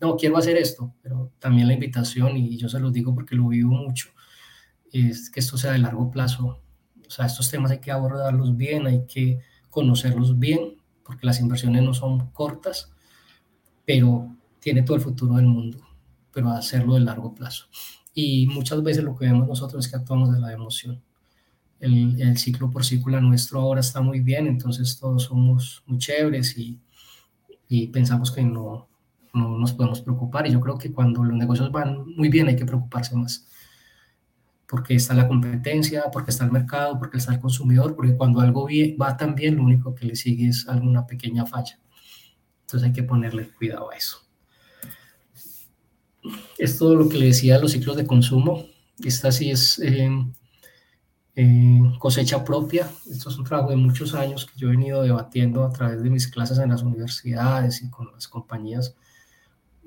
no, 0.00 0.16
quiero 0.16 0.36
hacer 0.36 0.56
esto, 0.56 0.94
pero 1.02 1.32
también 1.40 1.66
la 1.66 1.74
invitación, 1.74 2.36
y 2.36 2.56
yo 2.56 2.68
se 2.68 2.78
los 2.78 2.92
digo 2.92 3.12
porque 3.14 3.34
lo 3.34 3.48
vivo 3.48 3.72
mucho, 3.72 4.10
es 4.92 5.28
que 5.28 5.40
esto 5.40 5.56
sea 5.56 5.72
de 5.72 5.78
largo 5.78 6.08
plazo. 6.08 6.62
O 7.04 7.10
sea, 7.10 7.26
estos 7.26 7.50
temas 7.50 7.72
hay 7.72 7.80
que 7.80 7.90
abordarlos 7.90 8.56
bien, 8.56 8.86
hay 8.86 9.06
que 9.06 9.40
conocerlos 9.70 10.38
bien 10.38 10.79
porque 11.10 11.26
las 11.26 11.40
inversiones 11.40 11.82
no 11.82 11.92
son 11.92 12.30
cortas, 12.30 12.92
pero 13.84 14.32
tiene 14.60 14.82
todo 14.82 14.96
el 14.96 15.02
futuro 15.02 15.34
del 15.34 15.46
mundo, 15.46 15.78
pero 16.32 16.50
hacerlo 16.50 16.94
de 16.94 17.00
largo 17.00 17.34
plazo. 17.34 17.66
Y 18.14 18.46
muchas 18.46 18.80
veces 18.84 19.02
lo 19.02 19.16
que 19.16 19.24
vemos 19.26 19.48
nosotros 19.48 19.84
es 19.84 19.90
que 19.90 19.96
actuamos 19.96 20.32
de 20.32 20.38
la 20.38 20.52
emoción. 20.52 21.02
El, 21.80 22.20
el 22.22 22.38
ciclo 22.38 22.70
por 22.70 22.84
ciclo 22.84 23.20
nuestro 23.20 23.60
ahora 23.60 23.80
está 23.80 24.00
muy 24.00 24.20
bien, 24.20 24.46
entonces 24.46 25.00
todos 25.00 25.24
somos 25.24 25.82
muy 25.86 25.98
chéveres 25.98 26.56
y, 26.56 26.78
y 27.68 27.88
pensamos 27.88 28.30
que 28.30 28.44
no, 28.44 28.86
no 29.34 29.58
nos 29.58 29.72
podemos 29.72 30.00
preocupar. 30.00 30.46
Y 30.46 30.52
yo 30.52 30.60
creo 30.60 30.78
que 30.78 30.92
cuando 30.92 31.24
los 31.24 31.36
negocios 31.36 31.72
van 31.72 32.06
muy 32.14 32.28
bien 32.28 32.46
hay 32.46 32.54
que 32.54 32.66
preocuparse 32.66 33.16
más 33.16 33.48
porque 34.70 34.94
está 34.94 35.14
la 35.14 35.26
competencia, 35.26 36.04
porque 36.12 36.30
está 36.30 36.44
el 36.44 36.52
mercado, 36.52 36.96
porque 36.96 37.18
está 37.18 37.32
el 37.32 37.40
consumidor, 37.40 37.96
porque 37.96 38.16
cuando 38.16 38.40
algo 38.40 38.68
va 39.00 39.16
tan 39.16 39.34
bien, 39.34 39.56
lo 39.56 39.64
único 39.64 39.96
que 39.96 40.06
le 40.06 40.14
sigue 40.14 40.46
es 40.48 40.68
alguna 40.68 41.08
pequeña 41.08 41.44
falla. 41.44 41.76
Entonces 42.60 42.86
hay 42.86 42.92
que 42.92 43.02
ponerle 43.02 43.50
cuidado 43.50 43.90
a 43.90 43.96
eso. 43.96 44.18
Es 46.56 46.78
todo 46.78 46.94
lo 46.94 47.08
que 47.08 47.18
le 47.18 47.26
decía 47.26 47.56
de 47.56 47.62
los 47.62 47.72
ciclos 47.72 47.96
de 47.96 48.06
consumo. 48.06 48.64
Esta 49.02 49.32
sí 49.32 49.50
es 49.50 49.80
eh, 49.80 50.08
eh, 51.34 51.80
cosecha 51.98 52.44
propia. 52.44 52.88
Esto 53.10 53.28
es 53.28 53.38
un 53.38 53.44
trabajo 53.44 53.70
de 53.70 53.76
muchos 53.76 54.14
años 54.14 54.46
que 54.46 54.56
yo 54.56 54.68
he 54.68 54.76
venido 54.76 55.02
debatiendo 55.02 55.64
a 55.64 55.72
través 55.72 56.00
de 56.00 56.10
mis 56.10 56.28
clases 56.28 56.58
en 56.58 56.68
las 56.70 56.82
universidades 56.84 57.82
y 57.82 57.90
con 57.90 58.12
las 58.12 58.28
compañías 58.28 58.94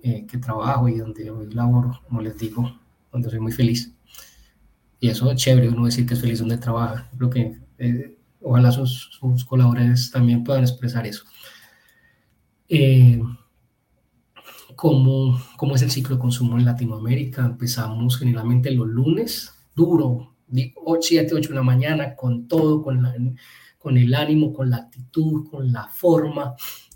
eh, 0.02 0.26
que 0.28 0.40
trabajo 0.40 0.90
y 0.90 0.98
donde 0.98 1.32
hoy 1.32 1.50
laboro, 1.54 2.02
como 2.06 2.20
les 2.22 2.38
digo, 2.38 2.70
cuando 3.10 3.30
soy 3.30 3.40
muy 3.40 3.54
feliz. 3.54 3.94
Y 5.04 5.10
eso 5.10 5.30
es 5.30 5.36
chévere, 5.36 5.68
uno 5.68 5.84
decir 5.84 6.06
que 6.06 6.14
es 6.14 6.22
feliz 6.22 6.40
donde 6.40 6.58
trabaja. 6.58 7.10
Creo 7.18 7.30
que 7.30 7.58
eh, 7.78 8.18
ojalá 8.40 8.72
sus, 8.72 9.10
sus, 9.20 9.44
colaboradores 9.44 10.10
también 10.10 10.46
puedan 10.46 10.64
expresar 10.64 11.06
eso. 11.06 11.26
Eh, 12.70 13.22
¿cómo, 14.78 15.38
¿Cómo 15.58 15.76
es 15.76 15.82
el 15.82 15.92
ciclo 15.92 16.16
de 16.16 16.22
consumo 16.22 16.58
en 16.58 16.64
Latinoamérica? 16.64 17.46
Empezamos 17.46 18.18
generalmente 18.18 18.72
los 18.72 18.88
lunes, 18.88 19.52
duro, 19.76 20.38
7, 20.50 21.36
8 21.36 21.50
de 21.50 21.56
la 21.56 21.64
mañana, 21.64 22.16
con 22.16 22.48
todo, 22.48 22.82
con, 22.82 23.04
la, 23.04 23.14
con 23.78 23.98
el 23.98 24.14
ánimo, 24.14 24.54
con 24.54 24.70
la 24.70 24.78
actitud, 24.78 25.50
con 25.52 25.74
la 25.74 25.86
forma, 25.90 26.56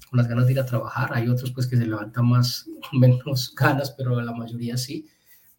con 0.10 0.16
las 0.16 0.30
ganas 0.30 0.46
de 0.46 0.54
ir 0.54 0.62
a 0.62 0.66
trabajar. 0.66 1.10
Hay 1.14 1.28
otros 1.28 1.52
pues 1.52 1.68
que 1.68 1.76
se 1.76 1.86
levantan 1.86 2.26
más, 2.26 2.70
menos 2.94 3.54
ganas, 3.54 3.92
pero 3.98 4.22
la 4.22 4.32
mayoría 4.32 4.78
sí. 4.78 5.10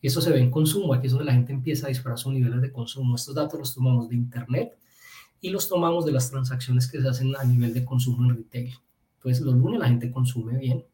Eso 0.00 0.20
se 0.20 0.30
ve 0.30 0.40
en 0.40 0.50
consumo, 0.50 0.94
aquí 0.94 1.06
es 1.06 1.12
donde 1.12 1.26
la 1.26 1.32
gente 1.32 1.52
empieza 1.52 1.86
a 1.86 1.88
disparar 1.88 2.18
sus 2.18 2.32
niveles 2.32 2.60
de 2.60 2.70
consumo. 2.70 3.16
Estos 3.16 3.34
datos 3.34 3.58
los 3.58 3.74
tomamos 3.74 4.08
de 4.08 4.14
Internet 4.14 4.78
y 5.40 5.50
los 5.50 5.68
tomamos 5.68 6.04
de 6.06 6.12
las 6.12 6.30
transacciones 6.30 6.90
que 6.90 7.00
se 7.00 7.08
hacen 7.08 7.34
a 7.36 7.44
nivel 7.44 7.74
de 7.74 7.84
consumo 7.84 8.30
en 8.30 8.36
retail. 8.36 8.74
Entonces, 9.16 9.44
los 9.44 9.54
lunes 9.54 9.80
la 9.80 9.88
gente 9.88 10.10
consume 10.10 10.56
bien 10.56 10.84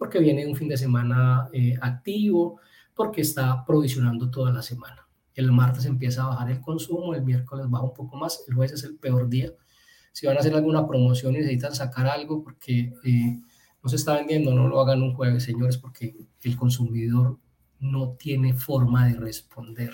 porque 0.00 0.18
viene 0.18 0.46
un 0.46 0.56
fin 0.56 0.66
de 0.66 0.78
semana 0.78 1.50
eh, 1.52 1.74
activo, 1.78 2.58
porque 2.94 3.20
está 3.20 3.62
provisionando 3.66 4.30
toda 4.30 4.50
la 4.50 4.62
semana. 4.62 5.06
El 5.34 5.52
martes 5.52 5.84
empieza 5.84 6.22
a 6.22 6.28
bajar 6.28 6.50
el 6.50 6.60
consumo, 6.62 7.14
el 7.14 7.22
miércoles 7.22 7.66
baja 7.68 7.84
un 7.84 7.92
poco 7.92 8.16
más, 8.16 8.42
el 8.48 8.54
jueves 8.54 8.72
es 8.72 8.84
el 8.84 8.96
peor 8.96 9.28
día. 9.28 9.52
Si 10.12 10.26
van 10.26 10.38
a 10.38 10.40
hacer 10.40 10.54
alguna 10.54 10.86
promoción 10.86 11.34
y 11.34 11.40
necesitan 11.40 11.74
sacar 11.74 12.06
algo 12.06 12.42
porque 12.42 12.94
eh, 13.04 13.40
no 13.82 13.90
se 13.90 13.96
está 13.96 14.14
vendiendo, 14.14 14.54
no 14.54 14.68
lo 14.68 14.80
hagan 14.80 15.02
un 15.02 15.12
jueves, 15.12 15.44
señores, 15.44 15.76
porque 15.76 16.16
el 16.44 16.56
consumidor 16.56 17.38
no 17.80 18.12
tiene 18.12 18.54
forma 18.54 19.06
de 19.08 19.14
responder. 19.14 19.92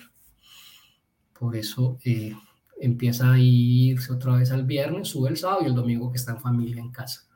Por 1.39 1.57
eso 1.57 1.99
eh, 2.05 2.35
empieza 2.81 3.33
a 3.33 3.39
irse 3.39 4.13
otra 4.13 4.37
vez 4.37 4.51
al 4.51 4.65
viernes, 4.65 5.09
sube 5.09 5.31
el 5.31 5.37
sábado 5.37 5.63
y 5.63 5.67
el 5.67 5.75
domingo 5.75 6.11
que 6.11 6.19
está 6.19 6.33
en 6.33 6.41
familia 6.41 6.81
en 6.81 6.91
casa. 6.91 7.27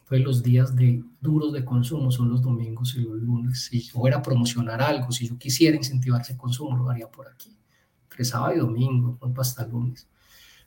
Entonces 0.00 0.26
los 0.26 0.42
días 0.42 0.76
de 0.76 1.02
duros 1.20 1.52
de 1.52 1.64
consumo 1.64 2.10
son 2.10 2.28
los 2.28 2.42
domingos 2.42 2.94
y 2.96 3.00
los 3.00 3.16
lunes. 3.16 3.66
Si 3.66 3.80
yo 3.80 3.92
fuera 3.92 4.18
a 4.18 4.22
promocionar 4.22 4.82
algo, 4.82 5.10
si 5.10 5.28
yo 5.28 5.38
quisiera 5.38 5.76
incentivar 5.76 6.20
ese 6.20 6.36
consumo, 6.36 6.76
lo 6.76 6.90
haría 6.90 7.08
por 7.08 7.28
aquí. 7.28 7.56
Entre 8.10 8.24
sábado 8.24 8.54
y 8.54 8.58
domingo, 8.58 9.18
no 9.20 9.40
hasta 9.40 9.66
lunes. 9.66 10.06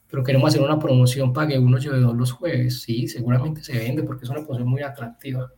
Pero 0.09 0.23
queremos 0.23 0.49
hacer 0.49 0.61
una 0.61 0.79
promoción 0.79 1.33
para 1.33 1.47
que 1.47 1.59
uno 1.59 1.77
lleve 1.77 1.99
dos 1.99 2.15
los 2.15 2.31
jueves. 2.31 2.81
Sí, 2.81 3.07
seguramente 3.07 3.63
se 3.63 3.77
vende 3.77 4.03
porque 4.03 4.23
es 4.23 4.29
una 4.29 4.39
promoción 4.39 4.69
muy 4.69 4.81
atractiva. 4.81 5.51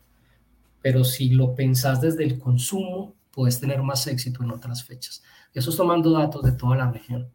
Pero 0.81 1.03
si 1.03 1.29
lo 1.29 1.55
pensás 1.55 2.01
desde 2.01 2.23
el 2.23 2.39
consumo, 2.39 3.16
puedes 3.37 3.59
tener 3.59 3.83
más 3.83 4.07
éxito 4.07 4.43
en 4.43 4.49
otras 4.49 4.83
fechas. 4.83 5.21
Eso 5.53 5.69
es 5.69 5.77
tomando 5.77 6.09
datos 6.09 6.41
de 6.41 6.53
toda 6.53 6.75
la 6.75 6.91
región. 6.91 7.31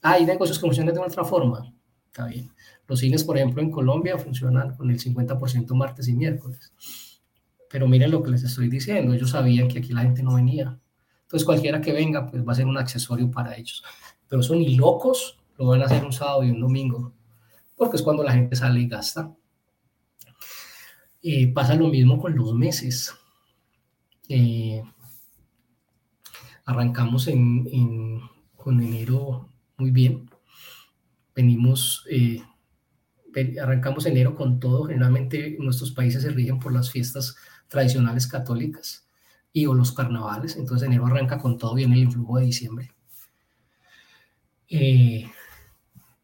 Ah, 0.00 0.12
hay 0.12 0.24
negocios 0.24 0.60
que 0.60 0.64
funcionan 0.64 0.94
de 0.94 1.00
otra 1.00 1.24
forma. 1.24 1.74
Está 2.06 2.26
bien. 2.26 2.52
Los 2.86 3.00
cines, 3.00 3.24
por 3.24 3.36
ejemplo, 3.36 3.60
en 3.60 3.72
Colombia 3.72 4.16
funcionan 4.16 4.76
con 4.76 4.88
el 4.92 5.00
50% 5.00 5.74
martes 5.74 6.06
y 6.06 6.12
miércoles. 6.12 6.72
Pero 7.68 7.88
miren 7.88 8.12
lo 8.12 8.22
que 8.22 8.30
les 8.30 8.44
estoy 8.44 8.68
diciendo. 8.68 9.12
Ellos 9.12 9.30
sabían 9.30 9.66
que 9.66 9.80
aquí 9.80 9.92
la 9.92 10.02
gente 10.02 10.22
no 10.22 10.36
venía. 10.36 10.78
Entonces, 11.22 11.44
cualquiera 11.44 11.80
que 11.80 11.92
venga, 11.92 12.30
pues 12.30 12.46
va 12.46 12.52
a 12.52 12.54
ser 12.54 12.66
un 12.66 12.78
accesorio 12.78 13.28
para 13.28 13.56
ellos. 13.56 13.82
Pero 14.28 14.44
son 14.44 14.60
ni 14.60 14.76
locos, 14.76 15.36
lo 15.58 15.66
van 15.66 15.82
a 15.82 15.86
hacer 15.86 16.04
un 16.04 16.12
sábado 16.12 16.44
y 16.44 16.50
un 16.52 16.60
domingo. 16.60 17.12
Porque 17.74 17.96
es 17.96 18.02
cuando 18.02 18.22
la 18.22 18.34
gente 18.34 18.54
sale 18.54 18.82
y 18.82 18.86
gasta. 18.86 19.34
Eh, 21.24 21.52
pasa 21.52 21.74
lo 21.74 21.88
mismo 21.88 22.20
con 22.20 22.36
los 22.36 22.54
meses. 22.54 23.12
Eh, 24.28 24.80
Arrancamos 26.70 27.26
en, 27.26 28.20
con 28.56 28.80
enero 28.80 29.48
muy 29.76 29.90
bien. 29.90 30.30
Venimos, 31.34 32.06
eh, 32.08 32.44
arrancamos 33.60 34.06
enero 34.06 34.36
con 34.36 34.60
todo. 34.60 34.84
Generalmente 34.84 35.56
nuestros 35.58 35.90
países 35.90 36.22
se 36.22 36.30
rigen 36.30 36.60
por 36.60 36.72
las 36.72 36.92
fiestas 36.92 37.34
tradicionales 37.66 38.28
católicas 38.28 39.08
y 39.52 39.66
o 39.66 39.74
los 39.74 39.90
carnavales. 39.90 40.54
Entonces 40.54 40.86
enero 40.86 41.06
arranca 41.06 41.38
con 41.38 41.58
todo, 41.58 41.74
viene 41.74 41.96
el 41.96 42.02
influjo 42.04 42.38
de 42.38 42.44
diciembre. 42.44 42.92
Eh, 44.68 45.28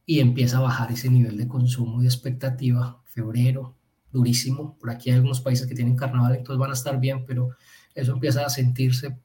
y 0.05 0.21
empieza 0.21 0.59
a 0.59 0.61
bajar 0.61 0.93
ese 0.93 1.11
nivel 1.11 1.37
de 1.37 1.49
consumo 1.49 2.05
y 2.05 2.07
expectativa. 2.07 3.03
Febrero, 3.07 3.75
durísimo. 4.13 4.79
Por 4.79 4.91
aquí 4.91 5.11
hay 5.11 5.17
algunos 5.17 5.41
países 5.41 5.67
que 5.67 5.75
tienen 5.75 5.97
carnaval, 5.97 6.37
entonces 6.37 6.61
van 6.61 6.71
a 6.71 6.75
estar 6.75 7.01
bien, 7.01 7.27
pero 7.27 7.51
eso 7.97 8.13
empieza 8.13 8.45
a 8.45 8.51
sentirse 8.51 9.19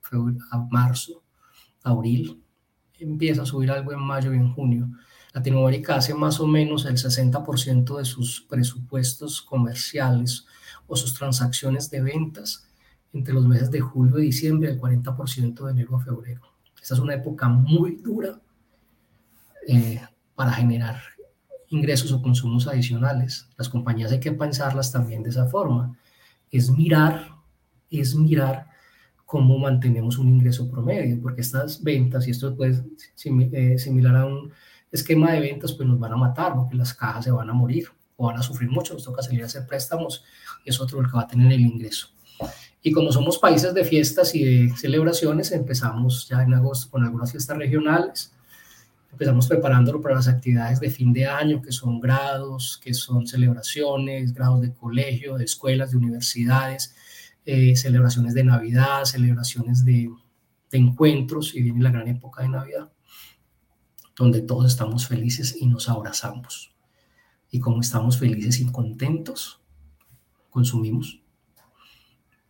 a 0.52 0.58
marzo, 0.72 1.22
abril, 1.84 2.42
empieza 2.98 3.42
a 3.42 3.46
subir 3.46 3.70
algo 3.70 3.92
en 3.92 4.00
mayo 4.00 4.34
y 4.34 4.38
en 4.38 4.54
junio. 4.54 4.90
Latinoamérica 5.34 5.96
hace 5.96 6.14
más 6.14 6.40
o 6.40 6.48
menos 6.48 6.86
el 6.86 6.96
60% 6.96 7.98
de 7.98 8.06
sus 8.06 8.42
presupuestos 8.50 9.42
comerciales 9.42 10.46
o 10.88 10.96
sus 10.96 11.14
transacciones 11.14 11.90
de 11.90 12.02
ventas 12.02 12.68
entre 13.12 13.34
los 13.34 13.46
meses 13.46 13.70
de 13.72 13.82
julio 13.82 14.20
y 14.20 14.28
diciembre, 14.28 14.70
el 14.70 14.80
40% 14.80 15.66
de 15.66 15.72
enero 15.72 15.98
a 15.98 16.00
febrero. 16.00 16.42
Esta 16.82 16.94
es 16.94 17.00
una 17.02 17.16
época 17.16 17.50
muy 17.50 17.98
dura 17.98 18.42
eh, 19.68 20.02
para 20.34 20.54
generar 20.54 21.02
ingresos 21.68 22.14
o 22.14 22.22
consumos 22.22 22.68
adicionales. 22.68 23.50
Las 23.58 23.68
compañías 23.68 24.14
hay 24.14 24.22
que 24.22 24.32
pensarlas 24.32 24.94
también 24.94 25.24
de 25.24 25.30
esa 25.30 25.48
forma. 25.48 25.98
Es 26.50 26.70
mirar 26.70 27.41
es 28.00 28.16
mirar 28.16 28.68
cómo 29.26 29.58
mantenemos 29.58 30.18
un 30.18 30.30
ingreso 30.30 30.70
promedio, 30.70 31.22
porque 31.22 31.42
estas 31.42 31.82
ventas, 31.82 32.28
y 32.28 32.32
esto 32.32 32.56
puede 32.56 32.84
eh, 33.54 33.78
similar 33.78 34.16
a 34.16 34.26
un 34.26 34.52
esquema 34.92 35.32
de 35.32 35.40
ventas, 35.40 35.72
pues 35.74 35.88
nos 35.88 36.00
van 36.00 36.14
a 36.14 36.18
matar, 36.18 36.54
porque 36.54 36.76
las 36.76 36.94
cajas 36.94 37.26
se 37.26 37.32
van 37.32 37.50
a 37.50 37.54
morir 37.54 37.88
o 38.18 38.28
van 38.28 38.38
a 38.38 38.44
sufrir 38.44 38.70
mucho, 38.70 38.94
nos 38.94 39.06
toca 39.06 39.22
salir 39.22 39.42
a 39.44 39.46
hacer 39.46 39.66
préstamos, 39.66 40.24
y 40.66 40.70
es 40.70 40.82
otro 40.82 41.00
el 41.00 41.08
que 41.08 41.14
va 41.14 41.22
a 41.22 41.28
tener 41.28 41.52
el 41.52 41.62
ingreso. 41.62 42.10
Y 42.84 42.92
como 42.92 43.12
somos 43.12 43.38
países 43.38 43.74
de 43.74 43.86
fiestas 43.86 44.36
y 44.36 44.44
de 44.44 44.76
celebraciones, 44.76 45.52
empezamos 45.52 46.28
ya 46.28 46.42
en 46.42 46.54
agosto 46.54 46.92
con 46.92 47.04
algunas 47.04 47.32
fiestas 47.32 47.58
regionales, 47.58 48.34
empezamos 49.12 49.48
preparándolo 49.48 50.02
para 50.02 50.16
las 50.16 50.28
actividades 50.28 50.80
de 50.80 50.90
fin 50.90 51.14
de 51.14 51.26
año, 51.26 51.62
que 51.62 51.72
son 51.72 52.00
grados, 52.00 52.80
que 52.84 52.94
son 52.94 53.28
celebraciones, 53.28 54.34
grados 54.34 54.62
de 54.62 54.74
colegio, 54.74 55.38
de 55.38 55.46
escuelas, 55.46 55.92
de 55.92 55.98
universidades, 55.98 56.96
eh, 57.46 57.76
celebraciones 57.76 58.34
de 58.34 58.44
Navidad, 58.44 59.06
celebraciones 59.06 59.84
de, 59.86 60.10
encuentros 60.74 61.54
y 61.54 61.62
viene 61.62 61.84
la 61.84 61.92
gran 61.92 62.08
época 62.08 62.44
de 62.44 62.50
Navidad, 62.50 62.90
donde 64.16 64.42
todos 64.42 64.72
estamos 64.72 65.06
felices 65.06 65.58
y 65.60 65.68
nos 65.68 65.90
abrazamos. 65.90 66.74
Y 67.50 67.60
como 67.60 67.82
estamos 67.82 68.18
felices 68.18 68.62
y 68.62 68.72
contentos, 68.72 69.62
consumimos. 70.50 71.22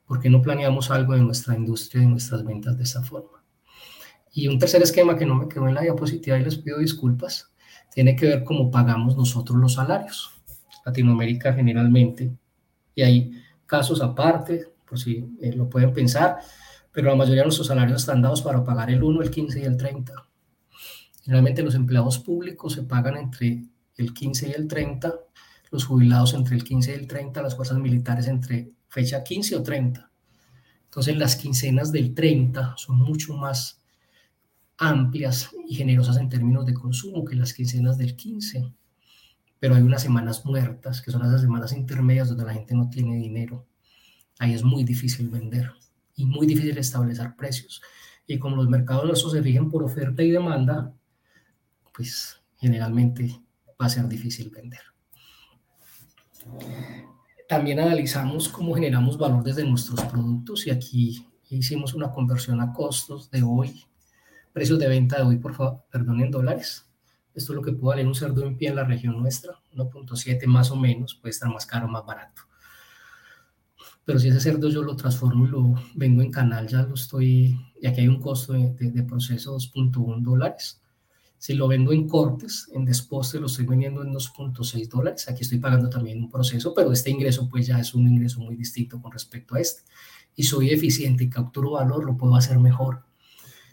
¿Por 0.05 0.19
qué 0.19 0.29
no 0.29 0.41
planeamos 0.41 0.91
algo 0.91 1.15
en 1.15 1.25
nuestra 1.25 1.55
industria 1.55 2.03
en 2.03 2.11
nuestras 2.11 2.43
ventas 2.43 2.77
de 2.77 2.83
esa 2.83 3.01
forma? 3.01 3.43
Y 4.33 4.47
un 4.47 4.59
tercer 4.59 4.83
esquema 4.83 5.17
que 5.17 5.25
no 5.25 5.35
me 5.35 5.47
quedó 5.47 5.67
en 5.67 5.73
la 5.73 5.81
diapositiva 5.81 6.37
y 6.37 6.43
les 6.43 6.57
pido 6.57 6.77
disculpas, 6.77 7.51
tiene 7.93 8.15
que 8.15 8.27
ver 8.27 8.43
cómo 8.43 8.69
pagamos 8.69 9.17
nosotros 9.17 9.57
los 9.57 9.73
salarios. 9.73 10.31
Latinoamérica 10.85 11.53
generalmente, 11.53 12.31
y 12.95 13.01
hay 13.01 13.31
casos 13.65 14.01
aparte, 14.01 14.70
por 14.91 14.99
si 14.99 15.25
eh, 15.39 15.53
lo 15.53 15.69
pueden 15.69 15.93
pensar, 15.93 16.39
pero 16.91 17.07
la 17.07 17.15
mayoría 17.15 17.43
de 17.43 17.45
nuestros 17.45 17.67
salarios 17.67 18.01
están 18.01 18.21
dados 18.21 18.41
para 18.41 18.61
pagar 18.61 18.91
el 18.91 19.01
1, 19.01 19.21
el 19.21 19.31
15 19.31 19.61
y 19.61 19.63
el 19.63 19.77
30. 19.77 20.13
Generalmente 21.23 21.63
los 21.63 21.75
empleados 21.75 22.19
públicos 22.19 22.73
se 22.73 22.83
pagan 22.83 23.15
entre 23.15 23.63
el 23.95 24.13
15 24.13 24.49
y 24.49 24.51
el 24.51 24.67
30, 24.67 25.13
los 25.71 25.85
jubilados 25.85 26.33
entre 26.33 26.57
el 26.57 26.65
15 26.65 26.91
y 26.91 26.95
el 26.95 27.07
30, 27.07 27.41
las 27.41 27.55
fuerzas 27.55 27.77
militares 27.77 28.27
entre 28.27 28.73
fecha 28.89 29.23
15 29.23 29.55
o 29.55 29.63
30. 29.63 30.11
Entonces 30.83 31.15
las 31.15 31.37
quincenas 31.37 31.93
del 31.93 32.13
30 32.13 32.73
son 32.75 32.97
mucho 32.97 33.33
más 33.37 33.81
amplias 34.77 35.51
y 35.69 35.75
generosas 35.75 36.17
en 36.17 36.27
términos 36.27 36.65
de 36.65 36.73
consumo 36.73 37.23
que 37.23 37.37
las 37.37 37.53
quincenas 37.53 37.97
del 37.97 38.17
15. 38.17 38.73
Pero 39.57 39.75
hay 39.75 39.83
unas 39.83 40.01
semanas 40.01 40.45
muertas, 40.45 41.01
que 41.01 41.11
son 41.11 41.21
esas 41.21 41.39
semanas 41.39 41.71
intermedias 41.71 42.27
donde 42.27 42.43
la 42.43 42.53
gente 42.53 42.75
no 42.75 42.89
tiene 42.89 43.15
dinero 43.15 43.70
ahí 44.41 44.55
es 44.55 44.63
muy 44.63 44.83
difícil 44.83 45.29
vender 45.29 45.71
y 46.15 46.25
muy 46.25 46.47
difícil 46.47 46.75
establecer 46.79 47.35
precios. 47.35 47.79
Y 48.25 48.39
como 48.39 48.55
los 48.55 48.67
mercados 48.67 49.05
nuestros 49.05 49.33
se 49.33 49.41
rigen 49.41 49.69
por 49.69 49.83
oferta 49.83 50.23
y 50.23 50.31
demanda, 50.31 50.91
pues 51.93 52.41
generalmente 52.57 53.39
va 53.79 53.85
a 53.85 53.89
ser 53.89 54.07
difícil 54.07 54.49
vender. 54.49 54.81
También 57.47 57.81
analizamos 57.81 58.49
cómo 58.49 58.73
generamos 58.73 59.15
valor 59.15 59.43
desde 59.43 59.63
nuestros 59.63 60.01
productos 60.05 60.65
y 60.65 60.71
aquí 60.71 61.27
hicimos 61.49 61.93
una 61.93 62.09
conversión 62.09 62.61
a 62.61 62.73
costos 62.73 63.29
de 63.29 63.43
hoy, 63.43 63.85
precios 64.53 64.79
de 64.79 64.87
venta 64.87 65.17
de 65.17 65.23
hoy, 65.23 65.37
por 65.37 65.53
favor, 65.53 65.83
perdón, 65.91 66.19
en 66.19 66.31
dólares. 66.31 66.87
Esto 67.35 67.53
es 67.53 67.55
lo 67.57 67.61
que 67.61 67.73
puede 67.73 67.97
valer 67.97 68.07
un 68.07 68.15
cerdo 68.15 68.43
en 68.43 68.57
pie 68.57 68.69
en 68.69 68.75
la 68.77 68.85
región 68.85 69.19
nuestra, 69.19 69.53
1.7 69.75 70.47
más 70.47 70.71
o 70.71 70.75
menos, 70.75 71.13
puede 71.13 71.29
estar 71.29 71.49
más 71.53 71.67
caro 71.67 71.85
o 71.85 71.89
más 71.89 72.03
barato 72.03 72.41
pero 74.05 74.19
si 74.19 74.29
ese 74.29 74.39
cerdo 74.39 74.69
yo 74.69 74.81
lo 74.83 74.95
transformo 74.95 75.45
y 75.45 75.49
lo 75.49 75.75
vendo 75.95 76.23
en 76.23 76.31
canal, 76.31 76.67
ya 76.67 76.83
lo 76.83 76.95
estoy, 76.95 77.57
y 77.79 77.87
aquí 77.87 78.01
hay 78.01 78.07
un 78.07 78.19
costo 78.19 78.53
de, 78.53 78.71
de, 78.73 78.91
de 78.91 79.03
proceso 79.03 79.55
2.1 79.55 80.21
dólares. 80.21 80.81
Si 81.37 81.55
lo 81.55 81.67
vendo 81.67 81.91
en 81.91 82.07
cortes, 82.07 82.69
en 82.71 82.85
desposte, 82.85 83.39
lo 83.39 83.47
estoy 83.47 83.65
vendiendo 83.65 84.03
en 84.03 84.13
2.6 84.13 84.87
dólares. 84.87 85.27
Aquí 85.27 85.41
estoy 85.41 85.57
pagando 85.57 85.89
también 85.89 86.19
un 86.19 86.29
proceso, 86.29 86.71
pero 86.73 86.91
este 86.91 87.09
ingreso 87.09 87.49
pues 87.49 87.65
ya 87.65 87.79
es 87.79 87.95
un 87.95 88.07
ingreso 88.07 88.39
muy 88.41 88.55
distinto 88.55 89.01
con 89.01 89.11
respecto 89.11 89.55
a 89.55 89.59
este. 89.59 89.81
Y 90.35 90.43
soy 90.43 90.69
eficiente 90.69 91.23
y 91.23 91.29
capturo 91.29 91.71
valor, 91.71 92.05
lo 92.05 92.15
puedo 92.15 92.35
hacer 92.35 92.59
mejor. 92.59 93.05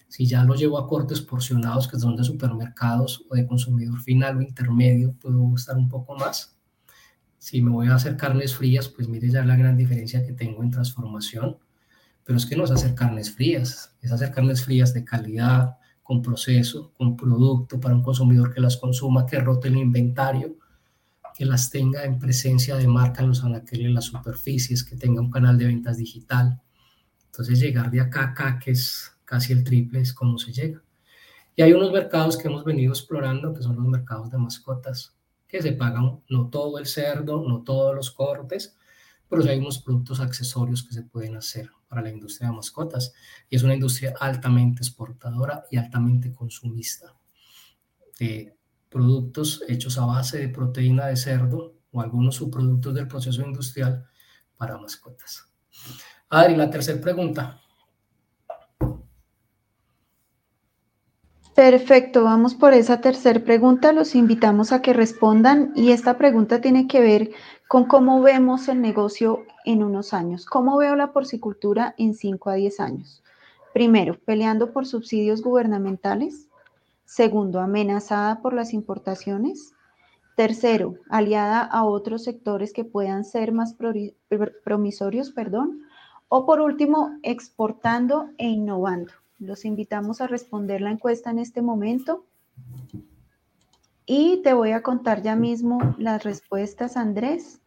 Si 0.09 0.27
ya 0.27 0.45
lo 0.45 0.55
llevo 0.55 0.79
a 0.79 0.89
cortes 0.89 1.21
porcionados, 1.21 1.89
que 1.89 1.99
son 1.99 2.17
de 2.17 2.25
supermercados 2.25 3.27
o 3.29 3.35
de 3.35 3.47
consumidor 3.47 4.01
final 4.01 4.39
o 4.39 4.43
intermedio, 4.43 5.13
puedo 5.21 5.55
estar 5.55 5.77
un 5.77 5.91
poco 5.91 6.17
más 6.17 6.58
si 7.39 7.63
me 7.63 7.71
voy 7.71 7.89
a 7.89 7.95
hacer 7.95 8.17
carnes 8.17 8.55
frías, 8.55 8.89
pues 8.89 9.09
mire 9.09 9.31
ya 9.31 9.45
la 9.45 9.57
gran 9.57 9.77
diferencia 9.77 10.25
que 10.27 10.33
tengo 10.33 10.63
en 10.63 10.71
transformación. 10.71 11.57
Pero 12.25 12.37
es 12.37 12.45
que 12.45 12.57
no 12.57 12.65
es 12.65 12.71
hacer 12.71 12.95
carnes 12.95 13.33
frías, 13.33 13.97
es 14.03 14.13
hacer 14.13 14.33
carnes 14.33 14.65
frías 14.65 14.93
de 14.93 15.05
calidad, 15.05 15.79
con 16.09 16.23
proceso, 16.23 16.91
con 16.97 17.19
producto 17.19 17.79
para 17.79 17.95
un 17.95 18.03
consumidor 18.03 18.55
que 18.55 18.63
las 18.63 18.79
consuma, 18.79 19.27
que 19.27 19.39
rote 19.41 19.69
el 19.69 19.77
inventario, 19.77 20.57
que 21.35 21.45
las 21.45 21.69
tenga 21.69 22.03
en 22.05 22.19
presencia 22.19 22.77
de 22.77 22.89
marca 22.89 23.23
en 23.23 23.29
los 23.29 23.45
anaqueles, 23.45 23.89
en 23.89 23.95
las 23.95 24.07
superficies, 24.07 24.85
que 24.85 24.97
tenga 24.97 25.21
un 25.21 25.31
canal 25.31 25.59
de 25.59 25.67
ventas 25.67 25.99
digital. 25.99 26.63
Entonces 27.27 27.61
llegar 27.61 27.91
de 27.91 28.01
acá 28.01 28.23
a 28.23 28.29
acá, 28.29 28.59
que 28.59 28.71
es 28.71 29.13
casi 29.27 29.53
el 29.53 29.63
triple, 29.65 30.01
es 30.01 30.15
como 30.15 30.39
se 30.39 30.51
llega. 30.51 30.83
Y 31.55 31.61
hay 31.61 31.75
unos 31.75 31.93
mercados 31.93 32.39
que 32.39 32.49
hemos 32.49 32.65
venido 32.65 32.91
explorando, 32.93 33.53
que 33.53 33.63
son 33.63 33.77
los 33.77 33.87
mercados 33.87 34.31
de 34.31 34.39
mascotas 34.39 35.18
que 35.49 35.63
se 35.63 35.73
pagan 35.73 36.23
no 36.29 36.51
todo 36.51 36.79
el 36.79 36.87
cerdo, 36.87 37.43
no 37.43 37.63
todos 37.63 37.95
los 37.95 38.11
cortes, 38.11 38.77
pero 39.29 39.43
hay 39.43 39.59
unos 39.59 39.79
productos 39.79 40.21
accesorios 40.21 40.83
que 40.83 40.93
se 40.93 41.03
pueden 41.03 41.37
hacer 41.37 41.71
para 41.89 42.03
la 42.03 42.11
industria 42.11 42.51
de 42.51 42.57
mascotas. 42.57 43.15
Y 43.49 43.57
es 43.57 43.63
una 43.63 43.75
industria 43.75 44.15
altamente 44.21 44.83
exportadora 44.83 45.65
y 45.71 45.79
altamente 45.79 46.33
consumista 46.33 47.15
de 48.19 48.57
productos 48.89 49.63
hechos 49.69 49.99
a 49.99 50.07
base 50.07 50.39
de 50.39 50.49
proteína 50.49 51.07
de 51.07 51.17
cerdo 51.17 51.75
o 51.91 52.01
algunos 52.01 52.37
subproductos 52.37 52.95
del 52.95 53.09
proceso 53.09 53.43
industrial 53.43 54.07
para 54.57 54.79
mascotas. 54.79 55.47
Adri, 56.29 56.57
la 56.57 56.71
tercera 56.71 57.01
pregunta. 57.01 57.61
Perfecto, 61.59 62.23
vamos 62.23 62.55
por 62.55 62.73
esa 62.73 63.01
tercera 63.01 63.41
pregunta. 63.41 63.93
Los 63.93 64.15
invitamos 64.15 64.71
a 64.71 64.81
que 64.81 64.93
respondan 64.93 65.73
y 65.75 65.91
esta 65.91 66.17
pregunta 66.17 66.61
tiene 66.61 66.87
que 66.87 67.01
ver 67.01 67.33
con 67.67 67.87
cómo 67.87 68.23
vemos 68.23 68.69
el 68.69 68.81
negocio 68.81 69.43
en 69.65 69.83
unos 69.83 70.15
años. 70.15 70.47
¿Cómo 70.47 70.77
veo 70.77 70.95
la 70.95 71.11
porcicultura 71.11 71.97
en 71.99 72.15
5 72.15 72.51
a 72.51 72.55
10 72.55 72.79
años? 72.79 73.25
Primero, 73.75 74.21
peleando 74.25 74.73
por 74.73 74.87
subsidios 74.87 75.43
gubernamentales. 75.43 76.47
Segundo, 77.05 77.59
amenazada 77.59 78.41
por 78.41 78.55
las 78.55 78.73
importaciones. 78.73 79.73
Tercero, 80.37 80.95
aliada 81.11 81.63
a 81.63 81.83
otros 81.83 82.23
sectores 82.23 82.73
que 82.73 82.85
puedan 82.85 83.25
ser 83.25 83.51
más 83.51 83.75
promisorios, 84.63 85.33
perdón. 85.33 85.83
O 86.29 86.47
por 86.47 86.61
último, 86.61 87.19
exportando 87.25 88.29
e 88.39 88.47
innovando. 88.47 89.13
Los 89.39 89.65
invitamos 89.65 90.21
a 90.21 90.27
responder 90.27 90.81
la 90.81 90.91
encuesta 90.91 91.31
en 91.31 91.39
este 91.39 91.63
momento. 91.63 92.25
Y 94.07 94.41
te 94.43 94.55
voy 94.55 94.73
a 94.73 94.83
contar 94.83 95.23
ya 95.23 95.37
mismo 95.37 95.95
las 95.99 96.25
respuestas, 96.25 96.97
Andrés. 96.97 97.61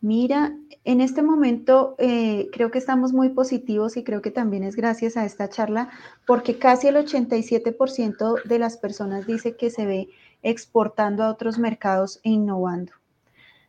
Mira, 0.00 0.56
en 0.84 1.02
este 1.02 1.20
momento 1.20 1.94
eh, 1.98 2.48
creo 2.52 2.70
que 2.70 2.78
estamos 2.78 3.12
muy 3.12 3.28
positivos 3.28 3.98
y 3.98 4.04
creo 4.04 4.22
que 4.22 4.30
también 4.30 4.64
es 4.64 4.74
gracias 4.74 5.18
a 5.18 5.26
esta 5.26 5.50
charla 5.50 5.90
porque 6.26 6.58
casi 6.58 6.88
el 6.88 6.96
87% 6.96 8.42
de 8.44 8.58
las 8.58 8.78
personas 8.78 9.26
dice 9.26 9.56
que 9.56 9.68
se 9.68 9.84
ve 9.84 10.08
exportando 10.42 11.22
a 11.22 11.30
otros 11.30 11.58
mercados 11.58 12.18
e 12.22 12.30
innovando. 12.30 12.99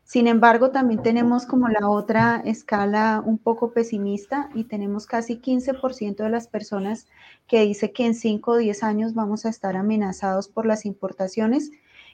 Sin 0.04 0.28
embargo, 0.28 0.72
también 0.72 1.02
tenemos 1.02 1.46
como 1.46 1.70
la 1.70 1.90
otra 1.90 2.42
escala 2.44 3.24
un 3.26 3.38
poco 3.38 3.72
pesimista 3.72 4.50
y 4.54 4.66
tenemos 4.66 5.06
casi 5.06 5.40
15% 5.40 6.18
de 6.18 6.30
las 6.30 6.48
personas 6.48 7.08
que 7.48 7.62
dice 7.62 7.94
que 7.94 8.06
en 8.06 8.14
5 8.14 8.52
o 8.52 8.58
10 8.58 8.84
años 8.84 9.14
vamos 9.14 9.46
a 9.46 9.50
estar 9.50 9.78
amenazados 9.78 10.50
por 10.50 10.66
las 10.66 10.86
importaciones 10.86 11.72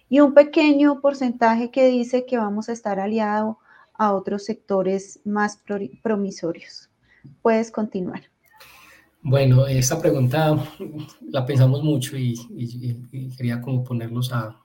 y 0.09 0.19
un 0.19 0.33
pequeño 0.33 1.01
porcentaje 1.01 1.71
que 1.71 1.87
dice 1.87 2.25
que 2.25 2.37
vamos 2.37 2.69
a 2.69 2.73
estar 2.73 2.99
aliados 2.99 3.57
a 3.95 4.13
otros 4.13 4.45
sectores 4.45 5.19
más 5.25 5.59
promisorios. 6.03 6.89
Puedes 7.41 7.71
continuar. 7.71 8.21
Bueno, 9.21 9.65
esta 9.65 9.99
pregunta 9.99 10.55
la 11.21 11.45
pensamos 11.45 11.83
mucho 11.83 12.15
y, 12.15 12.35
quería 13.35 13.59
como 13.59 13.83
ponerlos 13.83 14.31
a, 14.31 14.63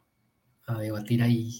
a 0.66 0.78
debatir 0.78 1.22
ahí 1.22 1.50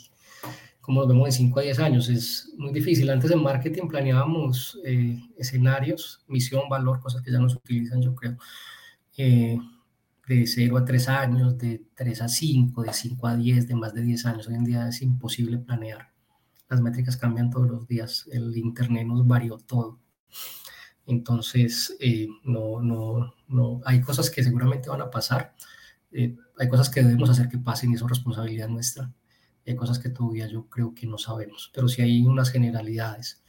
como 0.83 1.01
lo 1.01 1.07
vemos 1.07 1.29
en 1.29 1.33
5 1.33 1.61
a 1.61 1.63
10 1.63 1.79
años. 1.79 2.09
Es 2.09 2.53
muy 2.59 2.73
difícil. 2.73 3.09
Antes 3.09 3.31
en 3.31 3.43
marketing 3.43 3.89
planeábamos 3.89 4.79
eh, 4.85 5.19
escenarios, 5.39 6.25
misión, 6.27 6.69
valor, 6.69 7.01
cosas 7.01 7.23
que 7.23 7.31
ya 7.31 7.39
no 7.39 7.49
se 7.49 7.57
utilizan, 7.57 8.03
yo 8.03 8.15
creo, 8.15 8.37
eh, 9.17 9.59
de 10.27 10.47
0 10.47 10.77
a 10.77 10.85
3 10.85 11.09
años, 11.09 11.57
de 11.57 11.87
3 11.95 12.23
a 12.23 12.29
5, 12.29 12.83
de 12.83 12.93
5 12.93 13.27
a 13.29 13.37
10, 13.37 13.69
de 13.69 13.75
más 13.77 13.95
de 13.95 14.03
10 14.03 14.27
años. 14.27 14.49
Hoy 14.49 14.57
en 14.57 14.65
día 14.65 14.89
es 14.89 15.03
imposible 15.03 15.59
planear. 15.59 16.13
Las 16.69 16.81
métricas 16.81 17.17
cambian 17.17 17.51
todos 17.51 17.69
los 17.69 17.87
días. 17.87 18.29
El 18.33 18.57
Internet 18.57 19.07
nos 19.07 19.25
varió 19.27 19.59
todo. 19.59 20.01
Entonces, 21.07 21.97
eh, 22.01 22.27
no, 22.45 22.81
no, 22.81 23.35
no, 23.49 23.81
hay 23.85 24.01
cosas 24.01 24.31
que 24.31 24.43
seguramente 24.43 24.89
van 24.89 25.03
a 25.03 25.11
pasar. 25.11 25.55
hay 26.13 26.69
cosas 26.69 26.91
que 26.91 27.03
debemos 27.03 27.31
hacer 27.31 27.49
que 27.49 27.59
pasen 27.59 27.93
y 27.93 27.95
eso 27.95 28.07
es 28.07 28.11
responsabilidad 28.11 28.69
nuestra 28.69 29.13
hay 29.67 29.77
cosas 29.77 29.99
que 29.99 30.11
todavía 30.11 30.47
yo 30.49 30.69
creo 30.69 30.95
que 30.95 31.07
no 31.07 31.19
sabemos, 31.19 31.71
pero 31.75 31.89
sí 31.89 32.03
hay 32.03 32.23
unas 32.23 32.51
generalidades. 32.51 33.43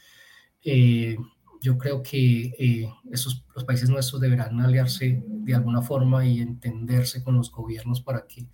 Eh, 0.64 1.18
yo 1.62 1.78
creo 1.78 2.04
que 2.04 2.54
eh, 2.60 2.94
esos, 3.12 3.46
los 3.56 3.64
países 3.64 3.90
nuestros 3.90 4.22
deberán 4.22 4.60
aliarse 4.60 5.24
de 5.26 5.56
alguna 5.56 5.82
forma 5.82 6.26
y 6.26 6.42
entenderse 6.42 7.24
con 7.24 7.36
los 7.36 7.52
gobiernos 7.52 8.02
para 8.02 8.28
que, 8.28 8.48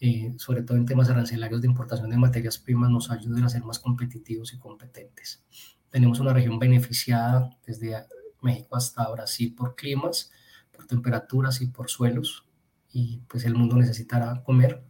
eh, 0.00 0.34
sobre 0.38 0.62
todo 0.62 0.78
en 0.78 0.86
temas 0.86 1.10
arancelarios 1.10 1.60
de 1.60 1.66
importación 1.66 2.10
de 2.10 2.16
materias 2.16 2.58
primas, 2.58 2.90
nos 2.90 3.10
ayuden 3.10 3.44
a 3.44 3.48
ser 3.48 3.64
más 3.64 3.80
competitivos 3.80 4.52
y 4.54 4.58
competentes. 4.58 5.44
Tenemos 5.90 6.20
una 6.20 6.32
región 6.32 6.58
beneficiada 6.58 7.50
desde 7.66 8.06
México 8.40 8.76
hasta 8.76 9.10
Brasil 9.10 9.54
por 9.54 9.74
climas, 9.74 10.30
por 10.70 10.86
temperaturas 10.86 11.60
y 11.60 11.66
por 11.66 11.90
suelos, 11.90 12.44
y 12.92 13.20
pues 13.28 13.44
el 13.44 13.54
mundo 13.54 13.76
necesitará 13.76 14.42
comer 14.44 14.84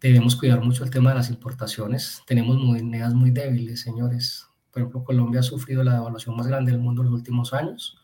debemos 0.00 0.36
cuidar 0.36 0.60
mucho 0.62 0.84
el 0.84 0.90
tema 0.90 1.10
de 1.10 1.16
las 1.16 1.30
importaciones. 1.30 2.22
Tenemos 2.26 2.56
monedas 2.56 3.14
muy 3.14 3.30
débiles, 3.30 3.80
señores. 3.80 4.46
Por 4.70 4.82
ejemplo, 4.82 5.04
Colombia 5.04 5.40
ha 5.40 5.44
sufrido 5.44 5.82
la 5.82 5.94
devaluación 5.94 6.36
más 6.36 6.46
grande 6.46 6.72
del 6.72 6.80
mundo 6.80 7.02
en 7.02 7.06
los 7.06 7.14
últimos 7.14 7.52
años 7.52 7.98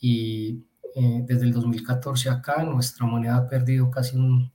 y 0.00 0.64
eh, 0.96 1.22
desde 1.24 1.44
el 1.44 1.52
2014 1.52 2.28
acá 2.28 2.62
nuestra 2.64 3.06
moneda 3.06 3.36
ha 3.36 3.48
perdido 3.48 3.90
casi 3.90 4.16
un 4.16 4.50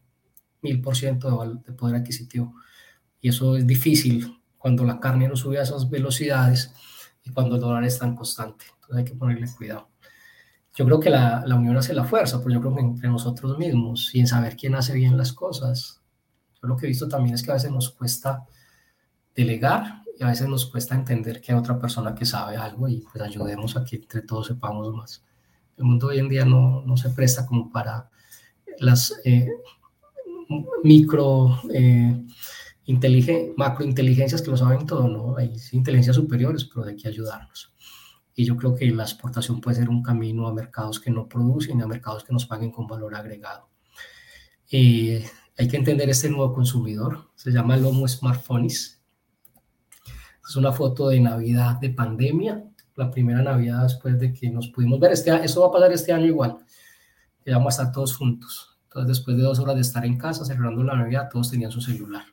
mil 0.61 0.81
por 0.81 0.95
ciento 0.95 1.59
de 1.65 1.73
poder 1.73 1.95
adquisitivo. 1.95 2.53
Y 3.21 3.29
eso 3.29 3.55
es 3.55 3.65
difícil 3.65 4.41
cuando 4.57 4.83
la 4.83 4.99
carne 4.99 5.27
no 5.27 5.35
sube 5.35 5.59
a 5.59 5.63
esas 5.63 5.89
velocidades 5.89 6.73
y 7.23 7.31
cuando 7.31 7.55
el 7.55 7.61
dólar 7.61 7.83
es 7.85 7.97
tan 7.97 8.15
constante. 8.15 8.65
Entonces 8.73 8.97
hay 8.97 9.05
que 9.05 9.15
ponerle 9.15 9.47
cuidado. 9.55 9.89
Yo 10.75 10.85
creo 10.85 10.99
que 10.99 11.09
la, 11.09 11.43
la 11.45 11.55
unión 11.55 11.75
hace 11.77 11.93
la 11.93 12.03
fuerza, 12.03 12.39
pero 12.39 12.53
yo 12.53 12.61
creo 12.61 12.75
que 12.75 12.81
entre 12.81 13.09
nosotros 13.09 13.57
mismos 13.57 14.13
y 14.13 14.19
en 14.19 14.27
saber 14.27 14.55
quién 14.55 14.75
hace 14.75 14.93
bien 14.93 15.17
las 15.17 15.33
cosas 15.33 16.01
yo 16.61 16.67
lo 16.67 16.77
que 16.77 16.85
he 16.85 16.89
visto 16.89 17.07
también 17.07 17.35
es 17.35 17.43
que 17.43 17.51
a 17.51 17.55
veces 17.55 17.71
nos 17.71 17.89
cuesta 17.91 18.45
delegar 19.35 20.03
y 20.19 20.23
a 20.23 20.27
veces 20.27 20.47
nos 20.47 20.65
cuesta 20.65 20.95
entender 20.95 21.41
que 21.41 21.51
hay 21.51 21.57
otra 21.57 21.79
persona 21.79 22.15
que 22.15 22.25
sabe 22.25 22.57
algo 22.57 22.87
y 22.87 23.01
pues 23.01 23.23
ayudemos 23.23 23.77
a 23.77 23.85
que 23.85 23.97
entre 23.97 24.21
todos 24.21 24.47
sepamos 24.47 24.93
más. 24.93 25.23
El 25.77 25.85
mundo 25.85 26.07
hoy 26.07 26.19
en 26.19 26.29
día 26.29 26.43
no, 26.43 26.81
no 26.81 26.97
se 26.97 27.11
presta 27.11 27.45
como 27.45 27.71
para 27.71 28.09
las 28.79 29.13
eh, 29.23 29.47
micro 30.83 31.61
eh, 31.73 32.25
macrointeligencias 33.57 34.41
que 34.41 34.51
lo 34.51 34.57
saben 34.57 34.85
todo, 34.85 35.07
¿no? 35.07 35.37
Hay 35.37 35.53
inteligencias 35.71 36.15
superiores, 36.15 36.65
pero 36.65 36.87
hay 36.87 36.95
que 36.95 37.07
ayudarnos. 37.07 37.73
Y 38.33 38.45
yo 38.45 38.55
creo 38.55 38.75
que 38.75 38.85
la 38.91 39.03
exportación 39.03 39.59
puede 39.59 39.77
ser 39.77 39.89
un 39.89 40.03
camino 40.03 40.47
a 40.47 40.53
mercados 40.53 40.99
que 40.99 41.11
no 41.11 41.27
producen, 41.27 41.81
a 41.81 41.87
mercados 41.87 42.23
que 42.23 42.33
nos 42.33 42.45
paguen 42.45 42.71
con 42.71 42.87
valor 42.87 43.15
agregado. 43.15 43.69
Eh, 44.71 45.25
hay 45.57 45.67
que 45.67 45.77
entender 45.77 46.09
este 46.09 46.29
nuevo 46.29 46.53
consumidor, 46.53 47.31
se 47.35 47.51
llama 47.51 47.77
Lomo 47.77 48.07
Smartphones. 48.07 49.01
Es 50.47 50.55
una 50.55 50.71
foto 50.71 51.09
de 51.09 51.19
Navidad 51.19 51.77
de 51.79 51.89
pandemia, 51.89 52.63
la 52.95 53.11
primera 53.11 53.41
Navidad 53.41 53.83
después 53.83 54.19
de 54.19 54.33
que 54.33 54.49
nos 54.49 54.69
pudimos 54.69 54.99
ver. 54.99 55.11
Este, 55.11 55.31
eso 55.43 55.61
va 55.61 55.67
a 55.67 55.71
pasar 55.71 55.91
este 55.91 56.13
año 56.13 56.25
igual, 56.25 56.57
que 57.43 57.51
vamos 57.51 57.77
a 57.77 57.81
estar 57.81 57.93
todos 57.93 58.15
juntos. 58.15 58.77
Entonces, 58.83 59.07
después 59.17 59.37
de 59.37 59.43
dos 59.43 59.59
horas 59.59 59.75
de 59.75 59.81
estar 59.81 60.05
en 60.05 60.17
casa 60.17 60.45
celebrando 60.45 60.83
la 60.83 60.95
Navidad, 60.95 61.27
todos 61.31 61.51
tenían 61.51 61.71
su 61.71 61.81
celular. 61.81 62.25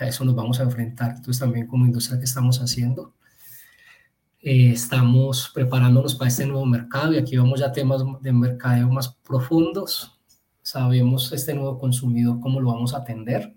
a 0.00 0.06
eso 0.06 0.24
nos 0.24 0.34
vamos 0.34 0.58
a 0.60 0.64
enfrentar. 0.64 1.10
Entonces, 1.10 1.38
también 1.38 1.66
como 1.66 1.86
industria 1.86 2.18
que 2.18 2.24
estamos 2.24 2.60
haciendo, 2.60 3.14
Eh, 4.44 4.72
estamos 4.72 5.52
preparándonos 5.54 6.16
para 6.16 6.26
este 6.28 6.44
nuevo 6.46 6.66
mercado 6.66 7.12
y 7.12 7.16
aquí 7.16 7.36
vamos 7.36 7.60
ya 7.60 7.70
temas 7.70 8.02
de 8.20 8.32
mercadeo 8.32 8.88
más 8.90 9.08
profundos. 9.08 10.20
Sabemos 10.62 11.32
este 11.32 11.54
nuevo 11.54 11.76
consumidor, 11.76 12.38
cómo 12.40 12.60
lo 12.60 12.72
vamos 12.72 12.94
a 12.94 12.98
atender. 12.98 13.56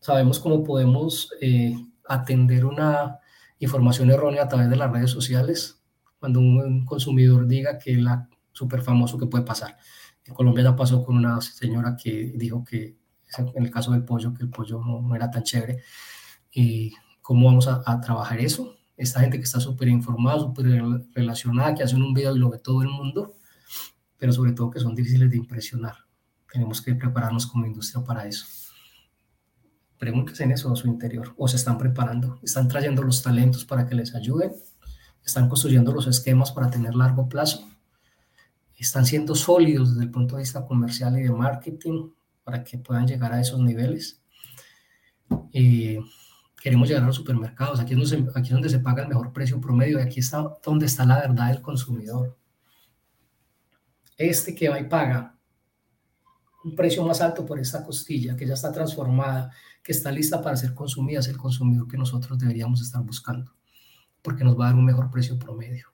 Sabemos 0.00 0.40
cómo 0.40 0.64
podemos 0.64 1.30
eh, 1.42 1.76
atender 2.08 2.64
una 2.64 3.18
información 3.58 4.10
errónea 4.10 4.44
a 4.44 4.48
través 4.48 4.70
de 4.70 4.76
las 4.76 4.90
redes 4.90 5.10
sociales. 5.10 5.82
Cuando 6.18 6.40
un, 6.40 6.86
consumidor 6.86 7.46
diga 7.46 7.78
que 7.78 7.96
la 7.96 8.28
súper 8.52 8.80
famoso 8.80 9.18
que 9.18 9.26
puede 9.26 9.44
pasar. 9.44 9.76
En 10.24 10.32
Colombia 10.32 10.64
ya 10.64 10.74
pasó 10.74 11.04
con 11.04 11.16
una 11.16 11.38
señora 11.42 11.96
que 12.02 12.32
dijo 12.34 12.64
que, 12.64 12.96
en 13.54 13.62
el 13.62 13.70
caso 13.70 13.92
del 13.92 14.04
pollo, 14.04 14.32
que 14.32 14.44
el 14.44 14.48
pollo 14.48 14.82
no, 14.82 15.14
era 15.14 15.30
tan 15.30 15.42
chévere. 15.42 15.82
¿Y 16.50 16.94
cómo 17.20 17.46
vamos 17.46 17.68
a, 17.68 17.82
a 17.84 18.00
trabajar 18.00 18.40
eso? 18.40 18.74
Esta 18.96 19.20
gente 19.20 19.36
que 19.36 19.44
está 19.44 19.60
súper 19.60 19.88
informada, 19.88 20.40
súper 20.40 20.66
relacionada, 21.12 21.74
que 21.74 21.82
hacen 21.82 22.02
un 22.02 22.14
video 22.14 22.34
y 22.34 22.38
lo 22.38 22.48
ve 22.48 22.58
todo 22.58 22.80
el 22.80 22.88
mundo, 22.88 23.36
pero 24.16 24.32
sobre 24.32 24.52
todo 24.52 24.70
que 24.70 24.80
son 24.80 24.94
difíciles 24.94 25.30
de 25.30 25.36
impresionar. 25.36 26.05
Tenemos 26.52 26.80
que 26.80 26.94
prepararnos 26.94 27.46
como 27.46 27.66
industria 27.66 28.04
para 28.04 28.26
eso. 28.26 28.46
Pregúntense 29.98 30.44
en 30.44 30.52
eso 30.52 30.72
a 30.72 30.76
su 30.76 30.88
interior, 30.88 31.34
o 31.36 31.48
se 31.48 31.56
están 31.56 31.78
preparando, 31.78 32.38
están 32.42 32.68
trayendo 32.68 33.02
los 33.02 33.22
talentos 33.22 33.64
para 33.64 33.86
que 33.86 33.94
les 33.94 34.14
ayuden, 34.14 34.52
están 35.24 35.48
construyendo 35.48 35.92
los 35.92 36.06
esquemas 36.06 36.52
para 36.52 36.70
tener 36.70 36.94
largo 36.94 37.28
plazo 37.28 37.66
están 38.78 39.06
siendo 39.06 39.34
sólidos 39.34 39.90
desde 39.90 40.04
el 40.04 40.10
punto 40.10 40.36
de 40.36 40.42
vista 40.42 40.66
comercial 40.66 41.18
y 41.18 41.22
de 41.22 41.30
marketing 41.30 42.10
para 42.44 42.62
que 42.62 42.78
puedan 42.78 43.06
llegar 43.06 43.32
a 43.32 43.40
esos 43.40 43.58
niveles. 43.60 44.22
Eh, 45.52 45.98
queremos 46.60 46.88
llegar 46.88 47.04
a 47.04 47.06
los 47.06 47.16
supermercados, 47.16 47.80
aquí 47.80 47.94
es, 47.94 48.10
donde 48.10 48.30
se, 48.32 48.38
aquí 48.38 48.48
es 48.48 48.54
donde 48.54 48.68
se 48.68 48.78
paga 48.78 49.02
el 49.02 49.08
mejor 49.08 49.32
precio 49.32 49.60
promedio 49.60 49.98
y 49.98 50.02
aquí 50.02 50.20
está 50.20 50.56
donde 50.62 50.86
está 50.86 51.04
la 51.04 51.20
verdad 51.20 51.48
del 51.48 51.62
consumidor. 51.62 52.36
Este 54.18 54.54
que 54.54 54.68
va 54.68 54.78
y 54.78 54.88
paga 54.88 55.35
un 56.66 56.74
precio 56.74 57.04
más 57.04 57.20
alto 57.20 57.46
por 57.46 57.60
esta 57.60 57.84
costilla 57.84 58.36
que 58.36 58.44
ya 58.44 58.54
está 58.54 58.72
transformada, 58.72 59.52
que 59.84 59.92
está 59.92 60.10
lista 60.10 60.42
para 60.42 60.56
ser 60.56 60.74
consumida, 60.74 61.20
es 61.20 61.28
el 61.28 61.36
consumidor 61.36 61.86
que 61.86 61.96
nosotros 61.96 62.36
deberíamos 62.40 62.82
estar 62.82 63.00
buscando, 63.04 63.54
porque 64.20 64.42
nos 64.42 64.58
va 64.58 64.64
a 64.64 64.68
dar 64.70 64.74
un 64.74 64.84
mejor 64.84 65.08
precio 65.08 65.38
promedio. 65.38 65.86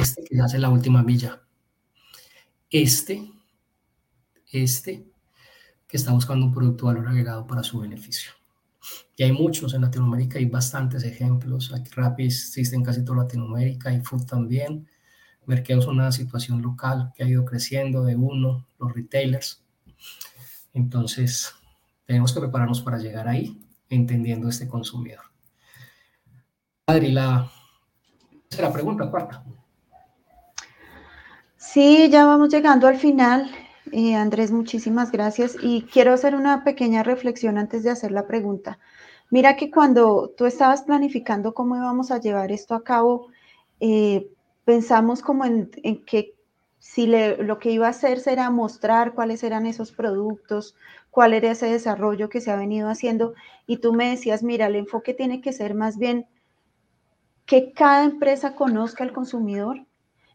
Este 0.00 0.24
que 0.24 0.40
hace 0.40 0.58
la 0.58 0.70
última 0.70 1.02
milla, 1.02 1.42
este, 2.70 3.30
este, 4.50 5.06
que 5.86 5.96
está 5.98 6.12
buscando 6.12 6.46
un 6.46 6.54
producto 6.54 6.86
de 6.86 6.94
valor 6.94 7.08
agregado 7.10 7.46
para 7.46 7.62
su 7.62 7.78
beneficio. 7.78 8.32
Y 9.14 9.24
hay 9.24 9.32
muchos 9.32 9.74
en 9.74 9.82
Latinoamérica, 9.82 10.38
hay 10.38 10.46
bastantes 10.46 11.04
ejemplos. 11.04 11.74
Aquí 11.74 11.90
Rappi 11.94 12.24
existe 12.24 12.74
en 12.74 12.82
casi 12.82 13.04
toda 13.04 13.24
Latinoamérica, 13.24 13.92
y 13.92 14.00
Food 14.00 14.24
también. 14.24 14.88
Mercado 15.44 15.80
es 15.80 15.86
una 15.86 16.10
situación 16.12 16.62
local 16.62 17.12
que 17.14 17.24
ha 17.24 17.28
ido 17.28 17.44
creciendo 17.44 18.04
de 18.04 18.16
uno, 18.16 18.66
los 18.78 18.94
retailers. 18.94 19.65
Entonces, 20.72 21.54
tenemos 22.04 22.32
que 22.32 22.40
prepararnos 22.40 22.80
para 22.82 22.98
llegar 22.98 23.28
ahí, 23.28 23.60
entendiendo 23.88 24.48
este 24.48 24.68
consumidor. 24.68 25.24
Adri, 26.86 27.10
la, 27.10 27.50
la 28.58 28.72
pregunta 28.72 29.10
cuarta. 29.10 29.44
Sí, 31.56 32.08
ya 32.10 32.24
vamos 32.26 32.50
llegando 32.50 32.86
al 32.86 32.96
final. 32.96 33.50
Eh, 33.92 34.14
Andrés, 34.14 34.52
muchísimas 34.52 35.10
gracias. 35.10 35.56
Y 35.60 35.82
quiero 35.82 36.12
hacer 36.12 36.34
una 36.34 36.64
pequeña 36.64 37.02
reflexión 37.02 37.58
antes 37.58 37.82
de 37.82 37.90
hacer 37.90 38.12
la 38.12 38.26
pregunta. 38.26 38.78
Mira 39.30 39.56
que 39.56 39.70
cuando 39.70 40.32
tú 40.36 40.46
estabas 40.46 40.82
planificando 40.82 41.54
cómo 41.54 41.76
íbamos 41.76 42.10
a 42.10 42.20
llevar 42.20 42.52
esto 42.52 42.74
a 42.74 42.84
cabo, 42.84 43.28
eh, 43.80 44.30
pensamos 44.64 45.22
como 45.22 45.44
en, 45.44 45.70
que 46.06 46.35
si 46.88 47.08
lo 47.08 47.58
que 47.58 47.72
iba 47.72 47.88
a 47.88 47.90
hacer 47.90 48.20
será 48.20 48.48
mostrar 48.48 49.12
cuáles 49.12 49.42
eran 49.42 49.66
esos 49.66 49.90
productos, 49.90 50.76
cuál 51.10 51.34
era 51.34 51.50
ese 51.50 51.66
desarrollo 51.66 52.28
que 52.28 52.40
se 52.40 52.50
ha 52.52 52.56
venido 52.56 52.88
haciendo. 52.88 53.34
Y 53.66 53.78
tú 53.78 53.92
me 53.92 54.08
decías, 54.08 54.44
mira, 54.44 54.68
el 54.68 54.76
enfoque 54.76 55.12
tiene 55.12 55.40
que 55.40 55.52
ser 55.52 55.74
más 55.74 55.98
bien 55.98 56.26
que 57.44 57.72
cada 57.72 58.04
empresa 58.04 58.54
conozca 58.54 59.02
al 59.02 59.12
consumidor, 59.12 59.84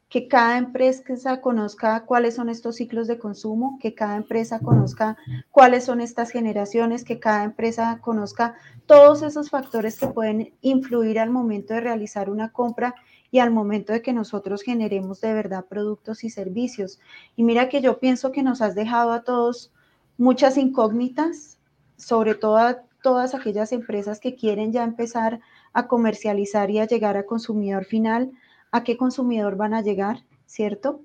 que 0.10 0.28
cada 0.28 0.58
empresa 0.58 1.40
conozca 1.40 2.04
cuáles 2.06 2.36
son 2.36 2.50
estos 2.50 2.76
ciclos 2.76 3.08
de 3.08 3.18
consumo, 3.18 3.80
que 3.82 3.96
cada 3.96 4.18
empresa 4.18 4.60
conozca 4.60 5.18
cuáles 5.52 5.86
son 5.86 6.02
estas 6.02 6.32
generaciones, 6.32 7.06
que 7.06 7.20
cada 7.20 7.46
empresa 7.46 7.98
conozca 8.02 8.56
todos 8.86 9.24
esos 9.24 9.50
factores 9.50 9.98
que 9.98 10.08
pueden 10.08 10.54
influir 10.62 11.18
al 11.18 11.32
momento 11.32 11.74
de 11.74 11.80
realizar 11.80 12.30
una 12.30 12.52
compra 12.52 12.94
y 13.32 13.40
al 13.40 13.52
momento 13.52 13.94
de 13.94 14.02
que 14.02 14.14
nosotros 14.14 14.62
generemos 14.62 15.22
de 15.22 15.34
verdad 15.34 15.66
productos 15.66 16.24
y 16.24 16.30
servicios. 16.30 17.00
Y 17.36 17.44
mira 17.44 17.70
que 17.70 17.82
yo 17.82 18.00
pienso 18.00 18.32
que 18.32 18.44
nos 18.44 18.62
has 18.62 18.76
dejado 18.76 19.14
a 19.14 19.24
todos 19.24 19.72
muchas 20.18 20.58
incógnitas, 20.58 21.58
sobre 21.98 22.36
todo 22.36 22.78
todas 23.02 23.34
aquellas 23.34 23.72
empresas 23.72 24.20
que 24.20 24.36
quieren 24.36 24.72
ya 24.72 24.84
empezar 24.84 25.40
a 25.74 25.88
comercializar 25.88 26.70
y 26.70 26.80
a 26.80 26.86
llegar 26.86 27.18
a 27.18 27.26
consumidor 27.26 27.86
final 27.86 28.32
a 28.72 28.84
qué 28.84 28.98
consumidor 28.98 29.58
van 29.58 29.74
a 29.74 29.82
llegar, 29.82 30.24
¿cierto? 30.46 31.02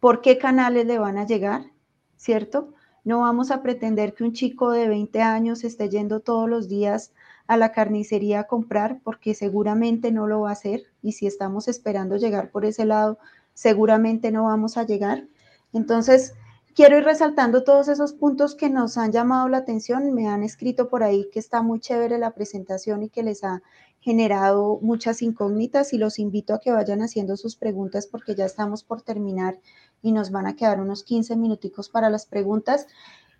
¿Por 0.00 0.20
qué 0.20 0.38
canales 0.38 0.86
le 0.86 0.98
van 0.98 1.18
a 1.18 1.26
llegar, 1.26 1.70
¿cierto? 2.16 2.74
No 3.04 3.20
vamos 3.20 3.50
a 3.50 3.62
pretender 3.62 4.14
que 4.14 4.24
un 4.24 4.32
chico 4.32 4.72
de 4.72 4.88
20 4.88 5.22
años 5.22 5.62
esté 5.62 5.88
yendo 5.88 6.20
todos 6.20 6.48
los 6.48 6.68
días 6.68 7.12
a 7.46 7.56
la 7.56 7.70
carnicería 7.70 8.40
a 8.40 8.46
comprar, 8.48 9.00
porque 9.04 9.34
seguramente 9.34 10.10
no 10.10 10.26
lo 10.26 10.40
va 10.40 10.50
a 10.50 10.54
hacer. 10.54 10.82
Y 11.06 11.12
si 11.12 11.28
estamos 11.28 11.68
esperando 11.68 12.16
llegar 12.16 12.50
por 12.50 12.64
ese 12.64 12.84
lado, 12.84 13.18
seguramente 13.54 14.32
no 14.32 14.46
vamos 14.46 14.76
a 14.76 14.82
llegar. 14.82 15.28
Entonces, 15.72 16.34
quiero 16.74 16.98
ir 16.98 17.04
resaltando 17.04 17.62
todos 17.62 17.86
esos 17.86 18.12
puntos 18.12 18.56
que 18.56 18.70
nos 18.70 18.98
han 18.98 19.12
llamado 19.12 19.48
la 19.48 19.58
atención. 19.58 20.12
Me 20.14 20.26
han 20.26 20.42
escrito 20.42 20.88
por 20.88 21.04
ahí 21.04 21.30
que 21.32 21.38
está 21.38 21.62
muy 21.62 21.78
chévere 21.78 22.18
la 22.18 22.32
presentación 22.32 23.04
y 23.04 23.08
que 23.08 23.22
les 23.22 23.44
ha 23.44 23.62
generado 24.00 24.80
muchas 24.82 25.22
incógnitas 25.22 25.92
y 25.92 25.98
los 25.98 26.18
invito 26.18 26.54
a 26.54 26.58
que 26.58 26.72
vayan 26.72 27.02
haciendo 27.02 27.36
sus 27.36 27.54
preguntas 27.54 28.08
porque 28.08 28.34
ya 28.34 28.44
estamos 28.44 28.82
por 28.82 29.02
terminar 29.02 29.60
y 30.02 30.10
nos 30.10 30.32
van 30.32 30.48
a 30.48 30.56
quedar 30.56 30.80
unos 30.80 31.04
15 31.04 31.36
minuticos 31.36 31.88
para 31.88 32.10
las 32.10 32.26
preguntas. 32.26 32.88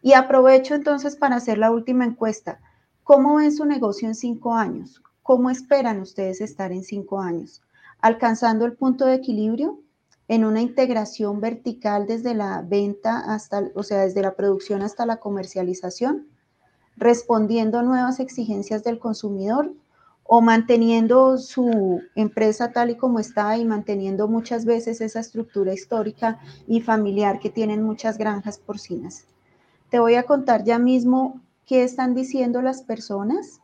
Y 0.03 0.13
aprovecho 0.13 0.77
entonces 0.77 1.17
para 1.17 1.35
hacer 1.35 1.59
la 1.59 1.73
última 1.73 2.05
encuesta. 2.05 2.61
¿Cómo 3.03 3.35
ven 3.35 3.51
su 3.51 3.65
negocio 3.65 4.07
en 4.07 4.15
cinco 4.15 4.55
años? 4.55 5.03
¿Cómo 5.27 5.51
esperan 5.51 6.01
ustedes 6.01 6.41
estar 6.41 6.73
en 6.73 6.85
cinco 6.85 7.21
años? 7.21 7.63
¿Alcanzando 8.01 8.65
el 8.65 8.75
punto 8.75 9.07
de 9.07 9.15
equilibrio? 9.15 9.81
en 10.29 10.45
una 10.45 10.61
integración 10.61 11.41
vertical 11.41 12.07
desde 12.07 12.35
la 12.35 12.63
venta 12.63 13.19
hasta, 13.33 13.71
o 13.75 13.83
sea, 13.83 14.01
desde 14.01 14.23
la 14.23 14.35
producción 14.35 14.83
hasta 14.83 15.07
la 15.07 15.19
comercialización, 15.19 16.27
respondiendo 16.97 17.79
a 17.79 17.83
nuevas 17.83 18.19
exigencias 18.21 18.83
del 18.83 18.99
consumidor 18.99 19.73
o 20.25 20.41
manteniendo 20.41 21.39
su 21.39 22.01
empresa 22.17 22.73
tal 22.73 22.91
y 22.91 22.97
como 22.97 23.21
está 23.21 23.57
y 23.57 23.65
manteniendo 23.65 24.27
muchas 24.27 24.65
veces 24.65 25.01
esa 25.01 25.21
estructura 25.21 25.73
histórica 25.73 26.41
y 26.67 26.81
familiar 26.81 27.39
que 27.39 27.51
tienen 27.51 27.85
muchas 27.85 28.19
granjas 28.19 28.59
porcinas. 28.59 29.27
Te 29.91 30.01
voy 30.01 30.17
a 30.17 30.25
contar 30.25 30.65
ya 30.65 30.81
mismo 30.81 31.41
qué 31.65 31.85
están 31.85 32.15
diciendo 32.15 32.61
las 32.61 32.83
personas. 32.83 33.61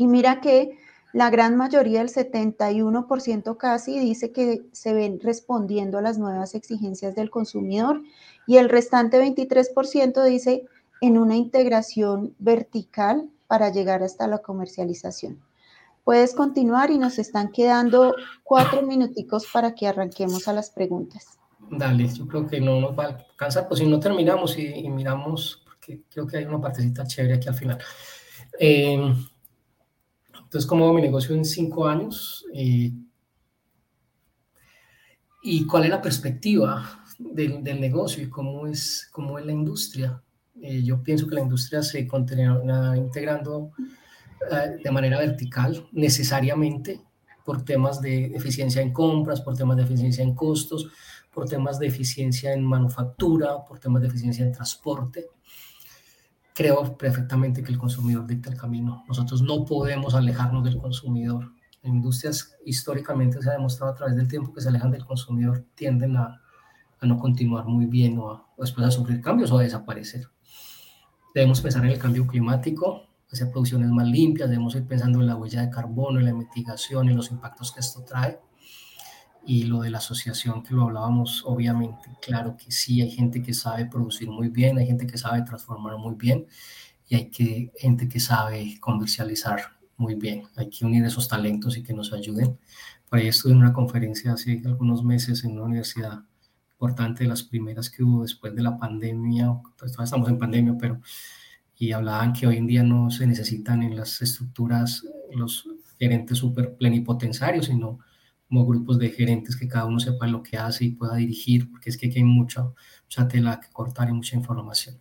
Y 0.00 0.06
mira 0.06 0.40
que 0.40 0.78
la 1.12 1.28
gran 1.28 1.58
mayoría, 1.58 2.00
el 2.00 2.08
71% 2.08 3.58
casi, 3.58 3.98
dice 3.98 4.32
que 4.32 4.62
se 4.72 4.94
ven 4.94 5.20
respondiendo 5.22 5.98
a 5.98 6.00
las 6.00 6.16
nuevas 6.16 6.54
exigencias 6.54 7.14
del 7.14 7.28
consumidor 7.28 8.00
y 8.46 8.56
el 8.56 8.70
restante 8.70 9.20
23% 9.22 10.24
dice 10.24 10.64
en 11.02 11.18
una 11.18 11.36
integración 11.36 12.34
vertical 12.38 13.28
para 13.46 13.68
llegar 13.68 14.02
hasta 14.02 14.26
la 14.26 14.38
comercialización. 14.38 15.38
Puedes 16.02 16.32
continuar 16.32 16.90
y 16.90 16.96
nos 16.96 17.18
están 17.18 17.52
quedando 17.52 18.14
cuatro 18.42 18.80
minuticos 18.80 19.46
para 19.52 19.74
que 19.74 19.86
arranquemos 19.86 20.48
a 20.48 20.54
las 20.54 20.70
preguntas. 20.70 21.38
Dale, 21.70 22.08
yo 22.08 22.26
creo 22.26 22.46
que 22.46 22.58
no 22.58 22.80
nos 22.80 22.98
va 22.98 23.04
a 23.04 23.08
alcanzar, 23.08 23.68
pues 23.68 23.80
si 23.80 23.86
no 23.86 24.00
terminamos 24.00 24.56
y, 24.56 24.88
miramos, 24.88 25.62
porque 25.62 26.04
creo 26.08 26.26
que 26.26 26.38
hay 26.38 26.46
una 26.46 26.58
partecita 26.58 27.06
chévere 27.06 27.34
aquí 27.34 27.48
al 27.48 27.54
final. 27.54 27.78
Eh, 28.58 29.14
entonces, 30.50 30.68
¿cómo 30.68 30.88
va 30.88 30.92
mi 30.92 31.00
negocio 31.00 31.32
en 31.36 31.44
cinco 31.44 31.86
años? 31.86 32.44
Eh, 32.52 32.90
¿Y 35.44 35.64
cuál 35.64 35.84
es 35.84 35.90
la 35.90 36.02
perspectiva 36.02 37.04
del, 37.20 37.62
negocio 37.62 38.24
y 38.24 38.28
cómo 38.28 38.66
es, 38.66 39.08
cómo 39.12 39.38
es 39.38 39.46
la 39.46 39.52
industria? 39.52 40.20
Eh, 40.60 40.82
yo 40.82 41.04
pienso 41.04 41.28
que 41.28 41.36
la 41.36 41.42
industria 41.42 41.84
se 41.84 42.04
continúa 42.04 42.96
integrando 42.96 43.70
eh, 44.50 44.80
de 44.82 44.90
manera 44.90 45.20
vertical, 45.20 45.86
necesariamente 45.92 47.00
por 47.44 47.64
temas 47.64 48.00
de 48.00 48.34
eficiencia 48.34 48.82
en 48.82 48.92
compras, 48.92 49.42
por 49.42 49.56
temas 49.56 49.76
de 49.76 49.84
eficiencia 49.84 50.24
en 50.24 50.34
costos, 50.34 50.90
por 51.32 51.48
temas 51.48 51.78
de 51.78 51.86
eficiencia 51.86 52.52
en 52.52 52.64
manufactura, 52.64 53.64
por 53.68 53.78
temas 53.78 54.02
de 54.02 54.08
eficiencia 54.08 54.44
en 54.44 54.50
transporte. 54.50 55.26
Creo 56.60 56.94
perfectamente 56.98 57.62
que 57.62 57.72
el 57.72 57.78
consumidor 57.78 58.26
dicta 58.26 58.50
el 58.50 58.58
camino. 58.58 59.02
Nosotros 59.08 59.40
no 59.40 59.64
podemos 59.64 60.14
alejarnos 60.14 60.62
del 60.62 60.76
consumidor. 60.76 61.54
Industrias 61.82 62.54
históricamente 62.66 63.40
se 63.40 63.48
ha 63.48 63.54
demostrado 63.54 63.92
a 63.92 63.94
través 63.94 64.14
del 64.14 64.28
tiempo 64.28 64.52
que 64.52 64.60
se 64.60 64.68
alejan 64.68 64.90
del 64.90 65.06
consumidor 65.06 65.64
tienden 65.74 66.18
a, 66.18 66.38
a 67.00 67.06
no 67.06 67.16
continuar 67.16 67.64
muy 67.64 67.86
bien 67.86 68.18
o, 68.18 68.30
a, 68.30 68.46
o 68.58 68.60
después 68.62 68.86
a 68.86 68.90
sufrir 68.90 69.22
cambios 69.22 69.50
o 69.52 69.58
a 69.58 69.62
desaparecer. 69.62 70.28
Debemos 71.34 71.62
pensar 71.62 71.82
en 71.82 71.92
el 71.92 71.98
cambio 71.98 72.26
climático, 72.26 73.06
hacer 73.32 73.50
producciones 73.50 73.88
más 73.88 74.06
limpias, 74.06 74.50
debemos 74.50 74.74
ir 74.74 74.86
pensando 74.86 75.18
en 75.20 75.28
la 75.28 75.36
huella 75.36 75.62
de 75.62 75.70
carbono, 75.70 76.18
en 76.18 76.26
la 76.26 76.34
mitigación, 76.34 77.08
y 77.08 77.14
los 77.14 77.30
impactos 77.30 77.72
que 77.72 77.80
esto 77.80 78.04
trae. 78.04 78.38
Y 79.46 79.64
lo 79.64 79.80
de 79.80 79.90
la 79.90 79.98
asociación 79.98 80.62
que 80.62 80.74
lo 80.74 80.84
hablábamos, 80.84 81.42
obviamente, 81.46 82.10
claro 82.20 82.56
que 82.56 82.70
sí, 82.70 83.00
hay 83.00 83.10
gente 83.10 83.42
que 83.42 83.54
sabe 83.54 83.86
producir 83.86 84.30
muy 84.30 84.48
bien, 84.48 84.78
hay 84.78 84.86
gente 84.86 85.06
que 85.06 85.18
sabe 85.18 85.42
transformar 85.42 85.96
muy 85.98 86.14
bien 86.14 86.46
y 87.08 87.16
hay 87.16 87.30
que, 87.30 87.72
gente 87.76 88.08
que 88.08 88.20
sabe 88.20 88.78
comercializar 88.80 89.60
muy 89.96 90.14
bien. 90.14 90.44
Hay 90.56 90.70
que 90.70 90.84
unir 90.84 91.04
esos 91.04 91.28
talentos 91.28 91.76
y 91.76 91.82
que 91.82 91.92
nos 91.92 92.12
ayuden. 92.12 92.58
Por 93.08 93.18
ahí 93.18 93.28
estuve 93.28 93.52
en 93.52 93.58
una 93.58 93.72
conferencia 93.72 94.32
hace 94.32 94.62
algunos 94.64 95.02
meses 95.02 95.44
en 95.44 95.52
una 95.52 95.64
universidad 95.64 96.20
importante, 96.72 97.24
de 97.24 97.30
las 97.30 97.42
primeras 97.42 97.90
que 97.90 98.02
hubo 98.02 98.22
después 98.22 98.54
de 98.54 98.62
la 98.62 98.78
pandemia, 98.78 99.52
pues 99.78 99.92
todavía 99.92 100.04
estamos 100.04 100.28
en 100.28 100.38
pandemia, 100.38 100.76
pero 100.78 101.00
y 101.80 101.92
hablaban 101.92 102.34
que 102.34 102.46
hoy 102.46 102.58
en 102.58 102.66
día 102.66 102.82
no 102.82 103.10
se 103.10 103.26
necesitan 103.26 103.82
en 103.82 103.96
las 103.96 104.20
estructuras 104.20 105.02
los 105.32 105.66
gerentes 105.98 106.36
súper 106.36 106.76
plenipotenciarios, 106.76 107.66
sino 107.66 108.00
como 108.50 108.66
grupos 108.66 108.98
de 108.98 109.10
gerentes 109.10 109.54
que 109.54 109.68
cada 109.68 109.86
uno 109.86 110.00
sepa 110.00 110.26
lo 110.26 110.42
que 110.42 110.56
hace 110.56 110.84
y 110.84 110.90
pueda 110.90 111.14
dirigir, 111.14 111.70
porque 111.70 111.88
es 111.88 111.96
que 111.96 112.08
aquí 112.08 112.18
hay 112.18 112.24
mucha, 112.24 112.64
mucha 113.04 113.28
tela 113.28 113.60
que 113.60 113.68
cortar 113.72 114.08
y 114.08 114.12
mucha 114.12 114.36
información. 114.36 114.98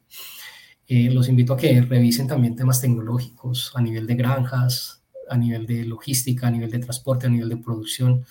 Eh, 0.88 1.10
los 1.10 1.28
invito 1.28 1.54
a 1.54 1.58
que 1.58 1.82
revisen 1.82 2.28
también 2.28 2.56
temas 2.56 2.80
tecnológicos 2.80 3.72
a 3.74 3.82
nivel 3.82 4.06
de 4.06 4.14
granjas, 4.14 5.04
a 5.28 5.36
nivel 5.36 5.66
de 5.66 5.84
logística, 5.84 6.48
a 6.48 6.52
nivel 6.52 6.70
de 6.70 6.78
transporte, 6.78 7.26
a 7.26 7.30
nivel 7.32 7.50
de 7.50 7.58
producción. 7.58 8.24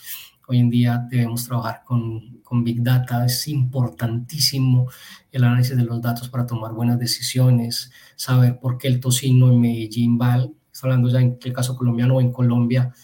Hoy 0.47 0.59
en 0.59 0.71
día 0.71 1.05
debemos 1.11 1.45
trabajar 1.45 1.83
con, 1.85 2.39
con 2.45 2.63
Big 2.63 2.81
Data, 2.81 3.27
es 3.27 3.49
importantísimo 3.49 4.89
el 5.33 5.43
análisis 5.43 5.77
de 5.77 5.83
los 5.83 6.01
datos 6.01 6.29
para 6.29 6.47
tomar 6.47 6.73
buenas 6.73 6.97
decisiones, 6.97 7.91
saber 8.15 8.61
por 8.61 8.79
qué 8.79 8.87
el 8.87 9.01
tocino 9.01 9.51
en 9.51 9.61
Medellín 9.61 10.17
va, 10.17 10.49
hablando 10.81 11.09
ya 11.09 11.21
en 11.21 11.39
el 11.43 11.53
caso 11.53 11.77
colombiano 11.77 12.17
o 12.17 12.21
en 12.21 12.33
Colombia, 12.33 12.95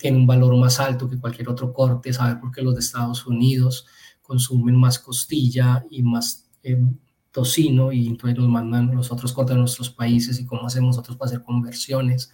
tiene 0.00 0.16
un 0.16 0.26
valor 0.26 0.56
más 0.56 0.80
alto 0.80 1.08
que 1.08 1.18
cualquier 1.18 1.50
otro 1.50 1.74
corte, 1.74 2.12
saber 2.12 2.40
por 2.40 2.50
qué 2.50 2.62
los 2.62 2.74
de 2.74 2.80
Estados 2.80 3.26
Unidos 3.26 3.86
consumen 4.22 4.74
más 4.74 4.98
costilla 4.98 5.84
y 5.90 6.02
más 6.02 6.48
eh, 6.62 6.82
tocino 7.30 7.92
y 7.92 8.06
entonces 8.06 8.38
nos 8.38 8.48
mandan 8.48 8.94
los 8.94 9.12
otros 9.12 9.34
cortes 9.34 9.54
de 9.54 9.60
nuestros 9.60 9.90
países 9.90 10.40
y 10.40 10.46
cómo 10.46 10.66
hacemos 10.66 10.96
nosotros 10.96 11.18
para 11.18 11.28
hacer 11.28 11.44
conversiones. 11.44 12.32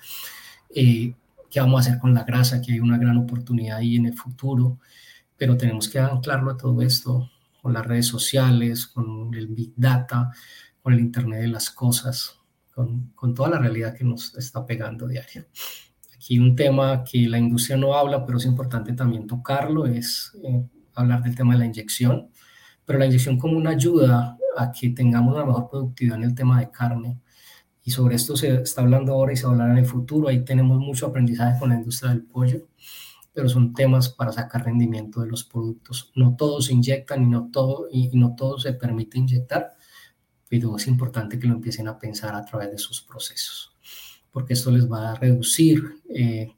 Eh, 0.70 1.12
qué 1.50 1.60
vamos 1.60 1.78
a 1.78 1.88
hacer 1.88 2.00
con 2.00 2.14
la 2.14 2.22
grasa, 2.22 2.62
que 2.62 2.72
hay 2.72 2.78
una 2.78 2.98
gran 2.98 3.16
oportunidad 3.16 3.78
ahí 3.78 3.96
en 3.96 4.06
el 4.06 4.14
futuro, 4.14 4.78
pero 5.36 5.56
tenemos 5.56 5.88
que 5.88 5.98
anclarlo 5.98 6.52
a 6.52 6.56
todo 6.56 6.80
esto 6.82 7.28
con 7.60 7.72
las 7.72 7.84
redes 7.84 8.06
sociales, 8.06 8.86
con 8.86 9.34
el 9.34 9.48
Big 9.48 9.72
Data, 9.74 10.30
con 10.80 10.92
el 10.92 11.00
Internet 11.00 11.40
de 11.40 11.48
las 11.48 11.70
Cosas, 11.70 12.38
con, 12.72 13.10
con 13.16 13.34
toda 13.34 13.50
la 13.50 13.58
realidad 13.58 13.92
que 13.92 14.04
nos 14.04 14.36
está 14.36 14.64
pegando 14.64 15.08
diario. 15.08 15.46
Aquí 16.26 16.40
un 16.40 16.56
tema 16.56 17.04
que 17.04 17.28
la 17.28 17.38
industria 17.38 17.76
no 17.76 17.94
habla, 17.94 18.26
pero 18.26 18.38
es 18.38 18.46
importante 18.46 18.92
también 18.94 19.28
tocarlo, 19.28 19.86
es 19.86 20.36
eh, 20.42 20.60
hablar 20.96 21.22
del 21.22 21.36
tema 21.36 21.52
de 21.52 21.60
la 21.60 21.66
inyección, 21.66 22.30
pero 22.84 22.98
la 22.98 23.06
inyección 23.06 23.38
como 23.38 23.56
una 23.56 23.70
ayuda 23.70 24.36
a 24.56 24.72
que 24.72 24.90
tengamos 24.90 25.36
una 25.36 25.46
mejor 25.46 25.70
productividad 25.70 26.18
en 26.18 26.24
el 26.24 26.34
tema 26.34 26.58
de 26.58 26.68
carne 26.72 27.20
y 27.84 27.92
sobre 27.92 28.16
esto 28.16 28.36
se 28.36 28.56
está 28.62 28.80
hablando 28.80 29.12
ahora 29.12 29.34
y 29.34 29.36
se 29.36 29.46
hablará 29.46 29.70
en 29.70 29.78
el 29.78 29.86
futuro. 29.86 30.26
Ahí 30.26 30.44
tenemos 30.44 30.80
mucho 30.80 31.06
aprendizaje 31.06 31.60
con 31.60 31.68
la 31.68 31.76
industria 31.76 32.10
del 32.10 32.24
pollo, 32.24 32.66
pero 33.32 33.48
son 33.48 33.72
temas 33.72 34.08
para 34.08 34.32
sacar 34.32 34.64
rendimiento 34.64 35.20
de 35.20 35.28
los 35.28 35.44
productos. 35.44 36.10
No 36.16 36.34
todos 36.34 36.66
se 36.66 36.72
inyectan 36.72 37.22
y 37.22 37.26
no 37.26 37.50
todo, 37.52 37.86
y, 37.88 38.08
no 38.18 38.34
todo 38.34 38.58
se 38.58 38.72
permite 38.72 39.16
inyectar, 39.16 39.76
pero 40.48 40.76
es 40.76 40.88
importante 40.88 41.38
que 41.38 41.46
lo 41.46 41.54
empiecen 41.54 41.86
a 41.86 41.96
pensar 41.96 42.34
a 42.34 42.44
través 42.44 42.72
de 42.72 42.78
sus 42.78 43.00
procesos, 43.00 43.75
porque 44.36 44.52
esto 44.52 44.70
les 44.70 44.86
va 44.86 45.12
a 45.12 45.14
reducir 45.14 45.82
eh, 46.10 46.54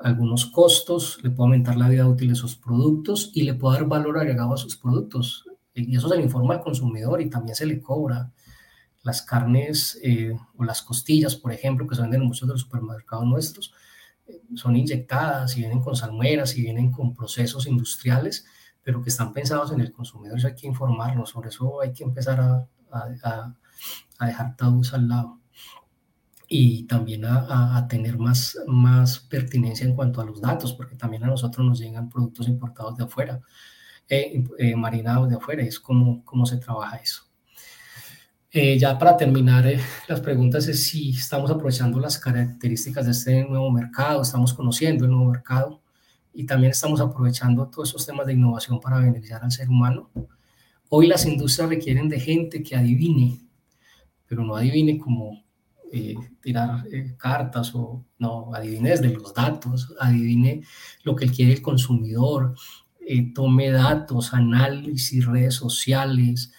algunos 0.00 0.46
costos, 0.46 1.20
le 1.22 1.30
puede 1.30 1.50
aumentar 1.50 1.76
la 1.76 1.88
vida 1.88 2.08
útil 2.08 2.30
de 2.30 2.34
sus 2.34 2.56
productos 2.56 3.30
y 3.32 3.42
le 3.42 3.54
puede 3.54 3.78
dar 3.78 3.86
valor 3.86 4.18
agregado 4.18 4.54
a 4.54 4.56
sus 4.56 4.76
productos. 4.76 5.44
Y 5.72 5.96
eso 5.96 6.08
se 6.08 6.16
le 6.16 6.24
informa 6.24 6.54
al 6.54 6.62
consumidor 6.62 7.22
y 7.22 7.30
también 7.30 7.54
se 7.54 7.64
le 7.64 7.80
cobra 7.80 8.32
las 9.04 9.22
carnes 9.22 10.00
eh, 10.02 10.36
o 10.56 10.64
las 10.64 10.82
costillas, 10.82 11.36
por 11.36 11.52
ejemplo, 11.52 11.86
que 11.86 11.94
se 11.94 12.02
venden 12.02 12.22
en 12.22 12.26
muchos 12.26 12.48
de 12.48 12.54
los 12.54 12.62
supermercados 12.62 13.24
nuestros, 13.24 13.72
eh, 14.26 14.42
son 14.56 14.74
inyectadas 14.74 15.56
y 15.56 15.60
vienen 15.60 15.80
con 15.80 15.94
salmueras 15.94 16.56
y 16.56 16.62
vienen 16.62 16.90
con 16.90 17.14
procesos 17.14 17.68
industriales, 17.68 18.46
pero 18.82 19.00
que 19.00 19.10
están 19.10 19.32
pensados 19.32 19.70
en 19.70 19.80
el 19.80 19.92
consumidor. 19.92 20.38
Eso 20.38 20.48
hay 20.48 20.56
que 20.56 20.66
informarnos, 20.66 21.30
sobre 21.30 21.50
eso 21.50 21.82
hay 21.82 21.92
que 21.92 22.02
empezar 22.02 22.40
a, 22.40 22.66
a, 22.90 23.54
a 24.18 24.26
dejar 24.26 24.56
tabús 24.56 24.92
al 24.92 25.06
lado 25.06 25.41
y 26.54 26.82
también 26.82 27.24
a, 27.24 27.78
a, 27.78 27.88
tener 27.88 28.18
más, 28.18 28.58
más 28.66 29.20
pertinencia 29.20 29.86
en 29.86 29.94
cuanto 29.94 30.20
a 30.20 30.26
los 30.26 30.38
datos, 30.38 30.74
porque 30.74 30.96
también 30.96 31.24
a 31.24 31.28
nosotros 31.28 31.66
nos 31.66 31.78
llegan 31.78 32.10
productos 32.10 32.46
importados 32.46 32.94
de 32.98 33.04
afuera, 33.04 33.40
eh, 34.06 34.44
eh 34.58 34.76
marinados 34.76 35.30
de 35.30 35.36
afuera, 35.36 35.62
es 35.62 35.80
como, 35.80 36.22
cómo 36.26 36.44
se 36.44 36.58
trabaja 36.58 36.96
eso. 36.96 37.22
Eh, 38.50 38.78
ya 38.78 38.98
para 38.98 39.16
terminar, 39.16 39.66
eh, 39.66 39.80
las 40.08 40.20
preguntas 40.20 40.68
es 40.68 40.88
si 40.88 41.12
estamos 41.12 41.50
aprovechando 41.50 41.98
las 41.98 42.18
características 42.18 43.06
de 43.06 43.12
este 43.12 43.44
nuevo 43.44 43.70
mercado, 43.70 44.20
estamos 44.20 44.52
conociendo 44.52 45.06
el 45.06 45.10
nuevo 45.10 45.30
mercado 45.30 45.80
y 46.34 46.44
también 46.44 46.72
estamos 46.72 47.00
aprovechando 47.00 47.66
todos 47.68 47.88
esos 47.88 48.04
temas 48.04 48.26
de 48.26 48.34
innovación 48.34 48.78
para 48.78 48.98
beneficiar 48.98 49.42
al 49.42 49.52
ser 49.52 49.70
humano. 49.70 50.10
Hoy 50.90 51.06
las 51.06 51.24
industrias 51.24 51.70
requieren 51.70 52.10
de 52.10 52.20
gente 52.20 52.62
que 52.62 52.76
adivine, 52.76 53.40
pero 54.26 54.44
no 54.44 54.54
adivine 54.54 54.98
como 54.98 55.42
eh, 55.92 56.14
tirar 56.40 56.84
cartas 57.18 57.74
o 57.74 58.04
no, 58.18 58.54
adivine 58.54 58.90
desde 58.90 59.12
los 59.12 59.34
datos, 59.34 59.94
adivine 60.00 60.62
lo 61.04 61.14
que 61.14 61.28
quiere 61.28 61.52
el 61.52 61.62
consumidor, 61.62 62.54
tome 63.34 63.70
datos, 63.70 64.32
análisis, 64.32 65.26
redes 65.26 65.54
sociales, 65.54 66.52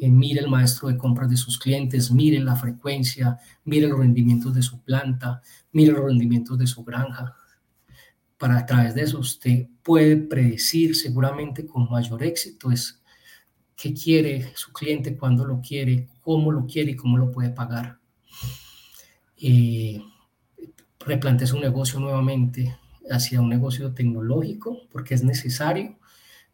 eh, 0.00 0.10
mire 0.10 0.40
el 0.40 0.48
maestro 0.48 0.88
de 0.88 0.96
compras 0.96 1.30
de 1.30 1.36
sus 1.36 1.58
clientes, 1.58 2.10
mire 2.10 2.40
la 2.40 2.56
frecuencia, 2.56 3.38
mire 3.64 3.88
los 3.88 3.98
rendimientos 3.98 4.54
de 4.54 4.62
su 4.62 4.82
planta, 4.82 5.40
mire 5.72 5.92
los 5.92 6.04
rendimientos 6.04 6.58
de 6.58 6.66
su 6.66 6.84
granja. 6.84 7.36
Para 8.36 8.58
a 8.58 8.66
través 8.66 8.94
de 8.94 9.02
eso 9.02 9.18
usted 9.18 9.68
puede 9.82 10.16
predecir 10.16 10.96
seguramente 10.96 11.66
con 11.66 11.88
mayor 11.88 12.22
éxito 12.22 12.70
es 12.72 13.00
qué 13.76 13.94
quiere 13.94 14.52
su 14.56 14.72
cliente, 14.72 15.16
cuándo 15.16 15.44
lo 15.44 15.60
quiere, 15.60 16.08
cómo 16.20 16.50
lo 16.50 16.66
quiere 16.66 16.92
y 16.92 16.96
cómo 16.96 17.16
lo 17.16 17.30
puede 17.30 17.50
pagar. 17.50 17.98
Eh, 19.36 20.02
replante 21.00 21.46
su 21.46 21.58
negocio 21.58 22.00
nuevamente 22.00 22.76
hacia 23.10 23.40
un 23.40 23.50
negocio 23.50 23.92
tecnológico 23.92 24.78
porque 24.90 25.14
es 25.14 25.22
necesario 25.22 25.98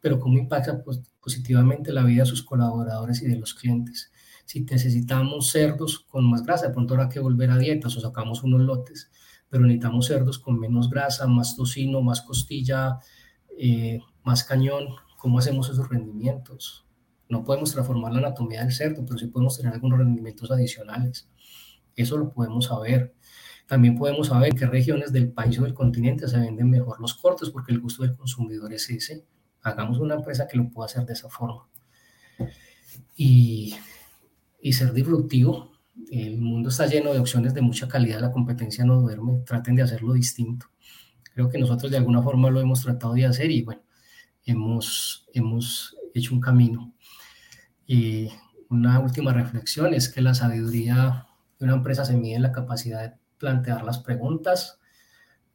pero 0.00 0.18
cómo 0.18 0.38
impacta 0.38 0.82
positivamente 1.20 1.92
la 1.92 2.02
vida 2.02 2.22
de 2.22 2.28
sus 2.28 2.42
colaboradores 2.42 3.22
y 3.22 3.28
de 3.28 3.36
los 3.36 3.54
clientes. 3.54 4.10
Si 4.46 4.62
necesitamos 4.62 5.50
cerdos 5.50 6.00
con 6.00 6.28
más 6.28 6.42
grasa, 6.44 6.68
de 6.68 6.74
pronto 6.74 6.94
habrá 6.94 7.08
que 7.08 7.20
volver 7.20 7.50
a 7.50 7.58
dietas 7.58 7.96
o 7.96 8.00
sacamos 8.00 8.42
unos 8.42 8.62
lotes, 8.62 9.10
pero 9.48 9.62
necesitamos 9.62 10.06
cerdos 10.06 10.38
con 10.38 10.58
menos 10.58 10.90
grasa, 10.90 11.26
más 11.26 11.54
tocino, 11.54 12.00
más 12.00 12.22
costilla, 12.22 12.98
eh, 13.58 14.00
más 14.24 14.42
cañón. 14.44 14.86
¿Cómo 15.18 15.38
hacemos 15.38 15.68
esos 15.68 15.88
rendimientos? 15.88 16.86
No 17.28 17.44
podemos 17.44 17.72
transformar 17.72 18.12
la 18.12 18.18
anatomía 18.18 18.62
del 18.62 18.72
cerdo, 18.72 19.04
pero 19.04 19.18
sí 19.18 19.26
podemos 19.26 19.56
tener 19.56 19.72
algunos 19.72 19.98
rendimientos 19.98 20.50
adicionales. 20.50 21.29
Eso 22.00 22.16
lo 22.16 22.32
podemos 22.32 22.66
saber. 22.66 23.14
También 23.66 23.96
podemos 23.96 24.28
saber 24.28 24.50
en 24.50 24.58
qué 24.58 24.66
regiones 24.66 25.12
del 25.12 25.30
país 25.32 25.58
o 25.58 25.62
del 25.64 25.74
continente 25.74 26.26
se 26.28 26.38
venden 26.38 26.70
mejor 26.70 27.00
los 27.00 27.14
cortes, 27.14 27.50
porque 27.50 27.72
el 27.72 27.80
gusto 27.80 28.02
del 28.02 28.16
consumidor 28.16 28.72
es 28.72 28.90
ese 28.90 29.24
hagamos 29.62 29.98
una 29.98 30.14
empresa 30.14 30.46
que 30.46 30.56
lo 30.56 30.68
pueda 30.68 30.86
hacer 30.86 31.04
de 31.04 31.12
esa 31.12 31.28
forma. 31.28 31.66
Y, 33.16 33.74
y 34.60 34.72
ser 34.72 34.92
disruptivo. 34.92 35.72
El 36.10 36.38
mundo 36.38 36.70
está 36.70 36.86
lleno 36.86 37.12
de 37.12 37.18
opciones 37.18 37.52
de 37.52 37.60
mucha 37.60 37.86
calidad, 37.86 38.20
la 38.20 38.32
competencia 38.32 38.84
no 38.84 39.00
duerme, 39.00 39.42
traten 39.44 39.74
de 39.76 39.82
hacerlo 39.82 40.14
distinto. 40.14 40.66
Creo 41.34 41.48
que 41.50 41.58
nosotros 41.58 41.90
de 41.90 41.98
alguna 41.98 42.22
forma 42.22 42.50
lo 42.50 42.60
hemos 42.60 42.80
tratado 42.80 43.14
de 43.14 43.26
hacer 43.26 43.50
y 43.50 43.62
bueno, 43.62 43.82
hemos, 44.44 45.28
hemos 45.34 45.96
hecho 46.14 46.34
un 46.34 46.40
camino. 46.40 46.94
Y 47.86 48.28
una 48.70 48.98
última 49.00 49.32
reflexión 49.32 49.92
es 49.94 50.08
que 50.08 50.22
la 50.22 50.32
sabiduría 50.32 51.26
de 51.60 51.66
una 51.66 51.74
empresa 51.74 52.04
se 52.04 52.16
mide 52.16 52.34
en 52.34 52.42
la 52.42 52.52
capacidad 52.52 53.02
de 53.02 53.16
plantear 53.38 53.84
las 53.84 53.98
preguntas. 53.98 54.80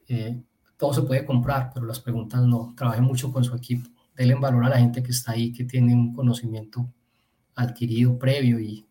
Eh, 0.08 0.42
todo 0.78 0.94
se 0.94 1.02
puede 1.02 1.26
comprar, 1.26 1.72
pero 1.74 1.86
las 1.86 2.00
preguntas 2.00 2.42
no. 2.44 2.74
Trabaje 2.78 3.02
mucho 3.02 3.34
con 3.34 3.44
su 3.44 3.54
equipo 3.54 3.90
denle 4.16 4.36
valor 4.36 4.66
a 4.66 4.70
la 4.70 4.80
gente 4.80 5.04
que 5.04 5.12
está 5.12 5.34
ahí, 5.34 5.52
que 5.52 5.66
tiene 5.66 5.94
un 5.94 6.14
conocimiento 6.14 6.90
adquirido 7.56 8.18
previo 8.18 8.60
y, 8.60 8.86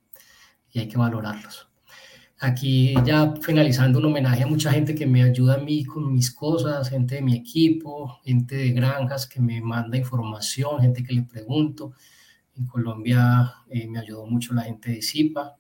y 0.73 0.79
hay 0.79 0.89
que 0.89 0.99
valorarlos. 0.99 1.69
aquí 2.41 2.95
ya 3.05 3.35
finalizando 3.41 3.99
un 3.99 4.07
homenaje 4.07 4.43
a 4.43 4.47
mucha 4.47 4.71
gente 4.73 4.95
que 4.95 5.07
me 5.07 5.23
ayuda 5.23 5.55
a 5.55 5.59
mí 5.59 5.85
con 5.85 6.13
mis 6.13 6.31
cosas, 6.31 6.91
gente 6.91 7.17
de 7.17 7.23
mi 7.23 7.35
equipo, 7.35 8.21
gente 8.25 8.57
de 8.57 8.73
granjas 8.73 9.27
que 9.27 9.41
me 9.41 9.61
manda 9.61 9.97
información, 9.97 10.81
gente 10.81 11.03
que 11.03 11.15
le 11.15 11.23
pregunto. 11.23 11.93
En 12.57 12.67
Colombia 12.67 13.53
eh, 13.69 13.89
me 13.89 13.99
ayudó 13.99 14.27
mucho 14.27 14.55
la 14.55 14.63
gente 14.63 14.91
de 14.93 15.03
CIPA, 15.03 15.57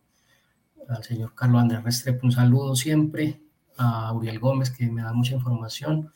al 0.88 1.04
señor 1.04 1.34
Carlos 1.34 1.62
Andrés 1.62 1.84
Restrepo 1.84 2.26
un 2.26 2.32
saludo 2.32 2.76
siempre, 2.76 3.40
a 3.76 4.12
Uriel 4.12 4.38
Gómez 4.38 4.70
que 4.70 4.86
me 4.86 5.02
da 5.02 5.12
mucha 5.12 5.34
información, 5.34 6.10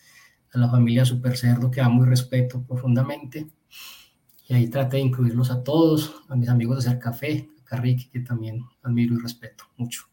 a 0.53 0.59
la 0.59 0.69
familia 0.69 1.05
Super 1.05 1.37
Cerdo 1.37 1.71
que 1.71 1.81
amo 1.81 2.05
y 2.05 2.09
respeto 2.09 2.63
profundamente. 2.63 3.49
Y 4.47 4.55
ahí 4.55 4.69
traté 4.69 4.97
de 4.97 5.03
incluirlos 5.03 5.51
a 5.51 5.63
todos, 5.63 6.23
a 6.29 6.37
mis 6.37 6.49
amigos 6.49 6.77
de 6.77 6.91
Ser 6.91 6.99
Café, 6.99 7.49
a 7.61 7.65
Carrique, 7.65 8.09
que 8.11 8.21
también 8.21 8.65
admiro 8.83 9.15
y 9.15 9.19
respeto 9.19 9.65
mucho. 9.77 10.05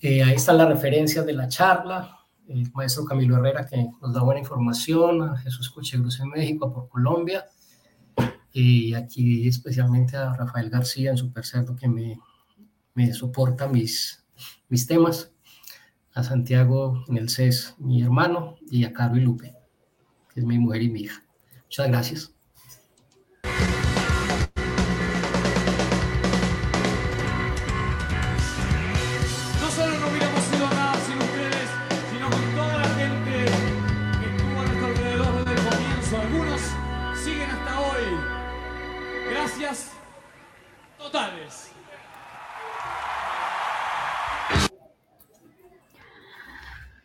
Eh, 0.00 0.22
ahí 0.22 0.34
están 0.34 0.58
las 0.58 0.68
referencias 0.68 1.24
de 1.24 1.32
la 1.32 1.48
charla, 1.48 2.18
el 2.48 2.70
maestro 2.72 3.04
Camilo 3.04 3.36
Herrera 3.36 3.66
que 3.66 3.88
nos 4.02 4.12
da 4.12 4.22
buena 4.22 4.40
información, 4.40 5.22
a 5.22 5.36
Jesús 5.38 5.70
Cochegruz 5.70 6.20
en 6.20 6.30
México, 6.30 6.72
por 6.72 6.88
Colombia, 6.88 7.44
y 8.52 8.94
aquí 8.94 9.46
especialmente 9.46 10.16
a 10.16 10.34
Rafael 10.34 10.70
García 10.70 11.10
en 11.10 11.16
Super 11.16 11.44
Cerdo 11.44 11.76
que 11.76 11.88
me, 11.88 12.18
me 12.96 13.12
soporta 13.12 13.68
mis, 13.68 14.24
mis 14.68 14.86
temas, 14.86 15.32
a 16.14 16.24
Santiago 16.24 17.04
en 17.08 17.18
el 17.18 17.28
CES, 17.28 17.74
mi 17.78 18.02
hermano, 18.02 18.56
y 18.70 18.84
a 18.84 18.92
Caro 18.94 19.16
y 19.16 19.20
Lupe, 19.20 19.54
que 20.32 20.40
es 20.40 20.46
mi 20.46 20.58
mujer 20.58 20.82
y 20.82 20.88
mi 20.88 21.02
hija. 21.02 21.22
Muchas 21.66 21.88
gracias. 21.88 22.35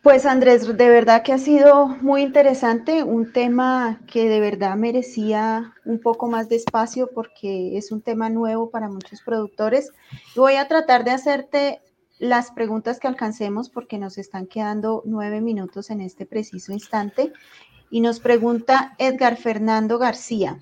Pues 0.02 0.26
Andrés, 0.26 0.66
de 0.66 0.88
verdad 0.88 1.22
que 1.22 1.32
ha 1.32 1.38
sido 1.38 1.86
muy 1.86 2.22
interesante, 2.22 3.04
un 3.04 3.32
tema 3.32 4.00
que 4.08 4.28
de 4.28 4.40
verdad 4.40 4.74
merecía 4.74 5.74
un 5.84 6.00
poco 6.00 6.28
más 6.28 6.48
de 6.48 6.56
espacio 6.56 7.08
porque 7.14 7.78
es 7.78 7.92
un 7.92 8.02
tema 8.02 8.28
nuevo 8.28 8.68
para 8.68 8.88
muchos 8.88 9.22
productores. 9.22 9.92
Voy 10.34 10.56
a 10.56 10.66
tratar 10.66 11.04
de 11.04 11.12
hacerte 11.12 11.82
las 12.18 12.50
preguntas 12.50 12.98
que 12.98 13.06
alcancemos 13.06 13.70
porque 13.70 13.96
nos 13.96 14.18
están 14.18 14.48
quedando 14.48 15.02
nueve 15.04 15.40
minutos 15.40 15.88
en 15.88 16.00
este 16.00 16.26
preciso 16.26 16.72
instante. 16.72 17.32
Y 17.88 18.00
nos 18.00 18.18
pregunta 18.18 18.96
Edgar 18.98 19.36
Fernando 19.36 20.00
García, 20.00 20.58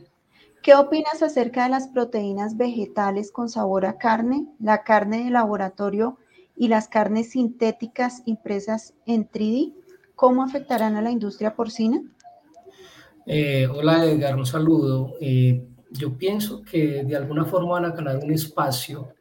¿qué 0.62 0.74
opinas 0.74 1.22
acerca 1.22 1.62
de 1.62 1.70
las 1.70 1.88
proteínas 1.88 2.58
vegetales 2.58 3.32
con 3.32 3.48
sabor 3.48 3.86
a 3.86 3.96
carne, 3.96 4.48
la 4.58 4.82
carne 4.82 5.24
de 5.24 5.30
laboratorio? 5.30 6.18
Y 6.56 6.68
las 6.68 6.88
carnes 6.88 7.30
sintéticas 7.30 8.22
impresas 8.26 8.94
en 9.06 9.28
3D, 9.28 9.74
¿cómo 10.14 10.42
afectarán 10.42 10.96
a 10.96 11.02
la 11.02 11.10
industria 11.10 11.54
porcina? 11.54 12.02
Eh, 13.26 13.66
hola 13.66 14.04
Edgar, 14.04 14.36
un 14.36 14.46
saludo. 14.46 15.14
Eh, 15.20 15.66
yo 15.90 16.16
pienso 16.16 16.62
que 16.62 17.04
de 17.04 17.16
alguna 17.16 17.44
forma 17.44 17.72
van 17.72 17.84
a 17.86 17.90
ganar 17.90 18.18
un 18.18 18.32
espacio, 18.32 19.14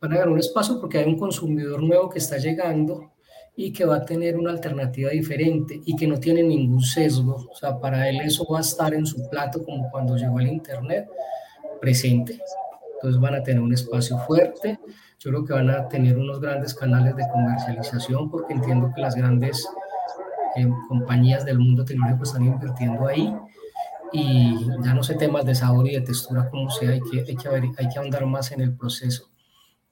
van 0.00 0.12
a 0.12 0.16
ganar 0.16 0.28
un 0.30 0.38
espacio 0.38 0.80
porque 0.80 0.98
hay 0.98 1.06
un 1.06 1.18
consumidor 1.18 1.82
nuevo 1.82 2.08
que 2.08 2.18
está 2.18 2.38
llegando 2.38 3.12
y 3.54 3.72
que 3.72 3.84
va 3.84 3.96
a 3.96 4.04
tener 4.04 4.36
una 4.36 4.50
alternativa 4.50 5.10
diferente 5.10 5.80
y 5.84 5.94
que 5.94 6.06
no 6.06 6.18
tiene 6.18 6.42
ningún 6.42 6.82
sesgo. 6.82 7.48
O 7.50 7.54
sea, 7.54 7.78
para 7.78 8.08
él 8.08 8.20
eso 8.22 8.46
va 8.50 8.58
a 8.58 8.62
estar 8.62 8.94
en 8.94 9.04
su 9.04 9.28
plato 9.28 9.62
como 9.64 9.90
cuando 9.90 10.16
llegó 10.16 10.40
el 10.40 10.48
Internet 10.48 11.08
presente. 11.80 12.40
Entonces 12.94 13.20
van 13.20 13.34
a 13.34 13.42
tener 13.42 13.60
un 13.60 13.74
espacio 13.74 14.16
fuerte, 14.18 14.78
yo 15.22 15.30
creo 15.30 15.44
que 15.44 15.52
van 15.52 15.70
a 15.70 15.88
tener 15.88 16.18
unos 16.18 16.40
grandes 16.40 16.74
canales 16.74 17.14
de 17.14 17.28
comercialización 17.32 18.28
porque 18.28 18.54
entiendo 18.54 18.90
que 18.92 19.00
las 19.00 19.14
grandes 19.14 19.68
eh, 20.56 20.68
compañías 20.88 21.44
del 21.44 21.60
mundo 21.60 21.84
tecnológico 21.84 22.24
están 22.24 22.44
invirtiendo 22.44 23.06
ahí. 23.06 23.32
Y 24.12 24.66
ya 24.82 24.92
no 24.92 25.02
sé 25.02 25.14
temas 25.14 25.44
de 25.44 25.54
sabor 25.54 25.88
y 25.88 25.94
de 25.94 26.00
textura 26.00 26.50
como 26.50 26.68
sea, 26.70 26.90
hay 26.90 27.00
que, 27.00 27.20
hay 27.20 27.36
que, 27.36 27.48
hay 27.48 27.88
que 27.88 27.98
ahondar 27.98 28.26
más 28.26 28.50
en 28.50 28.60
el 28.60 28.76
proceso, 28.76 29.30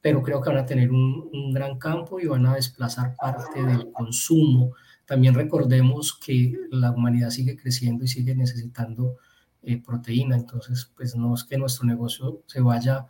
pero 0.03 0.23
creo 0.23 0.43
que 0.43 0.51
van 0.51 0.59
a 0.59 0.67
tener 0.67 0.91
un, 0.91 1.31
un 1.33 1.53
gran 1.53 1.79
campo 1.79 2.21
y 2.21 2.27
van 2.27 2.45
a 2.45 2.57
desplazar 2.57 3.15
parte 3.17 3.63
del 3.63 3.91
consumo. 3.93 4.75
También 5.07 5.35
recordemos 5.35 6.19
que 6.23 6.55
la 6.71 6.91
humanidad 6.91 7.31
sigue 7.31 7.57
creciendo 7.57 8.05
y 8.05 8.09
sigue 8.09 8.35
necesitando 8.35 9.17
eh, 9.63 9.81
proteína, 9.81 10.37
entonces 10.37 10.91
pues 10.97 11.15
no 11.15 11.35
es 11.35 11.45
que 11.45 11.57
nuestro 11.57 11.87
negocio 11.87 12.43
se 12.47 12.61
vaya 12.61 13.07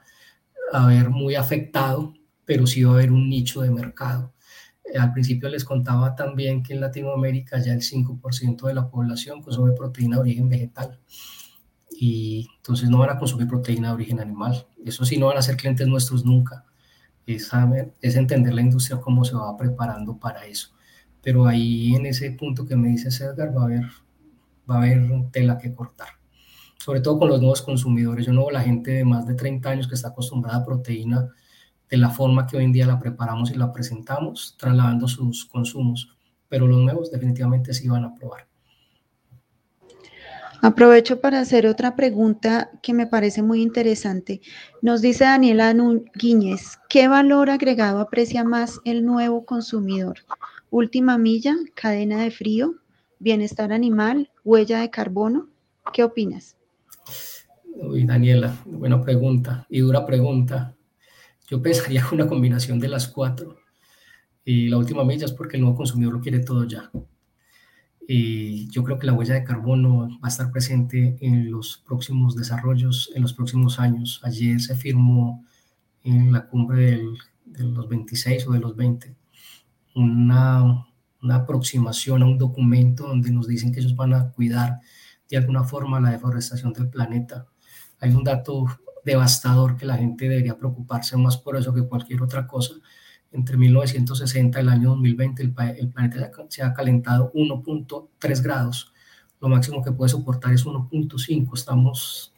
a 0.72 0.86
ver 0.86 1.10
muy 1.10 1.34
afectado, 1.34 2.14
pero 2.44 2.66
sí 2.66 2.82
va 2.82 2.92
a 2.92 2.94
haber 2.94 3.12
un 3.12 3.28
nicho 3.28 3.62
de 3.62 3.70
mercado. 3.70 4.32
Eh, 4.84 4.98
al 4.98 5.12
principio 5.12 5.48
les 5.48 5.64
contaba 5.64 6.14
también 6.14 6.62
que 6.62 6.74
en 6.74 6.80
Latinoamérica 6.80 7.58
ya 7.58 7.72
el 7.72 7.82
5% 7.82 8.66
de 8.66 8.74
la 8.74 8.88
población 8.88 9.42
consume 9.42 9.72
proteína 9.72 10.16
de 10.16 10.22
origen 10.22 10.48
vegetal 10.48 10.98
y 11.90 12.48
entonces 12.56 12.88
no 12.88 12.98
van 12.98 13.10
a 13.10 13.18
consumir 13.18 13.46
proteína 13.46 13.88
de 13.88 13.94
origen 13.94 14.20
animal. 14.20 14.66
Eso 14.84 15.04
sí, 15.04 15.18
no 15.18 15.26
van 15.26 15.38
a 15.38 15.42
ser 15.42 15.56
clientes 15.56 15.86
nuestros 15.86 16.24
nunca. 16.24 16.64
Es, 17.26 17.50
es 18.00 18.16
entender 18.16 18.54
la 18.54 18.62
industria 18.62 19.00
cómo 19.00 19.24
se 19.24 19.34
va 19.36 19.56
preparando 19.56 20.18
para 20.18 20.46
eso. 20.46 20.70
Pero 21.22 21.46
ahí 21.46 21.94
en 21.94 22.06
ese 22.06 22.30
punto 22.32 22.64
que 22.66 22.76
me 22.76 22.88
dice 22.88 23.08
Edgar 23.24 23.56
va 23.56 23.62
a 23.62 23.64
haber, 23.66 23.84
va 24.68 24.76
a 24.76 24.78
haber 24.78 25.30
tela 25.30 25.58
que 25.58 25.74
cortar 25.74 26.19
sobre 26.90 27.02
todo 27.02 27.20
con 27.20 27.28
los 27.28 27.38
nuevos 27.38 27.62
consumidores. 27.62 28.26
Yo 28.26 28.32
no 28.32 28.40
veo 28.40 28.50
la 28.50 28.62
gente 28.62 28.90
de 28.90 29.04
más 29.04 29.24
de 29.24 29.34
30 29.34 29.70
años 29.70 29.86
que 29.86 29.94
está 29.94 30.08
acostumbrada 30.08 30.58
a 30.58 30.64
proteína 30.64 31.28
de 31.88 31.96
la 31.96 32.10
forma 32.10 32.48
que 32.48 32.56
hoy 32.56 32.64
en 32.64 32.72
día 32.72 32.84
la 32.84 32.98
preparamos 32.98 33.52
y 33.52 33.54
la 33.54 33.72
presentamos, 33.72 34.56
trasladando 34.58 35.06
sus 35.06 35.44
consumos, 35.44 36.18
pero 36.48 36.66
los 36.66 36.80
nuevos 36.80 37.12
definitivamente 37.12 37.74
sí 37.74 37.88
van 37.88 38.06
a 38.06 38.12
probar. 38.12 38.48
Aprovecho 40.62 41.20
para 41.20 41.38
hacer 41.38 41.68
otra 41.68 41.94
pregunta 41.94 42.72
que 42.82 42.92
me 42.92 43.06
parece 43.06 43.40
muy 43.40 43.62
interesante. 43.62 44.40
Nos 44.82 45.00
dice 45.00 45.22
Daniela 45.22 45.72
Guiñez, 46.16 46.80
¿qué 46.88 47.06
valor 47.06 47.50
agregado 47.50 48.00
aprecia 48.00 48.42
más 48.42 48.80
el 48.84 49.04
nuevo 49.04 49.44
consumidor? 49.44 50.18
Última 50.70 51.18
milla, 51.18 51.54
cadena 51.76 52.24
de 52.24 52.32
frío, 52.32 52.74
bienestar 53.20 53.72
animal, 53.72 54.32
huella 54.42 54.80
de 54.80 54.90
carbono. 54.90 55.50
¿Qué 55.92 56.02
opinas? 56.02 56.56
Uy, 57.76 58.04
Daniela, 58.04 58.56
buena 58.64 59.00
pregunta 59.00 59.66
y 59.68 59.80
dura 59.80 60.04
pregunta. 60.04 60.76
Yo 61.48 61.62
pensaría 61.62 62.06
una 62.12 62.26
combinación 62.26 62.78
de 62.78 62.88
las 62.88 63.08
cuatro. 63.08 63.58
Y 64.44 64.68
la 64.68 64.78
última 64.78 65.04
milla 65.04 65.26
es 65.26 65.32
porque 65.32 65.56
el 65.56 65.62
nuevo 65.62 65.76
consumidor 65.76 66.14
lo 66.14 66.20
quiere 66.20 66.40
todo 66.40 66.64
ya. 66.64 66.90
Y 68.06 68.68
yo 68.70 68.82
creo 68.82 68.98
que 68.98 69.06
la 69.06 69.12
huella 69.12 69.34
de 69.34 69.44
carbono 69.44 70.08
va 70.20 70.26
a 70.26 70.28
estar 70.28 70.50
presente 70.50 71.16
en 71.20 71.50
los 71.50 71.82
próximos 71.86 72.34
desarrollos, 72.34 73.10
en 73.14 73.22
los 73.22 73.34
próximos 73.34 73.78
años. 73.78 74.20
Ayer 74.24 74.60
se 74.60 74.74
firmó 74.74 75.44
en 76.02 76.32
la 76.32 76.46
cumbre 76.46 77.00
de 77.44 77.64
los 77.64 77.88
26 77.88 78.48
o 78.48 78.52
de 78.52 78.60
los 78.60 78.74
20 78.74 79.14
una, 79.94 80.86
una 81.22 81.34
aproximación 81.34 82.22
a 82.22 82.26
un 82.26 82.38
documento 82.38 83.06
donde 83.06 83.30
nos 83.30 83.46
dicen 83.48 83.72
que 83.72 83.80
ellos 83.80 83.96
van 83.96 84.14
a 84.14 84.30
cuidar 84.32 84.80
de 85.36 85.38
alguna 85.38 85.64
forma 85.64 86.00
la 86.00 86.10
deforestación 86.10 86.72
del 86.72 86.88
planeta 86.88 87.46
hay 88.00 88.14
un 88.14 88.24
dato 88.24 88.66
devastador 89.04 89.76
que 89.76 89.86
la 89.86 89.96
gente 89.96 90.28
debería 90.28 90.56
preocuparse 90.56 91.16
más 91.16 91.36
por 91.36 91.56
eso 91.56 91.72
que 91.72 91.86
cualquier 91.86 92.22
otra 92.22 92.46
cosa. 92.46 92.74
Entre 93.32 93.56
1960 93.56 94.58
y 94.58 94.62
el 94.62 94.68
año 94.68 94.88
2020 94.90 95.42
el, 95.42 95.52
planeta 95.52 96.30
se 96.48 96.62
ha 96.62 96.74
calentado 96.74 97.30
1.3 97.32 98.42
grados. 98.42 98.92
Lo 99.40 99.48
máximo 99.48 99.82
que 99.82 99.92
puede 99.92 100.08
soportar 100.08 100.52
es 100.52 100.66
1.5. 100.66 101.54
Estamos, 101.54 102.34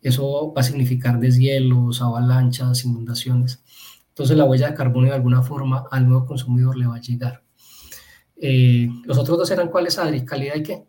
eso 0.00 0.52
va 0.54 0.60
a 0.60 0.64
significar 0.64 1.18
deshielos, 1.18 2.00
avalanchas, 2.00 2.84
inundaciones. 2.84 3.62
Entonces 4.08 4.36
la 4.36 4.44
huella 4.44 4.68
de 4.68 4.74
carbono 4.74 5.08
de 5.08 5.14
alguna 5.14 5.42
forma 5.42 5.86
al 5.90 6.08
nuevo 6.08 6.26
consumidor 6.26 6.76
le 6.76 6.86
va 6.86 6.96
a 6.96 7.00
llegar. 7.00 7.42
Eh, 8.36 8.88
los 9.04 9.18
otros 9.18 9.38
dos 9.38 9.50
eran 9.50 9.68
cuáles, 9.68 9.98
Adri, 9.98 10.24
calidad 10.24 10.56
y 10.56 10.62
qué? 10.62 10.84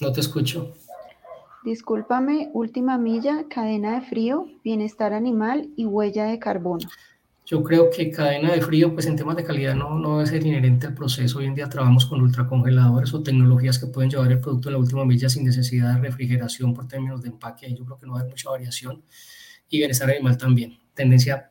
No 0.00 0.12
te 0.12 0.20
escucho. 0.20 0.74
Discúlpame, 1.64 2.50
última 2.54 2.98
milla, 2.98 3.44
cadena 3.48 3.94
de 3.94 4.06
frío, 4.06 4.46
bienestar 4.62 5.12
animal 5.12 5.70
y 5.76 5.86
huella 5.86 6.24
de 6.24 6.38
carbono. 6.38 6.88
Yo 7.44 7.62
creo 7.64 7.90
que 7.90 8.10
cadena 8.10 8.52
de 8.52 8.60
frío, 8.60 8.92
pues 8.92 9.06
en 9.06 9.16
temas 9.16 9.34
de 9.34 9.42
calidad 9.42 9.74
no, 9.74 9.98
no 9.98 10.18
debe 10.18 10.28
ser 10.28 10.46
inherente 10.46 10.86
al 10.86 10.94
proceso. 10.94 11.38
Hoy 11.38 11.46
en 11.46 11.54
día 11.54 11.68
trabajamos 11.68 12.06
con 12.06 12.20
ultracongeladores 12.20 13.12
o 13.14 13.22
tecnologías 13.22 13.78
que 13.78 13.86
pueden 13.86 14.10
llevar 14.10 14.30
el 14.30 14.40
producto 14.40 14.68
a 14.68 14.72
la 14.72 14.78
última 14.78 15.04
milla 15.04 15.28
sin 15.28 15.44
necesidad 15.44 15.94
de 15.94 16.00
refrigeración 16.00 16.74
por 16.74 16.86
términos 16.86 17.22
de 17.22 17.30
empaque. 17.30 17.74
Yo 17.74 17.84
creo 17.84 17.98
que 17.98 18.06
no 18.06 18.12
va 18.12 18.18
a 18.18 18.20
haber 18.20 18.32
mucha 18.32 18.50
variación. 18.50 19.02
Y 19.68 19.78
bienestar 19.78 20.10
animal 20.10 20.36
también. 20.36 20.78
Tendencia 20.94 21.50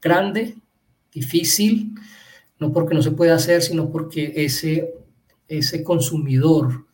grande, 0.00 0.56
difícil, 1.12 1.94
no 2.58 2.72
porque 2.72 2.94
no 2.94 3.02
se 3.02 3.12
pueda 3.12 3.34
hacer, 3.34 3.62
sino 3.62 3.90
porque 3.90 4.32
ese, 4.34 4.94
ese 5.46 5.84
consumidor 5.84 6.86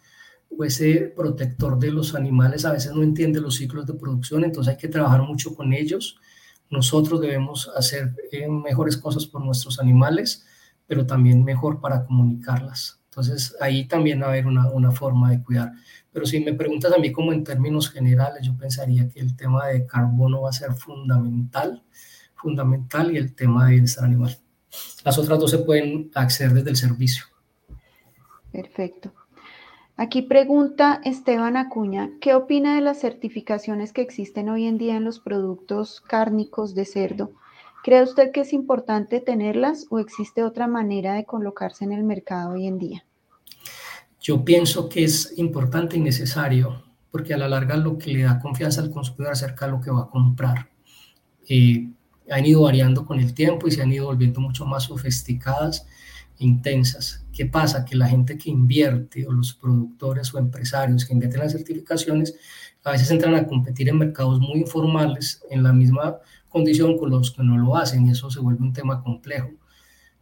o 0.51 0.65
ese 0.65 1.13
protector 1.15 1.79
de 1.79 1.91
los 1.91 2.15
animales 2.15 2.65
a 2.65 2.73
veces 2.73 2.93
no 2.93 3.03
entiende 3.03 3.41
los 3.41 3.57
ciclos 3.57 3.87
de 3.87 3.95
producción, 3.95 4.45
entonces 4.45 4.73
hay 4.73 4.79
que 4.79 4.89
trabajar 4.89 5.23
mucho 5.23 5.55
con 5.55 5.73
ellos. 5.73 6.19
Nosotros 6.71 7.21
debemos 7.21 7.71
hacer 7.77 8.15
eh, 8.33 8.49
mejores 8.49 8.97
cosas 8.97 9.27
por 9.27 9.45
nuestros 9.45 9.79
animales, 9.79 10.47
pero 10.87 11.07
también 11.07 11.45
mejor 11.45 11.81
para 11.81 12.05
comunicarlas. 12.05 13.01
Entonces 13.11 13.57
ahí 13.61 13.87
también 13.87 14.21
va 14.21 14.27
a 14.27 14.29
haber 14.31 14.47
una, 14.47 14.69
una 14.71 14.93
forma 14.93 15.31
de 15.31 15.43
cuidar. 15.43 15.73
Pero 16.13 16.27
si 16.27 16.41
me 16.41 16.55
preguntas 16.55 16.93
a 16.93 16.99
mí 16.99 17.13
como 17.13 17.33
en 17.33 17.45
términos 17.45 17.91
generales, 17.91 18.47
yo 18.47 18.57
pensaría 18.57 19.09
que 19.09 19.21
el 19.21 19.37
tema 19.37 19.67
de 19.67 19.87
carbono 19.87 20.43
va 20.43 20.51
a 20.51 20.53
ser 20.53 20.73
fundamental, 20.75 21.83
fundamental 22.35 23.13
y 23.13 23.19
el 23.19 23.35
tema 23.35 23.67
de 23.67 23.73
bienestar 23.73 24.05
animal. 24.05 24.39
Las 25.05 25.19
otras 25.19 25.39
dos 25.39 25.51
se 25.51 25.59
pueden 25.59 26.11
acceder 26.15 26.53
desde 26.53 26.71
el 26.71 26.77
servicio. 26.77 27.25
Perfecto. 28.53 29.13
Aquí 30.01 30.23
pregunta 30.23 31.01
Esteban 31.05 31.57
Acuña, 31.57 32.11
¿qué 32.21 32.33
opina 32.33 32.77
de 32.77 32.81
las 32.81 33.01
certificaciones 33.01 33.93
que 33.93 34.01
existen 34.01 34.49
hoy 34.49 34.65
en 34.67 34.79
día 34.79 34.95
en 34.95 35.03
los 35.03 35.19
productos 35.19 36.01
cárnicos 36.01 36.77
de 36.77 36.85
cerdo? 36.85 37.33
¿Cree 37.83 38.05
usted 38.05 38.31
que 38.31 38.43
es 38.43 38.53
importante 38.53 39.19
tenerlas 39.19 39.87
o 39.91 39.99
existe 39.99 40.45
otra 40.45 40.69
manera 40.69 41.15
de 41.15 41.25
colocarse 41.25 41.85
en 41.85 41.91
el 41.91 42.05
mercado 42.05 42.53
hoy 42.53 42.69
en 42.69 42.79
día? 42.79 43.05
Yo 44.21 44.45
pienso 44.45 44.89
que 44.89 45.03
es 45.03 45.37
importante 45.37 45.97
y 45.97 46.01
necesario 46.01 46.81
porque 47.11 47.35
a 47.35 47.39
la 47.39 47.49
larga 47.49 47.77
lo 47.77 47.99
que 47.99 48.13
le 48.13 48.23
da 48.23 48.39
confianza 48.39 48.81
al 48.81 48.93
consumidor 48.93 49.33
acerca 49.33 49.67
de 49.67 49.73
lo 49.73 49.81
que 49.81 49.91
va 49.91 50.03
a 50.03 50.11
comprar. 50.11 50.69
Eh, 51.49 51.89
han 52.31 52.47
ido 52.47 52.63
variando 52.63 53.05
con 53.05 53.19
el 53.19 53.35
tiempo 53.35 53.67
y 53.67 53.73
se 53.73 53.83
han 53.83 53.93
ido 53.93 54.07
volviendo 54.07 54.41
mucho 54.41 54.65
más 54.65 54.85
sofisticadas 54.85 55.89
intensas. 56.39 57.25
¿Qué 57.33 57.47
pasa? 57.47 57.85
Que 57.85 57.97
la 57.97 58.09
gente 58.09 58.39
que 58.39 58.51
invierte 58.51 59.27
o 59.27 59.33
los 59.33 59.53
productores 59.55 60.33
o 60.35 60.39
empresarios 60.39 61.05
que 61.05 61.13
invierten 61.13 61.41
en 61.41 61.45
las 61.45 61.53
certificaciones 61.53 62.35
a 62.85 62.93
veces 62.93 63.11
entran 63.11 63.35
a 63.35 63.47
competir 63.47 63.89
en 63.89 63.99
mercados 63.99 64.41
muy 64.41 64.61
informales 64.61 65.43
en 65.51 65.63
la 65.63 65.73
misma 65.73 66.17
condición 66.49 66.97
con 66.97 67.11
los 67.11 67.31
que 67.31 67.43
no 67.43 67.59
lo 67.59 67.77
hacen 67.77 68.07
y 68.07 68.13
eso 68.13 68.31
se 68.31 68.41
vuelve 68.41 68.63
un 68.63 68.73
tema 68.73 69.03
complejo. 69.03 69.51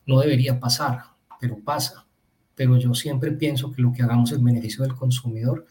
No 0.05 0.21
debería 0.21 0.59
pasar, 0.59 1.03
pero 1.41 1.59
pasa. 1.59 2.07
Pero 2.55 2.77
yo 2.79 2.95
siempre 2.95 3.33
pienso 3.33 3.71
que 3.71 3.83
lo 3.83 3.93
que 3.93 4.03
hagamos 4.03 4.33
en 4.33 4.43
beneficio 4.43 4.83
del 4.83 4.95
consumidor, 4.95 5.67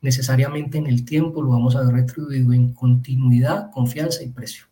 necesariamente 0.00 0.78
en 0.78 0.86
el 0.86 1.04
tiempo 1.04 1.42
lo 1.42 1.50
vamos 1.50 1.76
a 1.76 1.82
ver 1.82 1.94
retribuido 1.94 2.52
en 2.52 2.72
continuidad, 2.72 3.70
confianza 3.72 4.22
y 4.22 4.28
precio. 4.28 4.69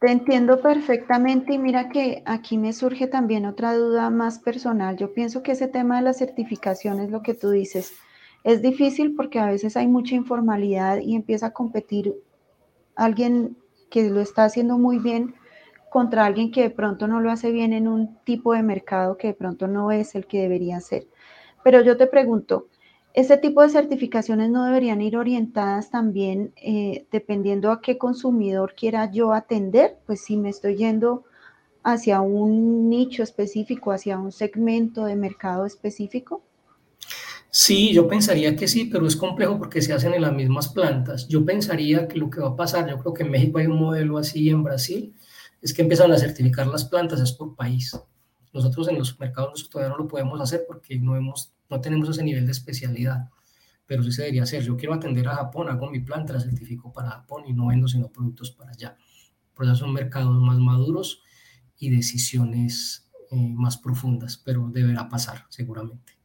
Te 0.00 0.10
entiendo 0.10 0.62
perfectamente 0.62 1.52
y 1.52 1.58
mira 1.58 1.90
que 1.90 2.22
aquí 2.24 2.56
me 2.56 2.72
surge 2.72 3.06
también 3.06 3.44
otra 3.44 3.74
duda 3.74 4.08
más 4.08 4.38
personal. 4.38 4.96
Yo 4.96 5.12
pienso 5.12 5.42
que 5.42 5.52
ese 5.52 5.68
tema 5.68 5.96
de 5.96 6.02
la 6.02 6.14
certificación 6.14 7.00
es 7.00 7.10
lo 7.10 7.20
que 7.22 7.34
tú 7.34 7.50
dices. 7.50 7.92
Es 8.42 8.62
difícil 8.62 9.14
porque 9.14 9.38
a 9.38 9.44
veces 9.44 9.76
hay 9.76 9.88
mucha 9.88 10.14
informalidad 10.14 11.00
y 11.00 11.14
empieza 11.14 11.48
a 11.48 11.52
competir 11.52 12.14
alguien 12.96 13.58
que 13.90 14.08
lo 14.08 14.22
está 14.22 14.44
haciendo 14.44 14.78
muy 14.78 14.98
bien 14.98 15.34
contra 15.90 16.24
alguien 16.24 16.50
que 16.50 16.62
de 16.62 16.70
pronto 16.70 17.06
no 17.06 17.20
lo 17.20 17.30
hace 17.30 17.50
bien 17.50 17.74
en 17.74 17.86
un 17.86 18.16
tipo 18.24 18.54
de 18.54 18.62
mercado 18.62 19.18
que 19.18 19.28
de 19.28 19.34
pronto 19.34 19.68
no 19.68 19.92
es 19.92 20.14
el 20.14 20.26
que 20.26 20.40
debería 20.40 20.80
ser. 20.80 21.08
Pero 21.62 21.82
yo 21.82 21.98
te 21.98 22.06
pregunto, 22.06 22.68
este 23.12 23.36
tipo 23.38 23.62
de 23.62 23.70
certificaciones 23.70 24.50
no 24.50 24.64
deberían 24.64 25.02
ir 25.02 25.16
orientadas 25.16 25.90
también 25.90 26.52
eh, 26.56 27.06
dependiendo 27.10 27.72
a 27.72 27.80
qué 27.80 27.98
consumidor 27.98 28.74
quiera 28.74 29.10
yo 29.10 29.32
atender, 29.32 29.98
pues 30.06 30.22
si 30.22 30.36
me 30.36 30.50
estoy 30.50 30.76
yendo 30.76 31.24
hacia 31.82 32.20
un 32.20 32.88
nicho 32.88 33.22
específico, 33.22 33.90
hacia 33.90 34.18
un 34.18 34.32
segmento 34.32 35.04
de 35.04 35.16
mercado 35.16 35.66
específico. 35.66 36.42
Sí, 37.52 37.92
yo 37.92 38.06
pensaría 38.06 38.54
que 38.54 38.68
sí, 38.68 38.84
pero 38.84 39.06
es 39.08 39.16
complejo 39.16 39.58
porque 39.58 39.82
se 39.82 39.92
hacen 39.92 40.14
en 40.14 40.22
las 40.22 40.32
mismas 40.32 40.68
plantas. 40.68 41.26
Yo 41.26 41.44
pensaría 41.44 42.06
que 42.06 42.16
lo 42.16 42.30
que 42.30 42.40
va 42.40 42.50
a 42.50 42.56
pasar, 42.56 42.88
yo 42.88 42.96
creo 42.98 43.12
que 43.12 43.24
en 43.24 43.30
México 43.32 43.58
hay 43.58 43.66
un 43.66 43.80
modelo 43.80 44.18
así, 44.18 44.50
en 44.50 44.62
Brasil, 44.62 45.16
es 45.60 45.74
que 45.74 45.82
empiezan 45.82 46.12
a 46.12 46.18
certificar 46.18 46.68
las 46.68 46.84
plantas, 46.84 47.20
es 47.20 47.32
por 47.32 47.56
país. 47.56 47.98
Nosotros 48.52 48.88
en 48.88 48.98
los 48.98 49.18
mercados 49.18 49.68
todavía 49.68 49.90
no 49.90 49.98
lo 49.98 50.08
podemos 50.08 50.40
hacer 50.40 50.64
porque 50.66 50.96
no 50.96 51.16
hemos 51.16 51.52
no 51.70 51.80
tenemos 51.80 52.08
ese 52.08 52.24
nivel 52.24 52.44
de 52.44 52.52
especialidad, 52.52 53.30
pero 53.86 54.02
sí 54.02 54.12
se 54.12 54.22
debería 54.22 54.42
hacer. 54.42 54.62
Yo 54.62 54.76
quiero 54.76 54.94
atender 54.94 55.26
a 55.28 55.36
Japón, 55.36 55.68
hago 55.68 55.90
mi 55.90 56.00
planta, 56.00 56.32
la 56.32 56.40
certifico 56.40 56.92
para 56.92 57.10
Japón 57.10 57.44
y 57.46 57.52
no 57.52 57.68
vendo 57.68 57.88
sino 57.88 58.08
productos 58.08 58.50
para 58.50 58.72
allá. 58.72 58.96
Por 59.54 59.66
eso 59.66 59.76
son 59.76 59.92
mercados 59.92 60.36
más 60.40 60.58
maduros 60.58 61.22
y 61.78 61.90
decisiones 61.90 63.10
eh, 63.30 63.54
más 63.54 63.76
profundas, 63.76 64.36
pero 64.44 64.68
deberá 64.70 65.08
pasar 65.08 65.46
seguramente. 65.48 66.20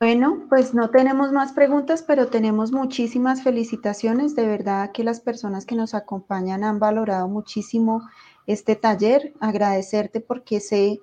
Bueno, 0.00 0.46
pues 0.50 0.74
no 0.74 0.90
tenemos 0.90 1.32
más 1.32 1.52
preguntas, 1.52 2.02
pero 2.02 2.26
tenemos 2.26 2.72
muchísimas 2.72 3.42
felicitaciones. 3.42 4.34
De 4.34 4.46
verdad 4.46 4.92
que 4.92 5.04
las 5.04 5.20
personas 5.20 5.64
que 5.64 5.76
nos 5.76 5.94
acompañan 5.94 6.62
han 6.62 6.78
valorado 6.78 7.26
muchísimo 7.28 8.02
este 8.46 8.76
taller. 8.76 9.32
Agradecerte 9.40 10.20
porque 10.20 10.60
sé 10.60 11.00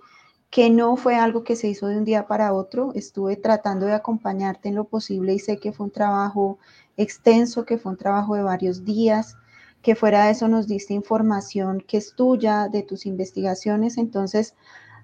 que 0.52 0.70
no 0.70 0.98
fue 0.98 1.16
algo 1.16 1.46
que 1.46 1.56
se 1.56 1.70
hizo 1.70 1.88
de 1.88 1.98
un 1.98 2.04
día 2.04 2.28
para 2.28 2.54
otro. 2.54 2.92
Estuve 2.94 3.38
tratando 3.38 3.86
de 3.86 3.94
acompañarte 3.94 4.68
en 4.68 4.76
lo 4.76 4.84
posible 4.84 5.34
y 5.34 5.40
sé 5.40 5.58
que 5.58 5.72
fue 5.72 5.86
un 5.86 5.92
trabajo 5.92 6.60
extenso, 6.98 7.66
que 7.66 7.78
fue 7.78 7.94
un 7.94 7.98
trabajo 7.98 8.36
de 8.36 8.44
varios 8.44 8.84
días, 8.84 9.38
que 9.82 9.96
fuera 9.96 10.26
de 10.26 10.32
eso 10.32 10.50
nos 10.50 10.68
diste 10.68 10.94
información 10.94 11.82
que 11.88 11.98
es 11.98 12.16
tuya, 12.16 12.68
de 12.68 12.84
tus 12.84 13.06
investigaciones. 13.06 13.98
Entonces, 13.98 14.54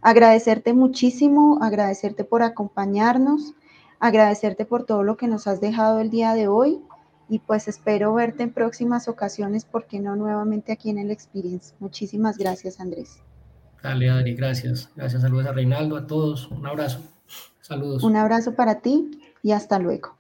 agradecerte 0.01 0.73
muchísimo, 0.73 1.59
agradecerte 1.61 2.25
por 2.25 2.43
acompañarnos, 2.43 3.55
agradecerte 3.99 4.65
por 4.65 4.85
todo 4.85 5.01
lo 5.03 5.15
que 5.15 5.27
nos 5.27 5.47
has 5.47 5.61
dejado 5.61 6.01
el 6.01 6.09
día 6.09 6.33
de 6.33 6.49
hoy 6.49 6.81
y 7.29 7.39
pues 7.39 7.69
espero 7.69 8.13
verte 8.13 8.43
en 8.43 8.53
próximas 8.53 9.07
ocasiones, 9.07 9.63
porque 9.63 9.99
no 9.99 10.17
nuevamente 10.17 10.73
aquí 10.73 10.89
en 10.89 10.97
el 10.97 11.09
Experience. 11.09 11.73
Muchísimas 11.79 12.37
gracias, 12.37 12.81
Andrés. 12.81 13.21
Dale, 13.87 14.09
Adri, 14.09 14.35
gracias. 14.35 14.89
Gracias, 14.97 15.21
saludos 15.21 15.47
a 15.47 15.53
Reinaldo, 15.53 15.95
a 15.95 16.05
todos. 16.05 16.51
Un 16.51 16.67
abrazo. 16.67 16.99
Saludos. 17.61 18.03
Un 18.03 18.17
abrazo 18.17 18.53
para 18.53 18.81
ti 18.81 19.21
y 19.41 19.53
hasta 19.53 19.79
luego. 19.79 20.17